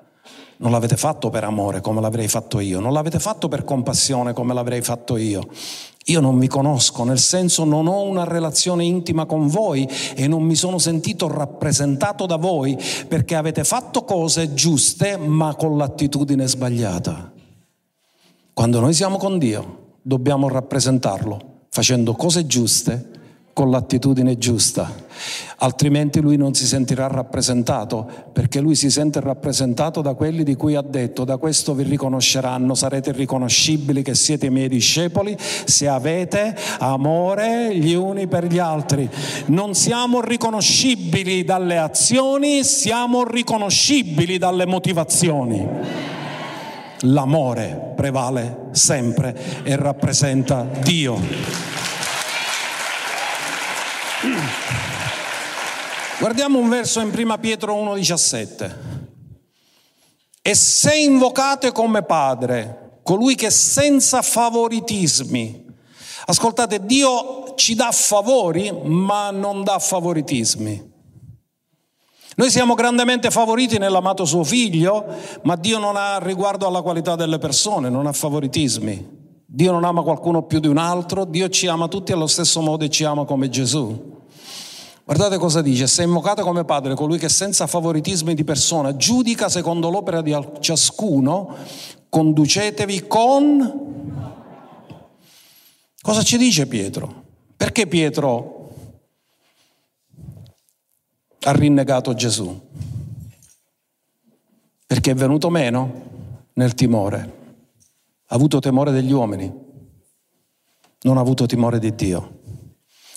Non 0.57 0.71
l'avete 0.71 0.95
fatto 0.95 1.29
per 1.29 1.43
amore 1.43 1.81
come 1.81 1.99
l'avrei 1.99 2.29
fatto 2.29 2.61
io, 2.61 2.79
non 2.79 2.93
l'avete 2.93 3.19
fatto 3.19 3.49
per 3.49 3.65
compassione 3.65 4.31
come 4.31 4.53
l'avrei 4.53 4.81
fatto 4.81 5.17
io. 5.17 5.49
Io 6.05 6.21
non 6.21 6.39
vi 6.39 6.47
conosco, 6.47 7.03
nel 7.03 7.19
senso 7.19 7.65
non 7.65 7.87
ho 7.87 8.03
una 8.03 8.23
relazione 8.23 8.85
intima 8.85 9.25
con 9.25 9.47
voi 9.47 9.85
e 10.15 10.29
non 10.29 10.43
mi 10.43 10.55
sono 10.55 10.77
sentito 10.77 11.27
rappresentato 11.27 12.25
da 12.25 12.37
voi 12.37 12.79
perché 13.05 13.35
avete 13.35 13.65
fatto 13.65 14.05
cose 14.05 14.53
giuste 14.53 15.17
ma 15.17 15.55
con 15.55 15.75
l'attitudine 15.75 16.47
sbagliata. 16.47 17.33
Quando 18.53 18.79
noi 18.79 18.93
siamo 18.93 19.17
con 19.17 19.37
Dio 19.37 19.83
dobbiamo 20.07 20.47
rappresentarlo 20.47 21.53
facendo 21.67 22.13
cose 22.13 22.45
giuste 22.45 23.13
con 23.53 23.71
l'attitudine 23.71 24.37
giusta, 24.37 24.93
altrimenti 25.59 26.19
lui 26.19 26.35
non 26.35 26.53
si 26.53 26.65
sentirà 26.65 27.07
rappresentato, 27.07 28.05
perché 28.33 28.59
lui 28.59 28.75
si 28.75 28.91
sente 28.91 29.21
rappresentato 29.21 30.01
da 30.01 30.13
quelli 30.13 30.43
di 30.43 30.55
cui 30.55 30.75
ha 30.75 30.81
detto, 30.81 31.23
da 31.23 31.37
questo 31.37 31.73
vi 31.73 31.83
riconosceranno, 31.83 32.75
sarete 32.75 33.13
riconoscibili 33.13 34.03
che 34.03 34.13
siete 34.13 34.49
miei 34.49 34.67
discepoli 34.67 35.37
se 35.39 35.87
avete 35.87 36.53
amore 36.79 37.75
gli 37.77 37.93
uni 37.93 38.27
per 38.27 38.45
gli 38.45 38.59
altri. 38.59 39.09
Non 39.47 39.73
siamo 39.73 40.19
riconoscibili 40.19 41.45
dalle 41.45 41.77
azioni, 41.77 42.63
siamo 42.63 43.23
riconoscibili 43.23 44.37
dalle 44.37 44.65
motivazioni. 44.65 46.24
L'amore 47.01 47.93
prevale 47.95 48.69
sempre 48.71 49.63
e 49.63 49.75
rappresenta 49.75 50.61
Dio. 50.61 51.19
Guardiamo 56.17 56.59
un 56.59 56.69
verso 56.69 57.01
in 57.01 57.11
prima 57.11 57.37
Pietro 57.37 57.75
1,17. 57.75 58.75
E 60.41 60.55
se 60.55 60.95
invocate 60.95 61.71
come 61.71 62.03
Padre, 62.03 62.99
colui 63.03 63.35
che 63.35 63.49
senza 63.49 64.21
favoritismi, 64.21 65.65
ascoltate, 66.25 66.85
Dio 66.85 67.53
ci 67.55 67.75
dà 67.75 67.91
favori, 67.91 68.71
ma 68.83 69.31
non 69.31 69.63
dà 69.63 69.77
favoritismi. 69.79 70.93
Noi 72.37 72.49
siamo 72.49 72.73
grandemente 72.73 73.31
favoriti 73.31 73.77
nell'amato 73.77 74.25
suo 74.25 74.43
figlio, 74.43 75.05
ma 75.43 75.55
Dio 75.55 75.79
non 75.79 75.95
ha 75.95 76.19
riguardo 76.19 76.67
alla 76.67 76.81
qualità 76.81 77.15
delle 77.15 77.37
persone, 77.37 77.89
non 77.89 78.07
ha 78.07 78.11
favoritismi. 78.11 79.23
Dio 79.45 79.71
non 79.71 79.85
ama 79.85 80.01
qualcuno 80.01 80.43
più 80.43 80.59
di 80.59 80.67
un 80.67 80.77
altro, 80.77 81.23
Dio 81.23 81.47
ci 81.47 81.67
ama 81.67 81.87
tutti 81.87 82.11
allo 82.11 82.27
stesso 82.27 82.59
modo 82.59 82.83
e 82.83 82.89
ci 82.89 83.05
ama 83.05 83.23
come 83.23 83.47
Gesù. 83.47 84.13
Guardate 85.05 85.37
cosa 85.37 85.61
dice, 85.61 85.87
se 85.87 86.03
invocate 86.03 86.41
come 86.41 86.65
padre 86.65 86.93
colui 86.93 87.17
che 87.17 87.29
senza 87.29 87.67
favoritismi 87.67 88.33
di 88.33 88.43
persona 88.43 88.97
giudica 88.97 89.47
secondo 89.47 89.89
l'opera 89.89 90.21
di 90.21 90.35
ciascuno, 90.59 91.55
conducetevi 92.09 93.07
con... 93.07 93.83
Cosa 96.01 96.21
ci 96.21 96.37
dice 96.37 96.67
Pietro? 96.67 97.23
Perché 97.55 97.87
Pietro 97.87 98.54
ha 101.45 101.51
rinnegato 101.51 102.13
Gesù? 102.13 102.59
Perché 104.87 105.11
è 105.11 105.15
venuto 105.15 105.49
meno 105.49 106.03
nel 106.53 106.73
timore. 106.73 107.43
Ha 108.25 108.35
avuto 108.35 108.59
temore 108.59 108.91
degli 108.91 109.11
uomini, 109.11 109.51
non 111.01 111.17
ha 111.17 111.21
avuto 111.21 111.45
timore 111.45 111.77
di 111.77 111.93
Dio. 111.93 112.39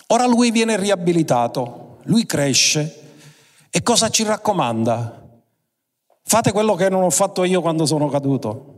Ora 0.08 0.26
lui 0.26 0.50
viene 0.50 0.76
riabilitato, 0.76 1.98
lui 2.04 2.26
cresce 2.26 3.06
e 3.70 3.82
cosa 3.82 4.10
ci 4.10 4.24
raccomanda? 4.24 5.26
Fate 6.22 6.52
quello 6.52 6.74
che 6.74 6.90
non 6.90 7.02
ho 7.02 7.10
fatto 7.10 7.44
io 7.44 7.62
quando 7.62 7.86
sono 7.86 8.08
caduto. 8.08 8.74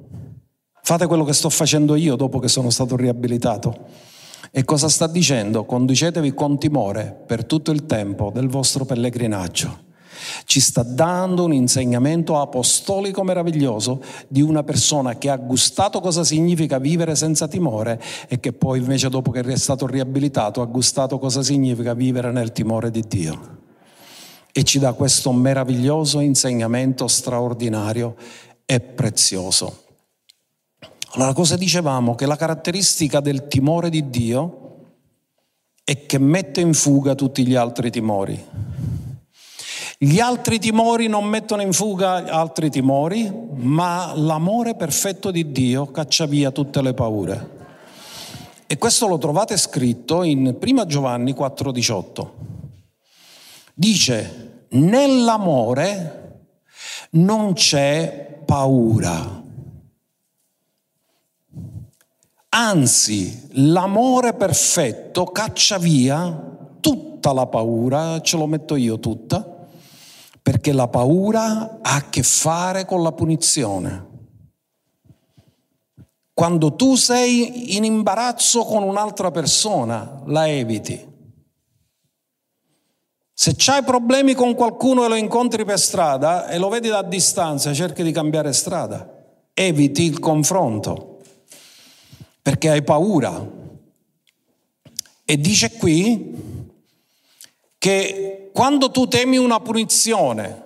Fate 0.83 1.07
quello 1.07 1.25
che 1.25 1.33
sto 1.33 1.51
facendo 1.51 1.97
io 1.97 2.15
dopo 2.15 2.39
che 2.39 2.49
sono 2.49 2.71
stato 2.71 2.95
riabilitato. 2.97 3.89
E 4.51 4.65
cosa 4.65 4.89
sta 4.89 5.07
dicendo? 5.07 5.65
Conducetevi 5.65 6.35
con 6.35 6.59
timore 6.59 7.17
per 7.27 7.45
tutto 7.45 7.71
il 7.71 7.87
tempo 7.87 8.31
del 8.35 8.49
vostro 8.49 8.85
pellegrinaggio 8.85 9.89
ci 10.45 10.61
sta 10.61 10.83
dando 10.83 11.45
un 11.45 11.53
insegnamento 11.53 12.41
apostolico 12.41 13.23
meraviglioso 13.23 14.03
di 14.29 14.43
una 14.43 14.63
persona 14.63 15.17
che 15.17 15.31
ha 15.31 15.37
gustato 15.37 16.01
cosa 16.01 16.25
significa 16.25 16.79
vivere 16.79 17.15
senza 17.15 17.49
timore 17.49 18.01
e 18.29 18.41
che 18.41 18.53
poi 18.53 18.79
invece 18.79 19.09
dopo 19.09 19.31
che 19.31 19.41
è 19.41 19.57
stato 19.57 19.87
riabilitato 19.87 20.61
ha 20.63 20.67
gustato 20.67 21.19
cosa 21.19 21.43
significa 21.43 21.95
vivere 21.95 22.31
nel 22.31 22.53
timore 22.53 22.91
di 22.91 23.05
Dio. 23.07 23.59
E 24.53 24.65
ci 24.65 24.79
dà 24.79 24.93
questo 24.93 25.33
meraviglioso 25.33 26.21
insegnamento 26.21 27.07
straordinario 27.07 28.17
e 28.67 28.81
prezioso. 28.81 29.90
Allora 31.13 31.33
cosa 31.33 31.57
dicevamo? 31.57 32.15
Che 32.15 32.25
la 32.25 32.37
caratteristica 32.37 33.19
del 33.19 33.49
timore 33.49 33.91
di 33.91 34.11
Dio 34.11 34.61
è 35.83 36.07
che 36.07 36.19
mette 36.19 36.61
in 36.61 36.73
fuga 36.73 37.17
tutti 37.17 37.45
gli 37.45 37.57
altri 37.57 37.91
timori. 37.91 38.41
Gli 39.99 40.21
altri 40.21 40.61
timori 40.61 41.09
non 41.09 41.25
mettono 41.25 41.63
in 41.63 41.73
fuga 41.73 42.27
altri 42.27 42.71
timori, 42.71 43.29
ma 43.55 44.13
l'amore 44.15 44.77
perfetto 44.77 45.33
di 45.33 45.51
Dio 45.51 45.91
caccia 45.91 46.27
via 46.27 46.53
tutte 46.53 46.81
le 46.81 46.95
paure. 46.95 47.59
E 48.69 48.79
questo 48.79 49.09
lo 49.09 49.19
trovate 49.19 49.57
scritto 49.57 50.23
in 50.23 50.57
1 50.61 50.87
Giovanni 50.87 51.35
4:18. 51.35 52.31
Dice, 53.75 54.67
nell'amore 54.71 56.45
non 57.11 57.55
c'è 57.55 58.43
paura. 58.47 59.40
Anzi, 62.53 63.49
l'amore 63.53 64.35
perfetto 64.35 65.25
caccia 65.27 65.79
via 65.79 66.49
tutta 66.81 67.33
la 67.33 67.47
paura, 67.47 68.21
ce 68.23 68.37
lo 68.37 68.47
metto 68.47 68.75
io 68.75 68.99
tutta, 68.99 69.69
perché 70.43 70.73
la 70.73 70.89
paura 70.89 71.79
ha 71.81 71.95
a 71.95 72.09
che 72.09 72.25
fare 72.25 72.85
con 72.87 73.05
la 73.05 73.13
punizione. 73.13 74.09
Quando 76.35 76.75
tu 76.75 76.97
sei 76.97 77.77
in 77.77 77.85
imbarazzo 77.85 78.65
con 78.65 78.83
un'altra 78.83 79.31
persona, 79.31 80.23
la 80.27 80.49
eviti. 80.49 81.07
Se 83.33 83.55
hai 83.67 83.85
problemi 83.85 84.35
con 84.35 84.55
qualcuno 84.55 85.05
e 85.05 85.09
lo 85.09 85.15
incontri 85.15 85.65
per 85.65 85.79
strada 85.79 86.49
e 86.49 86.59
lo 86.59 86.69
vedi 86.69 86.89
da 86.89 87.03
distanza, 87.03 87.73
cerchi 87.73 88.03
di 88.03 88.11
cambiare 88.11 88.53
strada. 88.53 89.09
Eviti 89.55 90.03
il 90.03 90.19
confronto, 90.19 91.10
perché 92.43 92.71
hai 92.71 92.83
paura. 92.83 93.59
E 95.25 95.39
dice 95.39 95.73
qui 95.73 96.69
che 97.79 98.51
quando 98.53 98.91
tu 98.91 99.07
temi 99.07 99.37
una 99.37 99.61
punizione, 99.61 100.63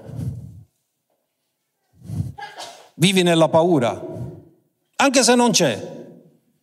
vivi 2.95 3.23
nella 3.23 3.49
paura, 3.49 4.03
anche 4.97 5.23
se 5.23 5.35
non 5.35 5.51
c'è. 5.51 5.93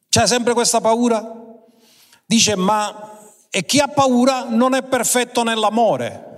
C'è 0.10 0.28
sempre 0.28 0.54
questa 0.54 0.82
paura? 0.82 1.40
Dice, 2.26 2.56
ma 2.56 3.12
e 3.50 3.66
chi 3.66 3.80
ha 3.80 3.88
paura 3.88 4.46
non 4.50 4.74
è 4.74 4.84
perfetto 4.84 5.44
nell'amore. 5.44 6.31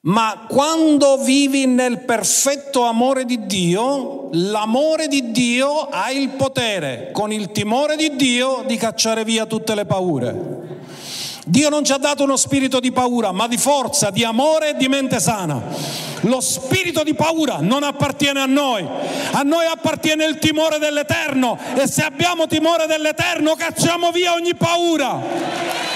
Ma 0.00 0.46
quando 0.48 1.18
vivi 1.18 1.66
nel 1.66 2.04
perfetto 2.04 2.84
amore 2.84 3.24
di 3.24 3.46
Dio, 3.46 4.28
l'amore 4.30 5.08
di 5.08 5.32
Dio 5.32 5.88
ha 5.88 6.12
il 6.12 6.28
potere, 6.28 7.10
con 7.12 7.32
il 7.32 7.50
timore 7.50 7.96
di 7.96 8.14
Dio, 8.14 8.62
di 8.64 8.76
cacciare 8.76 9.24
via 9.24 9.44
tutte 9.46 9.74
le 9.74 9.86
paure. 9.86 10.66
Dio 11.44 11.68
non 11.68 11.82
ci 11.82 11.90
ha 11.90 11.96
dato 11.96 12.22
uno 12.22 12.36
spirito 12.36 12.78
di 12.78 12.92
paura, 12.92 13.32
ma 13.32 13.48
di 13.48 13.56
forza, 13.56 14.10
di 14.10 14.22
amore 14.22 14.70
e 14.70 14.76
di 14.76 14.86
mente 14.86 15.18
sana. 15.18 15.60
Lo 16.22 16.40
spirito 16.40 17.02
di 17.02 17.14
paura 17.14 17.56
non 17.60 17.82
appartiene 17.82 18.40
a 18.40 18.46
noi, 18.46 18.86
a 19.32 19.42
noi 19.42 19.66
appartiene 19.66 20.24
il 20.26 20.38
timore 20.38 20.78
dell'Eterno 20.78 21.58
e 21.74 21.88
se 21.88 22.02
abbiamo 22.04 22.46
timore 22.46 22.86
dell'Eterno 22.86 23.56
cacciamo 23.56 24.12
via 24.12 24.34
ogni 24.34 24.54
paura. 24.54 25.86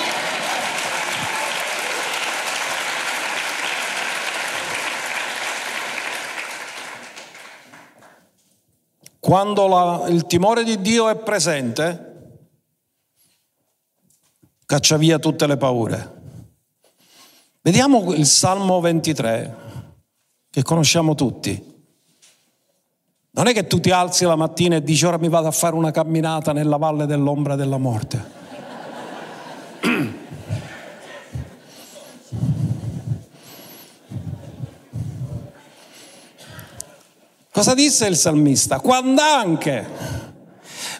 Quando 9.24 9.68
la, 9.68 10.06
il 10.08 10.26
timore 10.26 10.64
di 10.64 10.80
Dio 10.80 11.08
è 11.08 11.14
presente, 11.14 12.40
caccia 14.66 14.96
via 14.96 15.20
tutte 15.20 15.46
le 15.46 15.56
paure. 15.56 16.20
Vediamo 17.60 18.12
il 18.14 18.26
Salmo 18.26 18.80
23, 18.80 19.56
che 20.50 20.64
conosciamo 20.64 21.14
tutti. 21.14 21.84
Non 23.30 23.46
è 23.46 23.52
che 23.52 23.68
tu 23.68 23.78
ti 23.78 23.92
alzi 23.92 24.24
la 24.24 24.34
mattina 24.34 24.74
e 24.74 24.82
dici 24.82 25.06
ora 25.06 25.18
mi 25.18 25.28
vado 25.28 25.46
a 25.46 25.52
fare 25.52 25.76
una 25.76 25.92
camminata 25.92 26.52
nella 26.52 26.76
valle 26.76 27.06
dell'ombra 27.06 27.54
della 27.54 27.78
morte. 27.78 28.24
Cosa 37.52 37.74
disse 37.74 38.06
il 38.06 38.16
salmista? 38.16 38.80
Quando 38.80 39.20
anche 39.20 39.86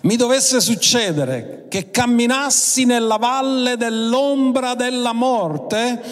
mi 0.02 0.16
dovesse 0.16 0.60
succedere 0.60 1.64
che 1.70 1.90
camminassi 1.90 2.84
nella 2.84 3.16
valle 3.16 3.78
dell'ombra 3.78 4.74
della 4.74 5.14
morte, 5.14 6.02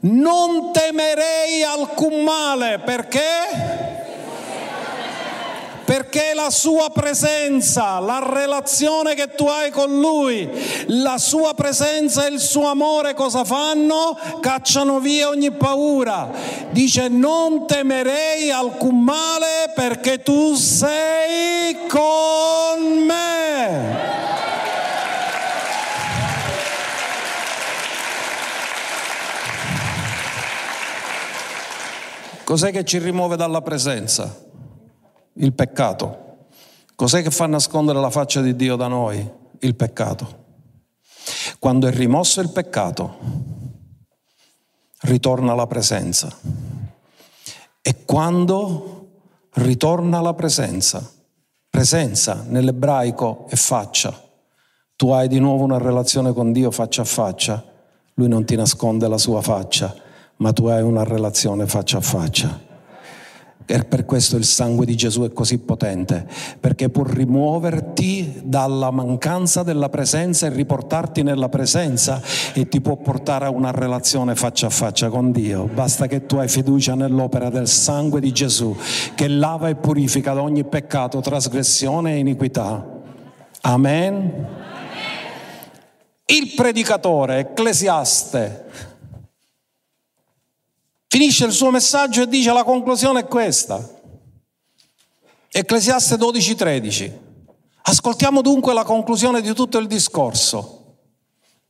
non 0.00 0.72
temerei 0.72 1.62
alcun 1.62 2.22
male 2.22 2.78
perché 2.82 4.11
perché 5.84 6.32
la 6.34 6.50
sua 6.50 6.90
presenza, 6.90 7.98
la 7.98 8.22
relazione 8.32 9.14
che 9.14 9.34
tu 9.34 9.46
hai 9.46 9.70
con 9.70 9.98
lui, 9.98 10.48
la 10.86 11.18
sua 11.18 11.54
presenza 11.54 12.26
e 12.26 12.30
il 12.30 12.40
suo 12.40 12.66
amore 12.68 13.14
cosa 13.14 13.44
fanno? 13.44 14.18
Cacciano 14.40 15.00
via 15.00 15.28
ogni 15.28 15.50
paura. 15.50 16.30
Dice 16.70 17.08
non 17.08 17.66
temerei 17.66 18.50
alcun 18.50 19.02
male 19.02 19.72
perché 19.74 20.22
tu 20.22 20.54
sei 20.54 21.86
con 21.88 23.04
me. 23.06 24.20
Cos'è 32.44 32.70
che 32.70 32.84
ci 32.84 32.98
rimuove 32.98 33.36
dalla 33.36 33.62
presenza? 33.62 34.41
Il 35.34 35.52
peccato. 35.52 36.46
Cos'è 36.94 37.22
che 37.22 37.30
fa 37.30 37.46
nascondere 37.46 38.00
la 38.00 38.10
faccia 38.10 38.40
di 38.40 38.54
Dio 38.54 38.76
da 38.76 38.86
noi? 38.86 39.28
Il 39.60 39.74
peccato. 39.74 40.40
Quando 41.58 41.86
è 41.86 41.90
rimosso 41.90 42.40
il 42.40 42.50
peccato, 42.50 43.18
ritorna 45.02 45.54
la 45.54 45.66
presenza. 45.66 46.36
E 47.80 48.04
quando 48.04 49.08
ritorna 49.54 50.20
la 50.20 50.34
presenza, 50.34 51.10
presenza 51.68 52.44
nell'ebraico 52.46 53.46
è 53.48 53.56
faccia. 53.56 54.16
Tu 54.94 55.10
hai 55.10 55.28
di 55.28 55.38
nuovo 55.38 55.64
una 55.64 55.78
relazione 55.78 56.32
con 56.32 56.52
Dio 56.52 56.70
faccia 56.70 57.02
a 57.02 57.06
faccia, 57.06 57.64
lui 58.14 58.28
non 58.28 58.44
ti 58.44 58.54
nasconde 58.54 59.08
la 59.08 59.18
sua 59.18 59.40
faccia, 59.40 59.94
ma 60.36 60.52
tu 60.52 60.66
hai 60.66 60.82
una 60.82 61.02
relazione 61.02 61.66
faccia 61.66 61.98
a 61.98 62.02
faccia. 62.02 62.70
E 63.66 63.84
per 63.84 64.04
questo 64.04 64.36
il 64.36 64.44
sangue 64.44 64.84
di 64.84 64.96
Gesù 64.96 65.22
è 65.22 65.32
così 65.32 65.58
potente, 65.58 66.26
perché 66.58 66.88
può 66.88 67.04
rimuoverti 67.04 68.42
dalla 68.44 68.90
mancanza 68.90 69.62
della 69.62 69.88
presenza 69.88 70.46
e 70.46 70.50
riportarti 70.50 71.22
nella 71.22 71.48
presenza 71.48 72.20
e 72.52 72.68
ti 72.68 72.80
può 72.80 72.96
portare 72.96 73.46
a 73.46 73.50
una 73.50 73.70
relazione 73.70 74.34
faccia 74.34 74.66
a 74.66 74.70
faccia 74.70 75.08
con 75.08 75.32
Dio. 75.32 75.68
Basta 75.72 76.06
che 76.06 76.26
tu 76.26 76.36
hai 76.36 76.48
fiducia 76.48 76.94
nell'opera 76.94 77.50
del 77.50 77.68
sangue 77.68 78.20
di 78.20 78.32
Gesù 78.32 78.76
che 79.14 79.28
lava 79.28 79.68
e 79.68 79.74
purifica 79.74 80.32
da 80.32 80.42
ogni 80.42 80.64
peccato, 80.64 81.20
trasgressione 81.20 82.14
e 82.14 82.18
iniquità. 82.18 82.86
Amen. 83.62 84.60
Il 86.26 86.52
predicatore, 86.56 87.38
ecclesiaste, 87.40 88.64
Finisce 91.12 91.44
il 91.44 91.52
suo 91.52 91.70
messaggio 91.70 92.22
e 92.22 92.26
dice 92.26 92.54
la 92.54 92.64
conclusione 92.64 93.20
è 93.20 93.26
questa. 93.26 93.86
Ecclesiaste 95.50 96.16
12:13. 96.16 97.12
Ascoltiamo 97.82 98.40
dunque 98.40 98.72
la 98.72 98.82
conclusione 98.82 99.42
di 99.42 99.52
tutto 99.52 99.76
il 99.76 99.88
discorso. 99.88 101.00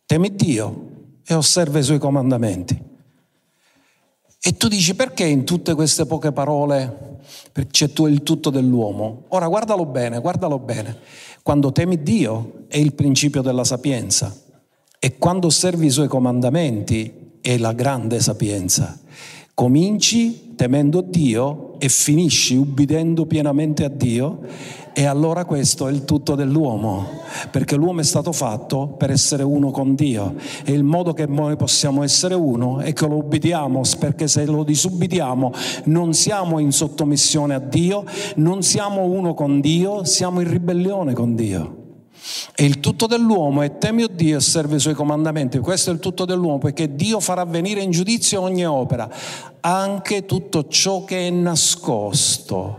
Temi 0.06 0.36
Dio 0.36 0.90
e 1.26 1.34
osserva 1.34 1.80
i 1.80 1.82
suoi 1.82 1.98
comandamenti. 1.98 2.80
E 4.40 4.56
tu 4.56 4.68
dici 4.68 4.94
perché 4.94 5.24
in 5.24 5.42
tutte 5.42 5.74
queste 5.74 6.06
poche 6.06 6.30
parole 6.30 7.18
c'è 7.68 7.90
il 7.96 8.22
tutto 8.22 8.48
dell'uomo? 8.48 9.24
Ora 9.30 9.48
guardalo 9.48 9.86
bene, 9.86 10.20
guardalo 10.20 10.60
bene. 10.60 11.00
Quando 11.42 11.72
temi 11.72 12.00
Dio 12.00 12.66
è 12.68 12.76
il 12.76 12.94
principio 12.94 13.42
della 13.42 13.64
sapienza 13.64 14.32
e 15.00 15.18
quando 15.18 15.48
osservi 15.48 15.86
i 15.86 15.90
suoi 15.90 16.06
comandamenti 16.06 17.21
è 17.42 17.58
la 17.58 17.72
grande 17.72 18.20
sapienza. 18.20 18.98
Cominci 19.52 20.54
temendo 20.56 21.02
Dio 21.02 21.74
e 21.78 21.88
finisci 21.88 22.56
ubbidendo 22.56 23.26
pienamente 23.26 23.84
a 23.84 23.88
Dio 23.88 24.40
e 24.94 25.04
allora 25.04 25.44
questo 25.44 25.88
è 25.88 25.92
il 25.92 26.04
tutto 26.04 26.34
dell'uomo, 26.34 27.06
perché 27.50 27.76
l'uomo 27.76 28.00
è 28.00 28.04
stato 28.04 28.32
fatto 28.32 28.94
per 28.96 29.10
essere 29.10 29.42
uno 29.42 29.70
con 29.70 29.94
Dio 29.94 30.36
e 30.64 30.72
il 30.72 30.84
modo 30.84 31.12
che 31.12 31.26
noi 31.26 31.56
possiamo 31.56 32.02
essere 32.02 32.34
uno 32.34 32.78
è 32.78 32.92
che 32.92 33.06
lo 33.06 33.16
ubbidiamo, 33.16 33.82
perché 33.98 34.28
se 34.28 34.46
lo 34.46 34.62
disubbidiamo 34.64 35.52
non 35.84 36.14
siamo 36.14 36.58
in 36.58 36.72
sottomissione 36.72 37.54
a 37.54 37.58
Dio, 37.58 38.04
non 38.36 38.62
siamo 38.62 39.04
uno 39.04 39.34
con 39.34 39.60
Dio, 39.60 40.04
siamo 40.04 40.40
in 40.40 40.48
ribellione 40.48 41.12
con 41.12 41.34
Dio. 41.34 41.81
E 42.54 42.64
il 42.64 42.80
tutto 42.80 43.06
dell'uomo 43.06 43.62
è 43.62 43.78
temi 43.78 44.06
Dio 44.12 44.38
e 44.38 44.40
serve 44.40 44.76
i 44.76 44.80
suoi 44.80 44.94
comandamenti. 44.94 45.58
Questo 45.58 45.90
è 45.90 45.92
il 45.92 45.98
tutto 45.98 46.24
dell'uomo, 46.24 46.58
perché 46.58 46.94
Dio 46.94 47.20
farà 47.20 47.44
venire 47.44 47.80
in 47.82 47.90
giudizio 47.90 48.40
ogni 48.40 48.64
opera, 48.66 49.08
anche 49.60 50.24
tutto 50.24 50.68
ciò 50.68 51.04
che 51.04 51.26
è 51.26 51.30
nascosto, 51.30 52.78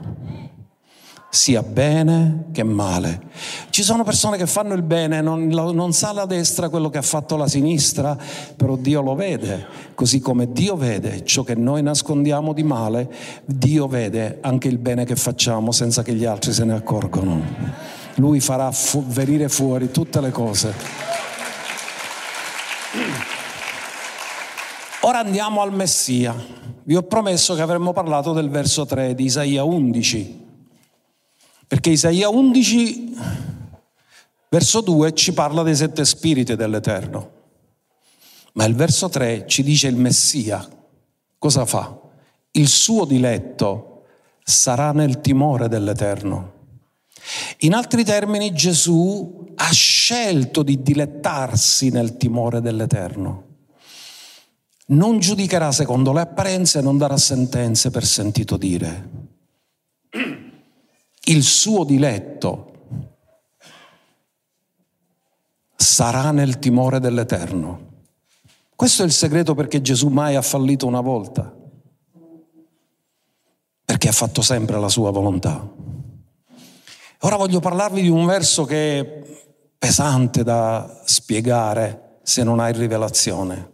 sia 1.30 1.64
bene 1.64 2.46
che 2.52 2.64
male. 2.64 3.22
Ci 3.70 3.84
sono 3.84 4.04
persone 4.04 4.38
che 4.38 4.46
fanno 4.46 4.76
il 4.76 4.84
bene, 4.84 5.20
non, 5.22 5.48
non 5.48 5.92
sa 5.92 6.14
la 6.14 6.26
destra 6.26 6.70
quello 6.70 6.90
che 6.90 7.00
ha 7.00 7.04
fatto 7.04 7.36
la 7.36 7.48
sinistra, 7.48 8.18
però 8.56 8.76
Dio 8.76 9.02
lo 9.02 9.16
vede, 9.16 9.66
così 9.96 10.20
come 10.20 10.52
Dio 10.52 10.76
vede 10.76 11.26
ciò 11.26 11.44
che 11.44 11.56
noi 11.56 11.82
nascondiamo 11.82 12.54
di 12.54 12.64
male, 12.64 13.12
Dio 13.46 13.88
vede 13.88 14.38
anche 14.42 14.68
il 14.68 14.78
bene 14.78 15.06
che 15.06 15.16
facciamo 15.16 15.72
senza 15.72 16.04
che 16.04 16.14
gli 16.14 16.26
altri 16.26 16.54
se 16.54 16.64
ne 16.64 16.74
accorgono 16.74 18.03
lui 18.16 18.40
farà 18.40 18.72
fu- 18.72 19.06
venire 19.06 19.50
fuori 19.50 19.92
tutte 19.92 20.22
le 20.22 20.32
cose. 20.32 20.74
Ora 25.02 25.20
andiamo 25.20 25.62
al 25.62 25.74
Messia. 25.74 26.34
Vi 26.84 26.96
ho 26.96 27.04
promesso 27.04 27.56
che 27.56 27.62
avremmo 27.62 27.94
parlato 27.94 28.34
del 28.34 28.50
verso 28.50 28.86
3 28.86 29.16
di 29.16 29.26
Isaia 29.26 29.64
11, 29.64 30.46
perché 31.68 31.90
Isaia 31.90 32.30
11, 32.30 33.14
verso 34.50 34.82
2, 34.82 35.14
ci 35.14 35.34
parla 35.34 35.64
dei 35.64 35.76
sette 35.76 36.06
spiriti 36.06 36.56
dell'Eterno, 36.56 37.32
ma 38.54 38.66
il 38.66 38.76
verso 38.76 39.10
3 39.10 39.46
ci 39.48 39.64
dice 39.64 39.88
il 39.88 39.96
Messia. 39.96 40.66
Cosa 41.38 41.66
fa? 41.66 42.00
Il 42.52 42.68
suo 42.68 43.06
diletto 43.06 44.04
sarà 44.44 44.92
nel 44.92 45.20
timore 45.22 45.68
dell'Eterno. 45.68 46.53
In 47.60 47.74
altri 47.74 48.04
termini, 48.04 48.54
Gesù 48.54 49.52
ha 49.56 49.72
scelto 49.72 50.64
di 50.64 50.82
dilettarsi 50.82 51.90
nel 51.90 52.18
timore 52.18 52.62
dell'Eterno. 52.62 53.52
Non 54.88 55.20
giudicherà 55.20 55.72
secondo 55.72 56.12
le 56.12 56.22
apparenze, 56.22 56.82
non 56.82 56.98
darà 56.98 57.18
sentenze 57.18 57.90
per 57.90 58.06
sentito 58.06 58.58
dire. 58.58 59.10
Il 61.26 61.44
suo 61.44 61.86
diletto 61.86 62.72
sarà 65.76 66.32
nel 66.32 66.60
timore 66.60 67.00
dell'Eterno. 67.00 67.92
Questo 68.76 69.04
è 69.04 69.06
il 69.06 69.14
segreto 69.14 69.54
perché 69.54 69.82
Gesù 69.82 70.10
mai 70.10 70.36
ha 70.36 70.42
fallito 70.42 70.86
una 70.86 71.00
volta, 71.00 71.56
perché 73.86 74.10
ha 74.10 74.14
fatto 74.14 74.42
sempre 74.42 74.80
la 74.80 74.90
sua 74.90 75.12
volontà. 75.12 75.66
Ora 77.26 77.38
voglio 77.38 77.62
parlarvi 77.62 78.02
di 78.02 78.10
un 78.10 78.26
verso 78.26 78.66
che 78.66 79.00
è 79.00 79.22
pesante 79.78 80.44
da 80.44 81.02
spiegare 81.06 82.20
se 82.22 82.44
non 82.44 82.60
hai 82.60 82.74
rivelazione. 82.74 83.72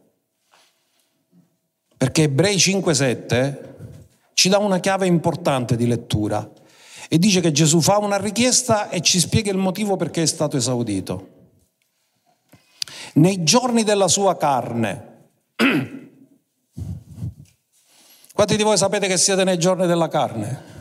Perché 1.97 2.23
Ebrei 2.23 2.57
5:7 2.57 3.75
ci 4.33 4.49
dà 4.49 4.59
una 4.59 4.79
chiave 4.79 5.07
importante 5.07 5.75
di 5.75 5.87
lettura 5.87 6.47
e 7.07 7.17
dice 7.17 7.41
che 7.41 7.51
Gesù 7.51 7.81
fa 7.81 7.97
una 7.97 8.17
richiesta 8.17 8.89
e 8.89 9.01
ci 9.01 9.19
spiega 9.19 9.49
il 9.49 9.57
motivo 9.57 9.95
perché 9.95 10.21
è 10.21 10.27
stato 10.27 10.55
esaudito. 10.55 11.29
Nei 13.13 13.43
giorni 13.43 13.81
della 13.83 14.07
sua 14.07 14.37
carne, 14.37 15.31
quanti 18.31 18.55
di 18.55 18.63
voi 18.63 18.77
sapete 18.77 19.07
che 19.07 19.17
siete 19.17 19.43
nei 19.43 19.57
giorni 19.57 19.87
della 19.87 20.07
carne? 20.07 20.78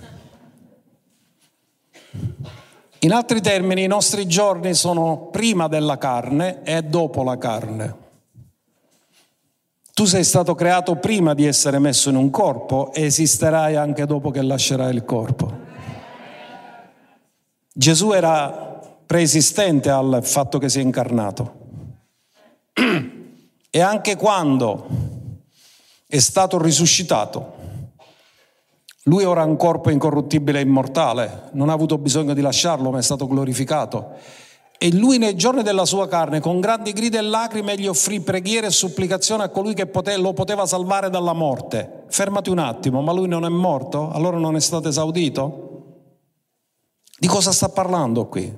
In 3.01 3.13
altri 3.13 3.41
termini, 3.41 3.85
i 3.85 3.87
nostri 3.87 4.27
giorni 4.27 4.75
sono 4.75 5.29
prima 5.31 5.69
della 5.69 5.99
carne 5.99 6.63
e 6.65 6.83
dopo 6.83 7.23
la 7.23 7.39
carne. 7.39 8.07
Tu 9.95 10.05
sei 10.05 10.25
stato 10.25 10.57
creato 10.57 10.97
prima 10.97 11.35
di 11.35 11.47
essere 11.47 11.79
messo 11.79 12.09
in 12.09 12.17
un 12.17 12.31
corpo 12.31 12.93
e 12.93 13.05
esisterai 13.05 13.77
anche 13.77 14.05
dopo 14.05 14.31
che 14.31 14.43
lascerai 14.43 14.93
il 14.95 15.05
corpo. 15.05 15.67
Gesù 17.73 18.11
era 18.11 18.81
preesistente 19.07 19.91
al 19.91 20.21
fatto 20.25 20.59
che 20.59 20.69
si 20.69 20.81
è 20.81 20.83
incarnato. 20.83 21.55
E 23.71 23.81
anche 23.81 24.17
quando 24.17 24.89
è 26.07 26.19
stato 26.21 26.61
risuscitato, 26.61 27.58
lui 29.09 29.25
ora 29.25 29.41
ha 29.41 29.47
un 29.47 29.57
corpo 29.57 29.89
incorruttibile 29.89 30.59
e 30.59 30.63
immortale, 30.63 31.49
non 31.53 31.71
ha 31.71 31.73
avuto 31.73 31.97
bisogno 31.97 32.35
di 32.35 32.43
lasciarlo, 32.43 32.91
ma 32.91 32.99
è 32.99 33.03
stato 33.03 33.27
glorificato. 33.27 34.11
E 34.77 34.95
lui 34.95 35.17
nei 35.17 35.35
giorni 35.35 35.63
della 35.63 35.87
sua 35.87 36.07
carne, 36.07 36.41
con 36.41 36.61
grandi 36.61 36.93
grida 36.93 37.19
e 37.19 37.23
lacrime, 37.23 37.77
gli 37.77 37.87
offrì 37.87 38.21
preghiere 38.21 38.67
e 38.67 38.71
supplicazione 38.71 39.45
a 39.45 39.49
colui 39.49 39.73
che 39.73 39.91
lo 40.19 40.33
poteva 40.35 40.67
salvare 40.67 41.09
dalla 41.09 41.33
morte. 41.33 42.05
Fermati 42.09 42.51
un 42.51 42.59
attimo, 42.59 43.01
ma 43.01 43.13
lui 43.13 43.29
non 43.29 43.47
è 43.47 43.49
morto? 43.49 44.11
Allora 44.11 44.37
non 44.37 44.57
è 44.57 44.61
stato 44.61 44.89
esaudito? 44.89 45.65
Di 47.19 47.27
cosa 47.27 47.51
sta 47.51 47.71
parlando 47.71 48.27
qui? 48.27 48.57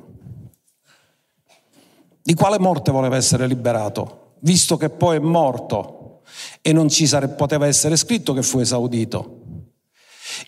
Di 2.23 2.35
quale 2.35 2.59
morte 2.59 2.91
voleva 2.91 3.17
essere 3.17 3.47
liberato? 3.47 4.35
Visto 4.41 4.77
che 4.77 4.91
poi 4.91 5.17
è 5.17 5.21
morto 5.21 6.23
e 6.61 6.73
non 6.73 6.89
ci 6.89 7.07
sare- 7.07 7.29
poteva 7.29 7.67
essere 7.67 7.97
scritto 7.97 8.33
che 8.33 8.43
fu 8.43 8.59
esaudito. 8.59 9.40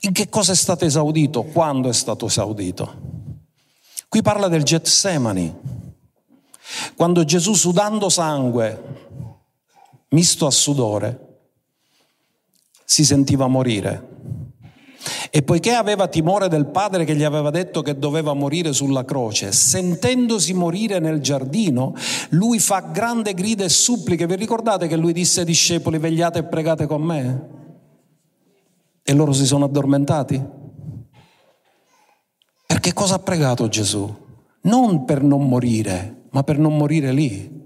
In 0.00 0.12
che 0.12 0.28
cosa 0.28 0.52
è 0.52 0.56
stato 0.56 0.84
esaudito? 0.84 1.42
Quando 1.42 1.88
è 1.88 1.92
stato 1.92 2.26
esaudito? 2.26 3.10
Qui 4.08 4.20
parla 4.20 4.48
del 4.48 4.62
Getsemani, 4.62 5.54
quando 6.94 7.24
Gesù 7.24 7.54
sudando 7.54 8.08
sangue, 8.08 8.82
misto 10.08 10.46
a 10.46 10.50
sudore, 10.50 11.28
si 12.84 13.04
sentiva 13.04 13.46
morire. 13.46 14.10
E 15.30 15.42
poiché 15.42 15.72
aveva 15.72 16.08
timore 16.08 16.48
del 16.48 16.66
padre 16.66 17.06
che 17.06 17.16
gli 17.16 17.24
aveva 17.24 17.48
detto 17.48 17.80
che 17.80 17.98
doveva 17.98 18.34
morire 18.34 18.74
sulla 18.74 19.06
croce, 19.06 19.50
sentendosi 19.50 20.52
morire 20.52 20.98
nel 20.98 21.20
giardino, 21.20 21.94
lui 22.30 22.58
fa 22.58 22.80
grande 22.80 23.32
grida 23.32 23.64
e 23.64 23.70
suppliche. 23.70 24.26
Vi 24.26 24.36
ricordate 24.36 24.88
che 24.88 24.96
lui 24.96 25.14
disse 25.14 25.40
ai 25.40 25.46
discepoli 25.46 25.96
vegliate 25.96 26.40
e 26.40 26.44
pregate 26.44 26.86
con 26.86 27.00
me? 27.00 27.61
E 29.12 29.14
loro 29.14 29.34
si 29.34 29.44
sono 29.44 29.66
addormentati? 29.66 30.42
Perché 32.64 32.94
cosa 32.94 33.16
ha 33.16 33.18
pregato 33.18 33.68
Gesù? 33.68 34.10
Non 34.62 35.04
per 35.04 35.22
non 35.22 35.46
morire, 35.46 36.28
ma 36.30 36.42
per 36.42 36.56
non 36.56 36.78
morire 36.78 37.12
lì. 37.12 37.60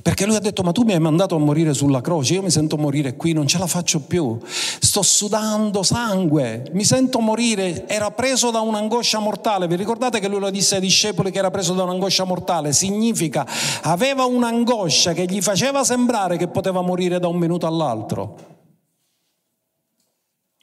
Perché 0.00 0.26
lui 0.26 0.36
ha 0.36 0.40
detto, 0.40 0.62
ma 0.62 0.70
tu 0.70 0.84
mi 0.84 0.92
hai 0.92 1.00
mandato 1.00 1.34
a 1.34 1.40
morire 1.40 1.74
sulla 1.74 2.00
croce, 2.00 2.34
io 2.34 2.42
mi 2.42 2.52
sento 2.52 2.76
morire 2.76 3.16
qui, 3.16 3.32
non 3.32 3.48
ce 3.48 3.58
la 3.58 3.66
faccio 3.66 4.02
più, 4.02 4.38
sto 4.44 5.02
sudando 5.02 5.82
sangue, 5.82 6.70
mi 6.72 6.84
sento 6.84 7.18
morire, 7.18 7.88
era 7.88 8.12
preso 8.12 8.52
da 8.52 8.60
un'angoscia 8.60 9.18
mortale, 9.18 9.66
vi 9.66 9.74
ricordate 9.74 10.20
che 10.20 10.28
lui 10.28 10.38
lo 10.38 10.50
disse 10.50 10.76
ai 10.76 10.80
discepoli 10.80 11.32
che 11.32 11.38
era 11.38 11.50
preso 11.50 11.74
da 11.74 11.82
un'angoscia 11.82 12.22
mortale? 12.22 12.72
Significa, 12.72 13.44
aveva 13.82 14.24
un'angoscia 14.24 15.14
che 15.14 15.24
gli 15.24 15.42
faceva 15.42 15.82
sembrare 15.82 16.36
che 16.36 16.46
poteva 16.46 16.80
morire 16.80 17.18
da 17.18 17.26
un 17.26 17.38
minuto 17.38 17.66
all'altro. 17.66 18.57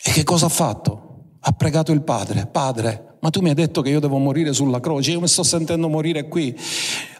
E 0.07 0.11
che 0.11 0.23
cosa 0.23 0.45
ha 0.45 0.49
fatto? 0.49 1.01
Ha 1.39 1.51
pregato 1.53 1.91
il 1.91 2.03
padre, 2.03 2.45
padre, 2.45 3.17
ma 3.21 3.31
tu 3.31 3.41
mi 3.41 3.49
hai 3.49 3.55
detto 3.55 3.81
che 3.81 3.89
io 3.89 3.99
devo 3.99 4.19
morire 4.19 4.53
sulla 4.53 4.79
croce, 4.79 5.09
io 5.09 5.19
mi 5.19 5.27
sto 5.27 5.41
sentendo 5.41 5.89
morire 5.89 6.27
qui. 6.27 6.55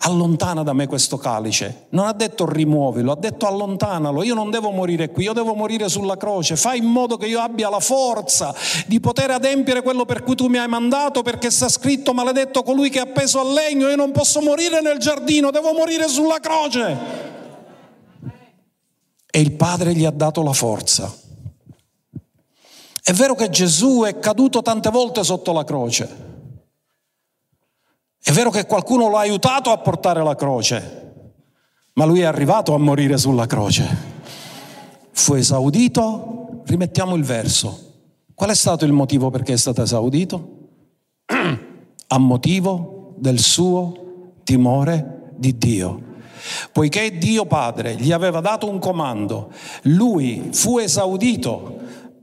Allontana 0.01 0.61
da 0.61 0.71
me 0.71 0.86
questo 0.86 1.17
calice. 1.17 1.88
Non 1.89 2.05
ha 2.05 2.13
detto 2.13 2.47
rimuovilo, 2.47 3.11
ha 3.11 3.15
detto 3.15 3.47
allontanalo. 3.47 4.21
Io 4.21 4.36
non 4.36 4.51
devo 4.51 4.69
morire 4.69 5.09
qui, 5.09 5.23
io 5.23 5.33
devo 5.33 5.55
morire 5.55 5.89
sulla 5.89 6.15
croce. 6.15 6.55
Fai 6.55 6.77
in 6.77 6.86
modo 6.86 7.17
che 7.17 7.25
io 7.25 7.39
abbia 7.39 7.69
la 7.69 7.79
forza 7.79 8.53
di 8.86 8.99
poter 8.99 9.31
adempiere 9.31 9.81
quello 9.81 10.05
per 10.05 10.21
cui 10.21 10.36
tu 10.36 10.45
mi 10.45 10.59
hai 10.59 10.67
mandato, 10.67 11.23
perché 11.23 11.49
sta 11.49 11.67
scritto 11.67 12.13
maledetto 12.13 12.61
colui 12.61 12.91
che 12.91 12.99
è 12.99 13.01
appeso 13.01 13.39
al 13.39 13.51
legno. 13.51 13.88
Io 13.88 13.95
non 13.95 14.11
posso 14.11 14.41
morire 14.41 14.79
nel 14.81 14.99
giardino, 14.99 15.49
devo 15.49 15.73
morire 15.73 16.07
sulla 16.07 16.39
croce. 16.39 16.97
E 19.31 19.39
il 19.39 19.53
Padre 19.53 19.95
gli 19.95 20.05
ha 20.05 20.11
dato 20.11 20.43
la 20.43 20.53
forza. 20.53 21.24
È 23.07 23.13
vero 23.13 23.35
che 23.35 23.51
Gesù 23.51 24.01
è 24.01 24.17
caduto 24.17 24.63
tante 24.63 24.89
volte 24.89 25.23
sotto 25.23 25.53
la 25.53 25.63
croce. 25.63 26.09
È 28.19 28.31
vero 28.31 28.49
che 28.49 28.65
qualcuno 28.65 29.09
lo 29.09 29.17
ha 29.17 29.19
aiutato 29.19 29.69
a 29.69 29.77
portare 29.77 30.23
la 30.23 30.33
croce, 30.33 31.33
ma 31.93 32.05
lui 32.05 32.21
è 32.21 32.23
arrivato 32.23 32.73
a 32.73 32.79
morire 32.79 33.19
sulla 33.19 33.45
croce. 33.45 33.95
Fu 35.11 35.35
esaudito, 35.35 36.63
rimettiamo 36.65 37.13
il 37.13 37.23
verso. 37.23 37.93
Qual 38.33 38.49
è 38.49 38.55
stato 38.55 38.85
il 38.85 38.91
motivo 38.91 39.29
perché 39.29 39.53
è 39.53 39.57
stato 39.57 39.83
esaudito? 39.83 40.49
a 42.07 42.17
motivo 42.17 43.13
del 43.17 43.37
suo 43.37 44.31
timore 44.43 45.29
di 45.35 45.55
Dio. 45.55 46.01
Poiché 46.71 47.19
Dio 47.19 47.45
Padre 47.45 47.93
gli 47.97 48.11
aveva 48.11 48.39
dato 48.39 48.67
un 48.67 48.79
comando, 48.79 49.51
lui 49.83 50.49
fu 50.51 50.79
esaudito 50.79 51.74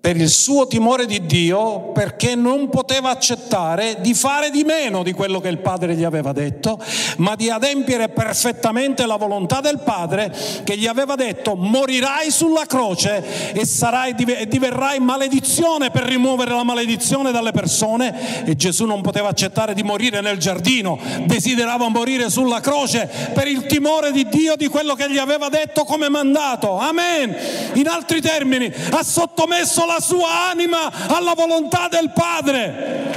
per 0.03 0.17
il 0.17 0.31
suo 0.31 0.67
timore 0.67 1.07
di 1.07 1.27
Dio, 1.27 1.93
perché 1.93 2.35
non 2.35 2.69
poteva 2.69 3.11
accettare 3.11 3.99
di 4.01 4.15
fare 4.15 4.51
di 4.51 4.65
meno 4.65 5.05
di 5.05 5.13
quello 5.13 5.39
che 5.39 5.47
il 5.47 5.59
Padre 5.59 5.95
gli 5.95 6.03
aveva 6.03 6.33
detto, 6.33 6.83
ma 7.19 7.37
di 7.37 7.49
adempiere 7.49 8.09
perfettamente 8.09 9.07
la 9.07 9.15
volontà 9.15 9.61
del 9.61 9.79
Padre 9.79 10.35
che 10.65 10.77
gli 10.77 10.89
aveva 10.89 11.15
detto 11.15 11.55
morirai 11.55 12.33
sulla 12.33 12.67
croce 12.67 13.53
e, 13.53 13.65
sarai, 13.65 14.17
e 14.17 14.49
diverrai 14.49 14.99
maledizione 14.99 15.93
per 15.93 16.03
rimuovere 16.03 16.51
la 16.51 16.65
maledizione 16.65 17.31
dalle 17.31 17.53
persone 17.53 18.45
e 18.45 18.57
Gesù 18.57 18.87
non 18.87 19.03
poteva 19.03 19.29
accettare 19.29 19.73
di 19.73 19.85
morire 19.85 20.21
nel 20.21 20.39
giardino, 20.39 20.99
desiderava 21.27 21.89
morire 21.89 22.29
sulla 22.29 22.59
croce 22.59 23.09
per 23.33 23.47
il 23.47 23.67
timore 23.67 24.11
di 24.11 24.27
Dio 24.29 24.57
di 24.57 24.67
quello 24.67 24.97
che 24.97 25.09
gli 25.09 25.19
aveva 25.19 25.49
detto 25.49 25.85
come 25.85 26.09
mandato. 26.09 26.77
Amen. 26.77 27.37
In 27.75 27.87
altri 27.87 28.21
termini, 28.21 28.69
ha 28.91 29.05
sottomesso 29.05 29.87
la 29.87 29.91
la 29.93 30.01
sua 30.01 30.51
anima 30.51 30.91
alla 31.09 31.35
volontà 31.35 31.89
del 31.89 32.11
Padre. 32.13 33.11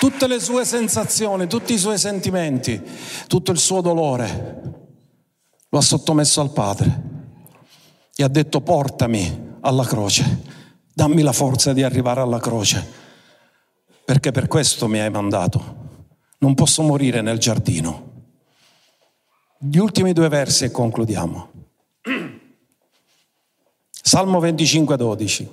Tutte 0.00 0.26
le 0.26 0.40
sue 0.40 0.64
sensazioni, 0.64 1.46
tutti 1.46 1.74
i 1.74 1.78
suoi 1.78 1.98
sentimenti, 1.98 2.80
tutto 3.26 3.52
il 3.52 3.58
suo 3.58 3.80
dolore 3.80 4.62
lo 5.68 5.78
ha 5.78 5.82
sottomesso 5.82 6.40
al 6.40 6.52
Padre 6.52 7.08
e 8.16 8.24
ha 8.24 8.28
detto 8.28 8.60
portami 8.60 9.58
alla 9.60 9.84
croce, 9.84 10.42
dammi 10.92 11.22
la 11.22 11.32
forza 11.32 11.72
di 11.72 11.82
arrivare 11.82 12.20
alla 12.20 12.40
croce, 12.40 12.84
perché 14.04 14.32
per 14.32 14.48
questo 14.48 14.88
mi 14.88 14.98
hai 14.98 15.10
mandato. 15.10 15.78
Non 16.38 16.54
posso 16.54 16.82
morire 16.82 17.20
nel 17.20 17.38
giardino. 17.38 18.09
Gli 19.62 19.76
ultimi 19.76 20.14
due 20.14 20.30
versi 20.30 20.64
e 20.64 20.70
concludiamo. 20.70 21.50
Salmo 23.90 24.40
25, 24.40 24.96
12. 24.96 25.50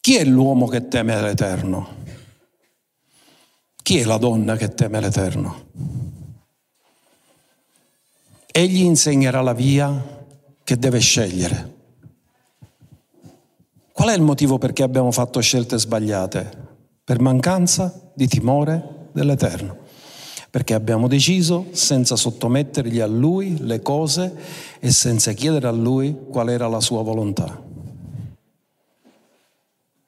Chi 0.00 0.16
è 0.16 0.24
l'uomo 0.24 0.66
che 0.66 0.88
teme 0.88 1.20
l'Eterno? 1.20 1.88
Chi 3.82 3.98
è 3.98 4.04
la 4.04 4.16
donna 4.16 4.56
che 4.56 4.72
teme 4.72 4.98
l'Eterno? 5.00 5.66
Egli 8.50 8.80
insegnerà 8.80 9.42
la 9.42 9.52
via 9.52 10.24
che 10.64 10.78
deve 10.78 11.00
scegliere. 11.00 11.74
Qual 13.92 14.08
è 14.08 14.14
il 14.14 14.22
motivo 14.22 14.56
perché 14.56 14.82
abbiamo 14.82 15.12
fatto 15.12 15.38
scelte 15.40 15.78
sbagliate? 15.78 16.70
Per 17.04 17.20
mancanza 17.20 18.10
di 18.14 18.26
timore 18.26 19.10
dell'Eterno 19.12 19.81
perché 20.52 20.74
abbiamo 20.74 21.08
deciso, 21.08 21.68
senza 21.70 22.14
sottomettergli 22.14 23.00
a 23.00 23.06
Lui 23.06 23.56
le 23.60 23.80
cose 23.80 24.36
e 24.80 24.90
senza 24.90 25.32
chiedere 25.32 25.66
a 25.66 25.70
Lui 25.70 26.14
qual 26.28 26.50
era 26.50 26.68
la 26.68 26.80
sua 26.80 27.00
volontà. 27.00 27.58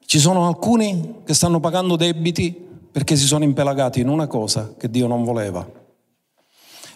Ci 0.05 0.19
sono 0.19 0.45
alcuni 0.45 1.21
che 1.25 1.33
stanno 1.33 1.59
pagando 1.59 1.95
debiti 1.95 2.55
perché 2.91 3.15
si 3.15 3.25
sono 3.25 3.43
impelagati 3.43 4.01
in 4.01 4.07
una 4.07 4.27
cosa 4.27 4.75
che 4.77 4.87
Dio 4.87 5.07
non 5.07 5.23
voleva. 5.23 5.67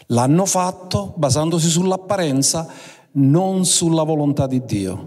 L'hanno 0.06 0.46
fatto 0.46 1.14
basandosi 1.16 1.70
sull'apparenza, 1.70 2.68
non 3.14 3.66
sulla 3.66 4.04
volontà 4.04 4.46
di 4.46 4.64
Dio. 4.64 5.06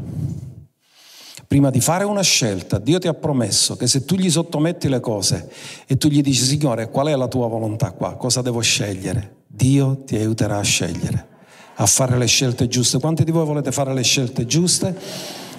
Prima 1.53 1.69
di 1.69 1.83
fare 1.83 2.05
una 2.05 2.23
scelta, 2.23 2.79
Dio 2.79 2.99
ti 2.99 3.09
ha 3.09 3.13
promesso 3.13 3.77
che 3.77 3.87
se 3.87 4.07
tu 4.07 4.15
gli 4.15 4.31
sottometti 4.31 4.89
le 4.89 5.01
cose 5.01 5.51
e 5.87 5.99
tu 5.99 6.09
gli 6.09 6.23
dici, 6.23 6.45
Signore, 6.45 6.89
qual 6.89 7.09
è 7.09 7.15
la 7.15 7.29
tua 7.29 7.47
volontà 7.47 7.91
qua? 7.91 8.15
Cosa 8.15 8.41
devo 8.41 8.61
scegliere? 8.61 9.41
Dio 9.49 10.03
ti 10.07 10.17
aiuterà 10.17 10.57
a 10.57 10.63
scegliere, 10.63 11.27
a 11.75 11.85
fare 11.85 12.17
le 12.17 12.25
scelte 12.25 12.69
giuste. 12.69 12.99
Quanti 13.01 13.23
di 13.25 13.31
voi 13.33 13.45
volete 13.45 13.71
fare 13.71 13.93
le 13.93 14.03
scelte 14.03 14.47
giuste? 14.47 14.97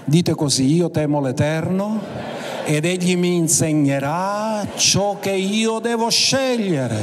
Dite 0.06 0.34
così, 0.34 0.66
io 0.74 0.90
temo 0.90 1.22
l'Eterno 1.22 2.02
ed 2.66 2.86
Egli 2.86 3.16
mi 3.16 3.36
insegnerà 3.36 4.66
ciò 4.76 5.20
che 5.20 5.34
io 5.34 5.78
devo 5.78 6.10
scegliere 6.10 6.98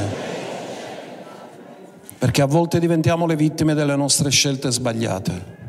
perché 2.19 2.43
a 2.43 2.47
volte 2.47 2.81
diventiamo 2.81 3.25
le 3.25 3.37
vittime 3.37 3.75
delle 3.75 3.95
nostre 3.95 4.31
scelte 4.31 4.69
sbagliate. 4.73 5.60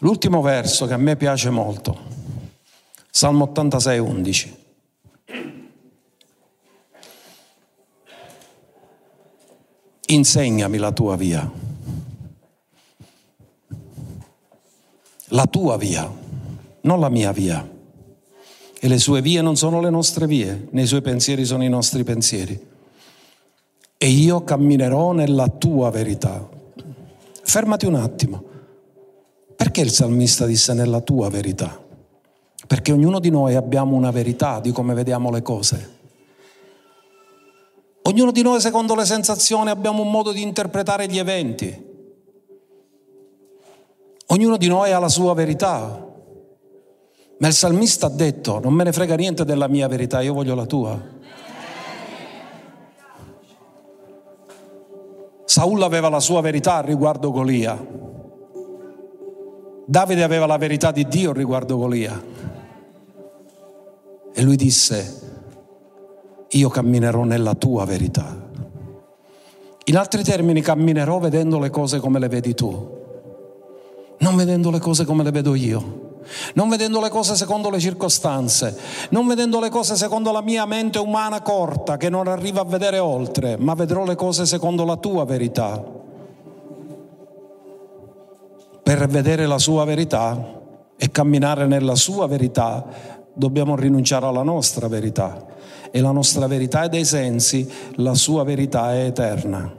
L'ultimo 0.00 0.42
verso 0.42 0.86
che 0.86 0.92
a 0.92 0.98
me 0.98 1.16
piace 1.16 1.50
molto, 1.50 1.98
Salmo 3.10 3.44
86, 3.44 3.98
11. 3.98 4.56
Insegnami 10.08 10.76
la 10.78 10.92
tua 10.92 11.16
via, 11.16 11.50
la 15.28 15.46
tua 15.46 15.76
via, 15.76 16.10
non 16.82 17.00
la 17.00 17.08
mia 17.08 17.32
via. 17.32 17.74
E 18.78 18.88
le 18.88 18.98
sue 18.98 19.22
vie 19.22 19.40
non 19.40 19.56
sono 19.56 19.80
le 19.80 19.90
nostre 19.90 20.26
vie, 20.26 20.68
né 20.70 20.82
i 20.82 20.86
suoi 20.86 21.00
pensieri 21.00 21.44
sono 21.44 21.64
i 21.64 21.68
nostri 21.68 22.04
pensieri 22.04 22.74
e 23.98 24.08
io 24.08 24.44
camminerò 24.44 25.12
nella 25.12 25.48
tua 25.48 25.90
verità. 25.90 26.46
Fermati 27.42 27.86
un 27.86 27.94
attimo. 27.94 28.55
Perché 29.56 29.80
il 29.80 29.90
salmista 29.90 30.44
disse 30.44 30.74
nella 30.74 31.00
tua 31.00 31.30
verità? 31.30 31.82
Perché 32.66 32.92
ognuno 32.92 33.18
di 33.18 33.30
noi 33.30 33.54
abbiamo 33.54 33.96
una 33.96 34.10
verità 34.10 34.60
di 34.60 34.70
come 34.70 34.92
vediamo 34.94 35.30
le 35.30 35.42
cose. 35.42 35.94
Ognuno 38.02 38.30
di 38.30 38.42
noi, 38.42 38.60
secondo 38.60 38.94
le 38.94 39.04
sensazioni, 39.04 39.70
abbiamo 39.70 40.02
un 40.02 40.10
modo 40.10 40.30
di 40.32 40.42
interpretare 40.42 41.08
gli 41.08 41.18
eventi. 41.18 41.84
Ognuno 44.26 44.56
di 44.56 44.68
noi 44.68 44.92
ha 44.92 44.98
la 44.98 45.08
sua 45.08 45.34
verità. 45.34 46.04
Ma 47.38 47.46
il 47.46 47.52
salmista 47.52 48.06
ha 48.06 48.10
detto, 48.10 48.60
non 48.60 48.72
me 48.72 48.84
ne 48.84 48.92
frega 48.92 49.14
niente 49.14 49.44
della 49.44 49.68
mia 49.68 49.88
verità, 49.88 50.20
io 50.20 50.34
voglio 50.34 50.54
la 50.54 50.66
tua. 50.66 51.14
Saul 55.44 55.82
aveva 55.82 56.08
la 56.08 56.20
sua 56.20 56.40
verità 56.40 56.80
riguardo 56.80 57.30
Golia. 57.30 58.14
Davide 59.88 60.24
aveva 60.24 60.46
la 60.46 60.56
verità 60.56 60.90
di 60.90 61.06
Dio 61.06 61.32
riguardo 61.32 61.76
Golia. 61.76 62.20
E 64.34 64.42
lui 64.42 64.56
disse, 64.56 65.20
io 66.48 66.68
camminerò 66.68 67.22
nella 67.22 67.54
tua 67.54 67.84
verità. 67.84 68.44
In 69.84 69.96
altri 69.96 70.24
termini, 70.24 70.60
camminerò 70.60 71.20
vedendo 71.20 71.60
le 71.60 71.70
cose 71.70 72.00
come 72.00 72.18
le 72.18 72.26
vedi 72.26 72.52
tu, 72.52 73.04
non 74.18 74.34
vedendo 74.34 74.72
le 74.72 74.80
cose 74.80 75.04
come 75.04 75.22
le 75.22 75.30
vedo 75.30 75.54
io 75.54 76.04
non 76.54 76.68
vedendo 76.68 77.00
le 77.00 77.08
cose 77.08 77.36
secondo 77.36 77.70
le 77.70 77.78
circostanze, 77.78 78.76
non 79.10 79.26
vedendo 79.26 79.60
le 79.60 79.68
cose 79.68 79.94
secondo 79.94 80.32
la 80.32 80.40
mia 80.40 80.66
mente 80.66 80.98
umana 80.98 81.40
corta 81.40 81.96
che 81.96 82.08
non 82.08 82.26
arriva 82.26 82.62
a 82.62 82.64
vedere 82.64 82.98
oltre, 82.98 83.56
ma 83.56 83.74
vedrò 83.74 84.04
le 84.04 84.16
cose 84.16 84.44
secondo 84.44 84.84
la 84.84 84.96
tua 84.96 85.24
verità. 85.24 85.80
Per 88.86 89.08
vedere 89.08 89.46
la 89.46 89.58
sua 89.58 89.84
verità 89.84 90.60
e 90.96 91.10
camminare 91.10 91.66
nella 91.66 91.96
sua 91.96 92.28
verità 92.28 92.86
dobbiamo 93.34 93.74
rinunciare 93.74 94.26
alla 94.26 94.44
nostra 94.44 94.86
verità 94.86 95.44
e 95.90 96.00
la 96.00 96.12
nostra 96.12 96.46
verità 96.46 96.84
è 96.84 96.88
dei 96.88 97.04
sensi, 97.04 97.68
la 97.96 98.14
sua 98.14 98.44
verità 98.44 98.94
è 98.94 99.06
eterna. 99.06 99.74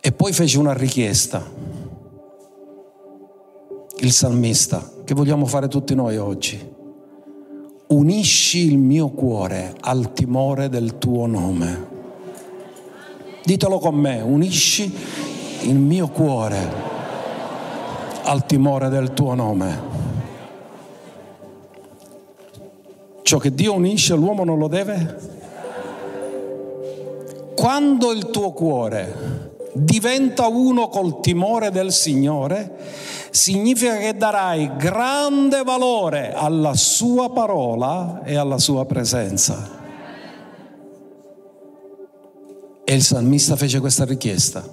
E 0.00 0.12
poi 0.12 0.32
fece 0.32 0.58
una 0.58 0.72
richiesta 0.72 1.44
il 3.98 4.12
salmista, 4.12 4.90
che 5.04 5.12
vogliamo 5.12 5.44
fare 5.44 5.68
tutti 5.68 5.94
noi 5.94 6.16
oggi. 6.16 6.58
Unisci 7.88 8.60
il 8.60 8.78
mio 8.78 9.10
cuore 9.10 9.74
al 9.80 10.14
timore 10.14 10.70
del 10.70 10.96
tuo 10.96 11.26
nome. 11.26 11.86
Ditelo 13.44 13.78
con 13.78 13.94
me, 13.94 14.22
unisci 14.22 14.90
il 15.64 15.76
mio 15.76 16.08
cuore 16.08 16.89
al 18.30 18.46
timore 18.46 18.88
del 18.88 19.12
tuo 19.12 19.34
nome. 19.34 19.80
Ciò 23.22 23.38
che 23.38 23.52
Dio 23.52 23.74
unisce 23.74 24.14
l'uomo 24.14 24.44
non 24.44 24.56
lo 24.56 24.68
deve? 24.68 25.18
Quando 27.56 28.12
il 28.12 28.30
tuo 28.30 28.52
cuore 28.52 29.58
diventa 29.72 30.46
uno 30.46 30.88
col 30.88 31.20
timore 31.20 31.72
del 31.72 31.90
Signore, 31.90 32.76
significa 33.30 33.96
che 33.96 34.16
darai 34.16 34.76
grande 34.76 35.64
valore 35.64 36.32
alla 36.32 36.74
sua 36.74 37.30
parola 37.30 38.22
e 38.22 38.36
alla 38.36 38.58
sua 38.58 38.86
presenza. 38.86 39.78
E 42.84 42.94
il 42.94 43.02
salmista 43.02 43.56
fece 43.56 43.80
questa 43.80 44.04
richiesta, 44.04 44.64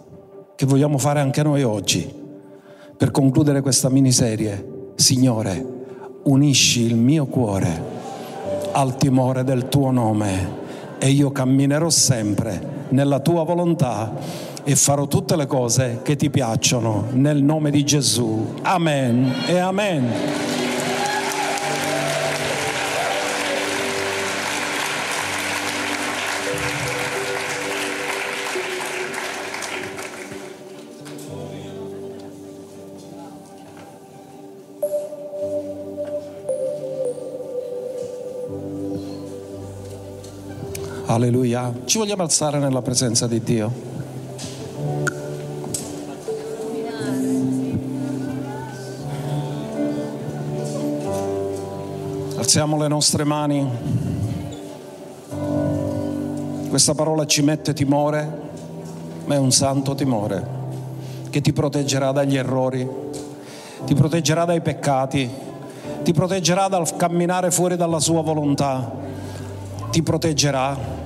che 0.55 0.66
vogliamo 0.68 0.99
fare 0.99 1.20
anche 1.22 1.41
noi 1.41 1.64
oggi, 1.64 2.26
per 2.97 3.11
concludere 3.11 3.61
questa 3.61 3.89
miniserie. 3.89 4.91
Signore, 4.95 5.65
unisci 6.23 6.81
il 6.81 6.95
mio 6.95 7.27
cuore 7.27 7.95
al 8.71 8.97
timore 8.97 9.43
del 9.43 9.69
tuo 9.69 9.91
nome 9.91 10.65
e 10.97 11.09
io 11.09 11.31
camminerò 11.31 11.89
sempre 11.89 12.85
nella 12.89 13.19
tua 13.19 13.43
volontà 13.43 14.13
e 14.63 14.75
farò 14.75 15.07
tutte 15.07 15.35
le 15.35 15.45
cose 15.45 15.99
che 16.03 16.15
ti 16.15 16.29
piacciono 16.29 17.05
nel 17.11 17.41
nome 17.41 17.71
di 17.71 17.85
Gesù. 17.85 18.55
Amen 18.63 19.31
e 19.47 19.57
amen. 19.57 20.66
Alleluia. 41.18 41.74
Ci 41.86 41.97
vogliamo 41.97 42.22
alzare 42.22 42.59
nella 42.59 42.84
presenza 42.84 43.26
di 43.26 43.41
Dio. 43.41 43.72
Alziamo 52.38 52.78
le 52.78 52.88
nostre 52.88 53.24
mani. 53.24 53.68
Questa 56.70 56.93
parola 56.93 57.26
ci 57.26 57.41
mette 57.41 57.74
timore, 57.74 58.39
ma 59.26 59.34
è 59.34 59.39
un 59.39 59.51
santo 59.51 59.95
timore 59.95 60.55
che 61.32 61.41
ti 61.41 61.51
proteggerà 61.51 62.11
dagli 62.11 62.38
errori, 62.38 62.88
ti 63.86 63.95
proteggerà 63.95 64.45
dai 64.45 64.61
peccati, 64.61 65.28
ti 66.03 66.13
proteggerà 66.13 66.68
dal 66.68 66.95
camminare 66.95 67.49
fuori 67.49 67.76
dalla 67.76 67.99
sua 67.99 68.22
volontà, 68.22 68.91
ti 69.89 70.03
proteggerà 70.03 70.96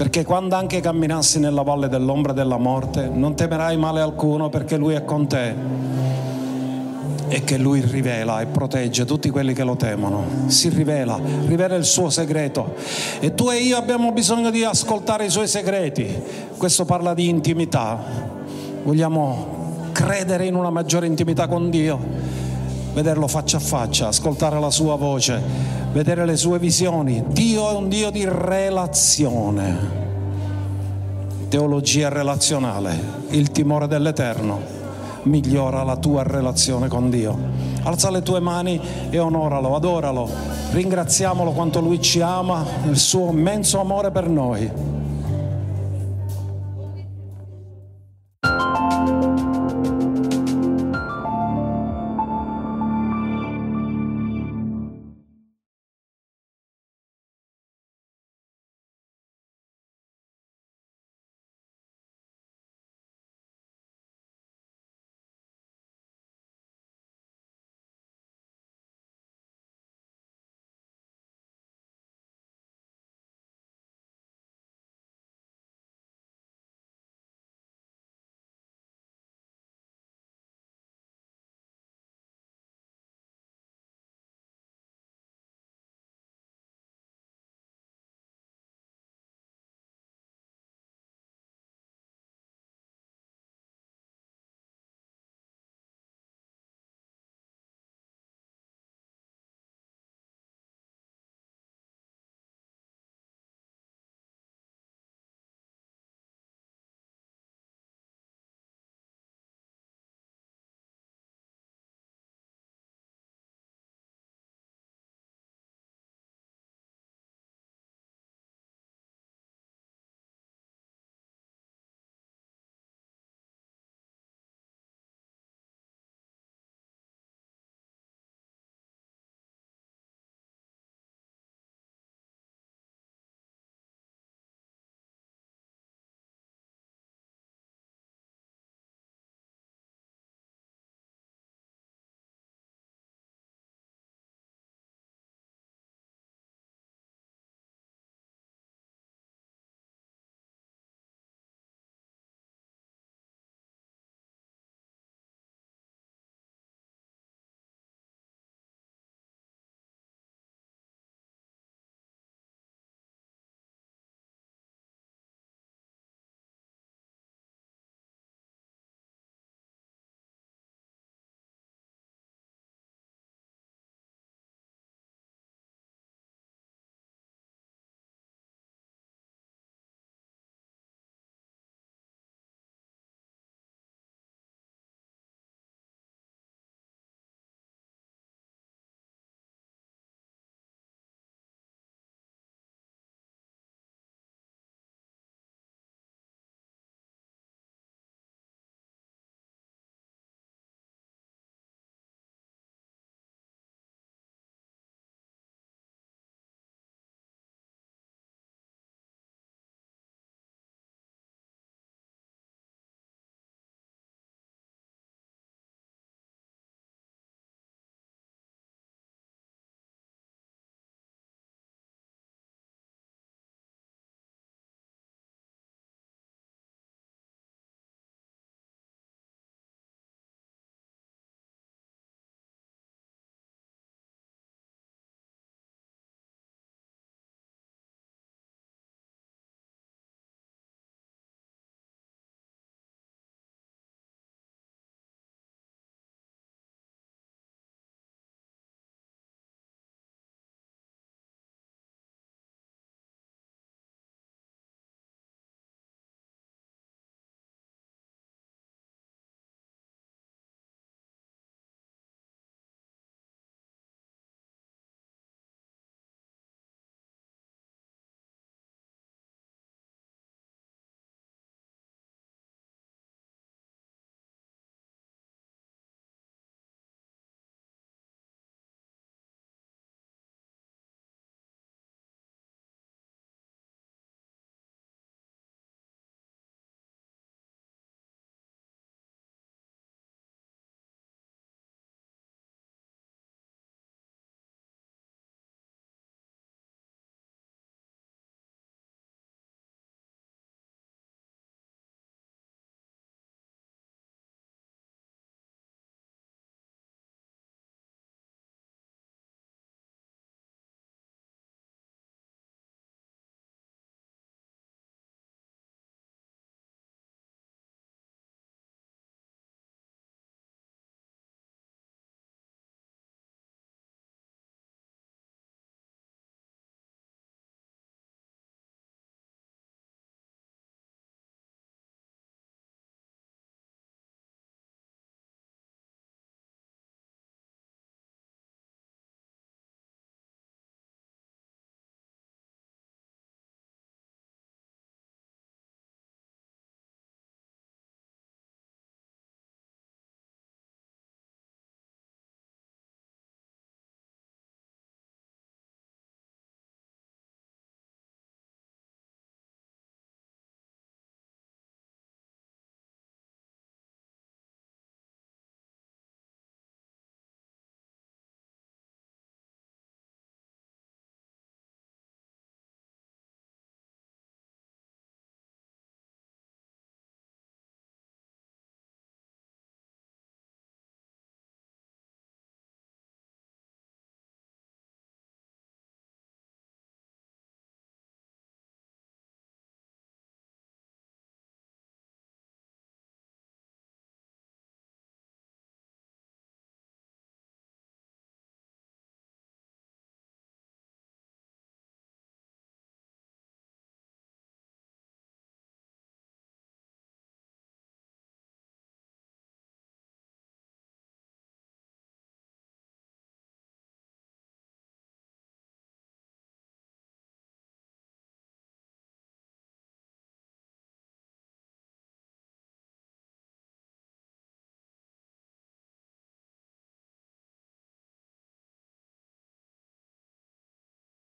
perché 0.00 0.24
quando 0.24 0.54
anche 0.54 0.80
camminassi 0.80 1.38
nella 1.38 1.60
valle 1.60 1.86
dell'ombra 1.86 2.32
della 2.32 2.56
morte 2.56 3.10
non 3.12 3.36
temerai 3.36 3.76
male 3.76 4.00
alcuno 4.00 4.48
perché 4.48 4.78
lui 4.78 4.94
è 4.94 5.04
con 5.04 5.26
te 5.26 5.54
e 7.28 7.44
che 7.44 7.58
lui 7.58 7.82
rivela 7.82 8.40
e 8.40 8.46
protegge 8.46 9.04
tutti 9.04 9.28
quelli 9.28 9.52
che 9.52 9.62
lo 9.62 9.76
temono. 9.76 10.24
Si 10.46 10.70
rivela, 10.70 11.20
rivela 11.44 11.74
il 11.74 11.84
suo 11.84 12.08
segreto. 12.08 12.76
E 13.20 13.34
tu 13.34 13.50
e 13.50 13.58
io 13.58 13.76
abbiamo 13.76 14.10
bisogno 14.12 14.48
di 14.48 14.64
ascoltare 14.64 15.26
i 15.26 15.28
suoi 15.28 15.46
segreti. 15.46 16.08
Questo 16.56 16.86
parla 16.86 17.12
di 17.12 17.28
intimità. 17.28 18.02
Vogliamo 18.82 19.90
credere 19.92 20.46
in 20.46 20.54
una 20.54 20.70
maggiore 20.70 21.06
intimità 21.06 21.46
con 21.46 21.68
Dio, 21.68 21.98
vederlo 22.92 23.28
faccia 23.28 23.58
a 23.58 23.60
faccia, 23.60 24.08
ascoltare 24.08 24.58
la 24.58 24.70
sua 24.70 24.96
voce, 24.96 25.40
vedere 25.92 26.24
le 26.24 26.36
sue 26.36 26.58
visioni. 26.58 27.22
Dio 27.28 27.70
è 27.70 27.74
un 27.74 27.88
Dio 27.88 28.10
di 28.10 28.24
relazione. 28.26 29.98
Teologia 31.48 32.08
relazionale, 32.08 32.98
il 33.30 33.50
timore 33.50 33.86
dell'Eterno 33.86 34.78
migliora 35.22 35.82
la 35.82 35.96
tua 35.96 36.22
relazione 36.22 36.88
con 36.88 37.10
Dio. 37.10 37.36
Alza 37.82 38.10
le 38.10 38.22
tue 38.22 38.40
mani 38.40 38.80
e 39.10 39.18
onoralo, 39.18 39.74
adoralo, 39.74 40.28
ringraziamolo 40.72 41.52
quanto 41.52 41.80
Lui 41.80 42.00
ci 42.00 42.20
ama, 42.20 42.64
il 42.88 42.96
suo 42.96 43.30
immenso 43.30 43.80
amore 43.80 44.10
per 44.10 44.28
noi. 44.28 44.70